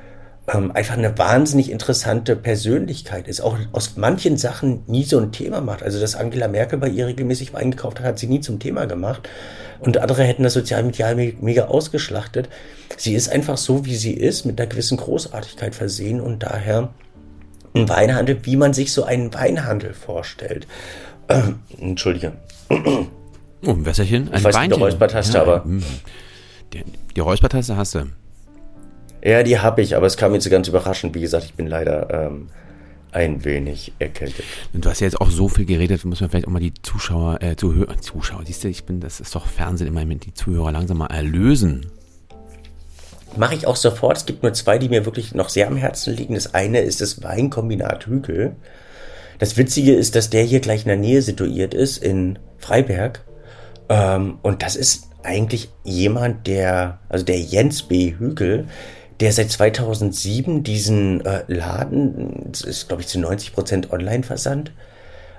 ähm, 0.53 0.71
einfach 0.71 0.97
eine 0.97 1.17
wahnsinnig 1.17 1.69
interessante 1.71 2.35
Persönlichkeit 2.35 3.27
ist, 3.27 3.41
auch 3.41 3.57
aus 3.73 3.97
manchen 3.97 4.37
Sachen 4.37 4.83
nie 4.87 5.03
so 5.03 5.19
ein 5.19 5.31
Thema 5.31 5.59
macht. 5.59 5.83
Also, 5.83 5.99
dass 5.99 6.15
Angela 6.15 6.47
Merkel 6.47 6.79
bei 6.79 6.87
ihr 6.87 7.07
regelmäßig 7.07 7.53
Wein 7.53 7.71
gekauft 7.71 7.99
hat, 7.99 8.05
hat 8.05 8.19
sie 8.19 8.27
nie 8.27 8.39
zum 8.39 8.59
Thema 8.59 8.85
gemacht. 8.85 9.27
Und 9.79 9.97
andere 9.97 10.23
hätten 10.23 10.43
das 10.43 10.53
sozialmedial 10.53 11.15
mega 11.15 11.65
ausgeschlachtet. 11.65 12.49
Sie 12.95 13.13
ist 13.13 13.29
einfach 13.29 13.57
so, 13.57 13.85
wie 13.85 13.95
sie 13.95 14.13
ist, 14.13 14.45
mit 14.45 14.59
einer 14.59 14.69
gewissen 14.69 14.97
Großartigkeit 14.97 15.75
versehen 15.75 16.21
und 16.21 16.43
daher 16.43 16.89
ein 17.75 17.89
Weinhandel, 17.89 18.39
wie 18.43 18.55
man 18.55 18.73
sich 18.73 18.91
so 18.91 19.03
einen 19.03 19.33
Weinhandel 19.33 19.93
vorstellt. 19.93 20.65
Ähm, 21.29 21.59
Entschuldige. 21.79 22.33
Oh, 22.69 23.71
ein 23.71 23.85
Wässerchen? 23.85 24.29
Ein 24.29 24.39
ich 24.39 24.43
weiß 24.45 24.55
Weinchen. 24.55 24.69
nicht, 24.71 24.81
Räuspertaste, 24.81 25.37
ja, 25.37 25.41
aber. 25.43 25.65
Die, 26.73 26.83
die 27.15 27.19
Räuspertaste 27.19 27.75
hast 27.75 27.95
du. 27.95 28.05
Ja, 29.27 29.43
die 29.43 29.59
habe 29.59 29.81
ich, 29.81 29.93
aber 29.93 30.07
es 30.07 30.15
kam 30.15 30.33
jetzt 30.33 30.49
ganz 30.49 30.69
überraschend. 30.69 31.13
Wie 31.13 31.19
gesagt, 31.19 31.43
ich 31.43 31.53
bin 31.53 31.67
leider 31.67 32.09
ähm, 32.09 32.47
ein 33.11 33.43
wenig 33.43 33.91
erkältet. 33.99 34.45
Und 34.71 34.85
du 34.85 34.89
hast 34.89 35.01
ja 35.01 35.05
jetzt 35.05 35.19
auch 35.19 35.29
so 35.29 35.49
viel 35.49 35.65
geredet, 35.65 36.05
muss 36.05 36.21
man 36.21 36.29
vielleicht 36.29 36.47
auch 36.47 36.51
mal 36.51 36.61
die 36.61 36.73
Zuschauer, 36.81 37.41
äh, 37.41 37.57
Zuhörer, 37.57 37.97
Zuschauer, 37.97 38.43
siehst 38.45 38.63
du, 38.63 38.69
ich 38.69 38.85
bin, 38.85 39.01
das 39.01 39.19
ist 39.19 39.35
doch 39.35 39.45
Fernsehen 39.45 39.87
immer 39.87 40.05
mit 40.05 40.25
die 40.25 40.33
Zuhörer 40.33 40.71
langsam 40.71 40.99
mal 40.99 41.07
erlösen. 41.07 41.87
Mache 43.35 43.55
ich 43.55 43.67
auch 43.67 43.75
sofort. 43.75 44.15
Es 44.15 44.25
gibt 44.25 44.43
nur 44.43 44.53
zwei, 44.53 44.77
die 44.77 44.87
mir 44.87 45.03
wirklich 45.03 45.35
noch 45.35 45.49
sehr 45.49 45.67
am 45.67 45.75
Herzen 45.75 46.15
liegen. 46.15 46.35
Das 46.35 46.53
eine 46.53 46.79
ist 46.79 47.01
das 47.01 47.21
Weinkombinat 47.21 48.07
Hügel. 48.07 48.55
Das 49.39 49.57
Witzige 49.57 49.93
ist, 49.93 50.15
dass 50.15 50.29
der 50.29 50.43
hier 50.43 50.61
gleich 50.61 50.83
in 50.83 50.87
der 50.87 50.95
Nähe 50.95 51.21
situiert 51.21 51.73
ist, 51.73 52.01
in 52.01 52.39
Freiberg. 52.59 53.25
Ähm, 53.89 54.39
und 54.41 54.63
das 54.63 54.77
ist 54.77 55.09
eigentlich 55.21 55.67
jemand, 55.83 56.47
der, 56.47 56.99
also 57.09 57.25
der 57.25 57.41
Jens 57.41 57.83
B. 57.83 58.15
Hügel, 58.17 58.67
der 59.19 59.31
seit 59.31 59.51
2007 59.51 60.63
diesen 60.63 61.25
äh, 61.25 61.43
Laden, 61.47 62.49
das 62.51 62.61
ist 62.61 62.87
glaube 62.87 63.01
ich 63.01 63.07
zu 63.07 63.19
90 63.19 63.53
Prozent 63.53 63.91
Online-Versand, 63.91 64.71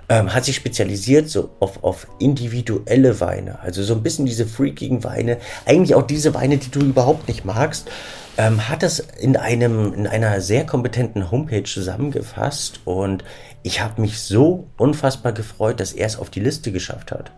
ähm, 0.09 0.35
hat 0.35 0.45
sich 0.45 0.57
spezialisiert 0.57 1.29
so 1.29 1.51
auf, 1.61 1.85
auf 1.85 2.07
individuelle 2.19 3.21
Weine, 3.21 3.61
also 3.61 3.83
so 3.83 3.95
ein 3.95 4.03
bisschen 4.03 4.27
diese 4.27 4.47
freakigen 4.47 5.05
Weine, 5.05 5.39
eigentlich 5.67 5.95
auch 5.95 6.03
diese 6.03 6.35
Weine, 6.35 6.57
die 6.57 6.71
du 6.71 6.81
überhaupt 6.81 7.29
nicht 7.29 7.45
magst, 7.45 7.91
ähm, 8.39 8.69
hat 8.69 8.83
das 8.83 9.01
in 9.01 9.37
einem 9.37 9.93
in 9.93 10.07
einer 10.07 10.41
sehr 10.41 10.65
kompetenten 10.65 11.31
Homepage 11.31 11.65
zusammengefasst 11.65 12.81
und 12.85 13.23
ich 13.63 13.81
habe 13.81 14.01
mich 14.01 14.21
so 14.21 14.69
unfassbar 14.77 15.33
gefreut, 15.33 15.81
dass 15.81 15.93
er 15.93 16.07
es 16.07 16.19
auf 16.19 16.31
die 16.31 16.41
Liste 16.41 16.73
geschafft 16.73 17.13
hat. 17.13 17.31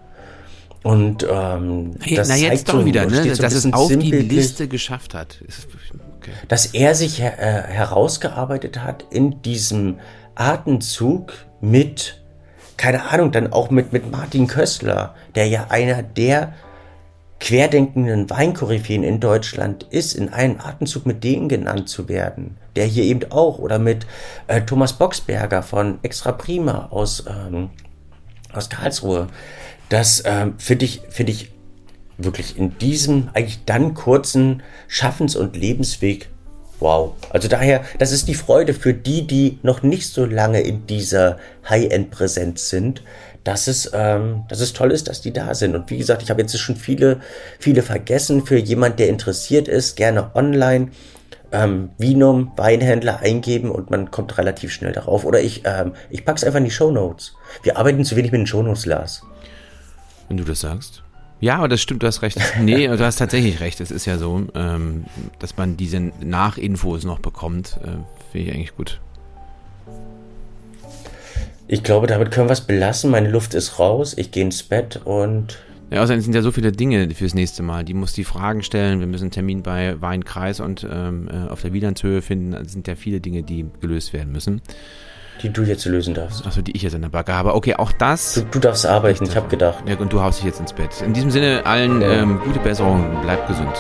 Und 0.83 1.27
ähm, 1.31 1.97
das 2.15 2.29
na 2.29 2.37
jetzt 2.37 2.69
doch 2.69 2.81
so, 2.81 2.85
wieder, 2.87 3.07
ne? 3.07 3.35
so 3.35 3.43
dass 3.43 3.53
es 3.53 3.71
auf 3.73 3.89
die 3.89 4.11
Liste 4.13 4.69
geschafft 4.69 5.15
hat. 5.15 5.39
Okay. 6.21 6.33
Dass 6.49 6.67
er 6.67 6.95
sich 6.95 7.21
äh, 7.21 7.25
herausgearbeitet 7.25 8.83
hat 8.83 9.07
in 9.11 9.41
diesem 9.43 10.01
Atemzug 10.35 11.33
mit, 11.61 12.23
keine 12.77 13.09
Ahnung, 13.11 13.33
dann 13.33 13.53
auch 13.53 13.71
mit, 13.71 13.93
mit 13.93 14.11
Martin 14.11 14.47
Kössler, 14.47 15.15
der 15.35 15.49
ja 15.49 15.67
einer 15.71 16.03
der 16.03 16.53
querdenkenden 17.41 18.29
Weinkoryphäen 18.29 19.03
in 19.03 19.19
Deutschland 19.19 19.85
ist, 19.85 20.13
in 20.13 20.29
einem 20.29 20.61
Atemzug 20.61 21.07
mit 21.07 21.25
denen 21.25 21.49
genannt 21.49 21.89
zu 21.89 22.09
werden, 22.09 22.59
der 22.77 22.85
hier 22.85 23.05
eben 23.05 23.33
auch, 23.33 23.59
oder 23.59 23.79
mit 23.79 24.07
äh, 24.47 24.61
Thomas 24.61 24.93
Boxberger 24.93 25.63
von 25.63 25.99
Extra 26.03 26.33
Prima 26.33 26.89
aus, 26.91 27.25
ähm, 27.27 27.71
aus 28.53 28.69
Karlsruhe. 28.69 29.29
Das 29.89 30.23
ähm, 30.27 30.55
finde 30.59 30.85
ich, 30.85 31.01
finde 31.09 31.33
ich 31.33 31.51
wirklich 32.25 32.57
in 32.59 32.79
diesem 32.79 33.29
eigentlich 33.35 33.65
dann 33.65 33.95
kurzen 33.95 34.63
Schaffens- 34.89 35.37
und 35.37 35.57
Lebensweg 35.57 36.29
wow. 36.81 37.15
Also 37.31 37.49
daher, 37.49 37.83
das 37.99 38.11
ist 38.13 38.27
die 38.27 38.35
Freude 38.35 38.75
für 38.75 38.95
die, 38.95 39.27
die 39.27 39.59
noch 39.63 39.83
nicht 39.83 40.13
so 40.13 40.25
lange 40.25 40.61
in 40.61 40.87
dieser 40.87 41.39
High-End-Präsenz 41.69 42.71
sind, 42.71 43.03
dass 43.45 43.69
es, 43.69 43.91
ähm, 43.95 44.45
dass 44.49 44.61
es 44.61 44.73
toll 44.73 44.91
ist, 44.91 45.09
dass 45.09 45.21
die 45.21 45.33
da 45.33 45.55
sind. 45.55 45.75
Und 45.75 45.91
wie 45.91 45.99
gesagt, 45.99 46.23
ich 46.23 46.31
habe 46.31 46.41
jetzt 46.41 46.59
schon 46.59 46.77
viele, 46.77 47.21
viele 47.59 47.83
vergessen. 47.83 48.45
Für 48.45 48.59
jemand, 48.59 48.99
der 48.99 49.09
interessiert 49.09 49.69
ist, 49.69 49.97
gerne 49.97 50.35
online 50.35 50.91
ähm, 51.53 51.91
Vinum, 51.99 52.53
Weinhändler 52.57 53.21
eingeben 53.21 53.71
und 53.71 53.91
man 53.91 54.11
kommt 54.11 54.37
relativ 54.39 54.73
schnell 54.73 54.93
darauf. 54.93 55.25
Oder 55.25 55.41
ich, 55.41 55.63
ähm, 55.65 55.93
ich 56.11 56.25
pack's 56.25 56.45
einfach 56.45 56.59
in 56.59 56.65
die 56.65 56.71
Show 56.71 56.91
Notes. 56.91 57.35
Wir 57.63 57.77
arbeiten 57.77 58.05
zu 58.05 58.17
wenig 58.17 58.33
mit 58.33 58.41
den 58.41 58.47
Show 58.47 58.63
Notes, 58.63 58.87
Lars. 58.87 59.23
Wenn 60.29 60.37
du 60.37 60.45
das 60.45 60.61
sagst. 60.61 61.03
Ja, 61.41 61.57
aber 61.57 61.69
das 61.69 61.81
stimmt, 61.81 62.03
du 62.03 62.07
hast 62.07 62.23
recht. 62.23 62.39
Nee, 62.61 62.87
du 62.97 62.99
hast 62.99 63.17
tatsächlich 63.17 63.61
recht. 63.61 63.81
Es 63.81 63.91
ist 63.91 64.05
ja 64.05 64.19
so, 64.19 64.47
ähm, 64.55 65.05
dass 65.39 65.57
man 65.57 65.77
diese 65.77 66.01
Nachinfos 66.01 67.05
noch 67.05 67.19
bekommt. 67.19 67.79
Äh, 67.83 67.97
Finde 68.31 68.49
ich 68.49 68.55
eigentlich 68.55 68.77
gut. 68.77 69.01
Ich 71.67 71.83
glaube, 71.83 72.07
damit 72.07 72.31
können 72.31 72.49
wir 72.49 72.53
es 72.53 72.61
belassen. 72.61 73.11
Meine 73.11 73.31
Luft 73.31 73.55
ist 73.55 73.79
raus. 73.79 74.15
Ich 74.17 74.33
gehe 74.33 74.45
ins 74.45 74.63
Bett 74.63 75.01
und. 75.05 75.59
Ja, 75.91 76.03
außerdem 76.03 76.21
sind 76.21 76.35
ja 76.35 76.43
so 76.43 76.53
viele 76.53 76.73
Dinge 76.73 77.09
fürs 77.15 77.35
nächste 77.35 77.63
Mal. 77.63 77.85
Die 77.85 77.95
muss 77.95 78.13
die 78.13 78.25
Fragen 78.25 78.63
stellen. 78.63 79.01
Wir 79.01 79.07
müssen 79.07 79.25
einen 79.25 79.31
Termin 79.31 79.63
bei 79.63 80.01
Weinkreis 80.01 80.61
und 80.61 80.87
ähm, 80.89 81.29
äh, 81.33 81.49
auf 81.49 81.63
der 81.63 81.73
Wielandshöhe 81.73 82.23
finden. 82.23 82.53
Es 82.53 82.73
sind 82.73 82.87
ja 82.87 82.97
viele 82.97 83.21
Dinge, 83.21 83.43
die 83.43 83.67
gelöst 83.81 84.13
werden 84.13 84.31
müssen. 84.31 84.63
Die 85.43 85.51
du 85.51 85.63
jetzt 85.63 85.85
lösen 85.87 86.15
darfst. 86.15 86.47
Achso, 86.47 86.63
die 86.63 86.73
ich 86.73 86.83
jetzt 86.83 86.95
in 86.95 87.03
der 87.03 87.09
Backe 87.09 87.35
habe. 87.35 87.55
Okay, 87.55 87.75
auch 87.75 87.93
das. 87.93 88.35
Du, 88.35 88.43
du 88.43 88.59
darfst 88.59 88.87
arbeiten, 88.87 89.25
ich 89.25 89.37
habe 89.37 89.49
gedacht. 89.49 89.83
Ja, 89.87 89.97
und 89.97 90.13
du 90.13 90.21
haust 90.21 90.39
dich 90.39 90.47
jetzt 90.47 90.61
ins 90.61 90.73
Bett. 90.73 91.03
In 91.03 91.13
diesem 91.13 91.31
Sinne 91.31 91.65
allen 91.65 92.01
ja. 92.01 92.11
ähm, 92.11 92.41
gute 92.45 92.61
Besserung. 92.61 93.19
Bleib 93.23 93.47
gesund. 93.47 93.75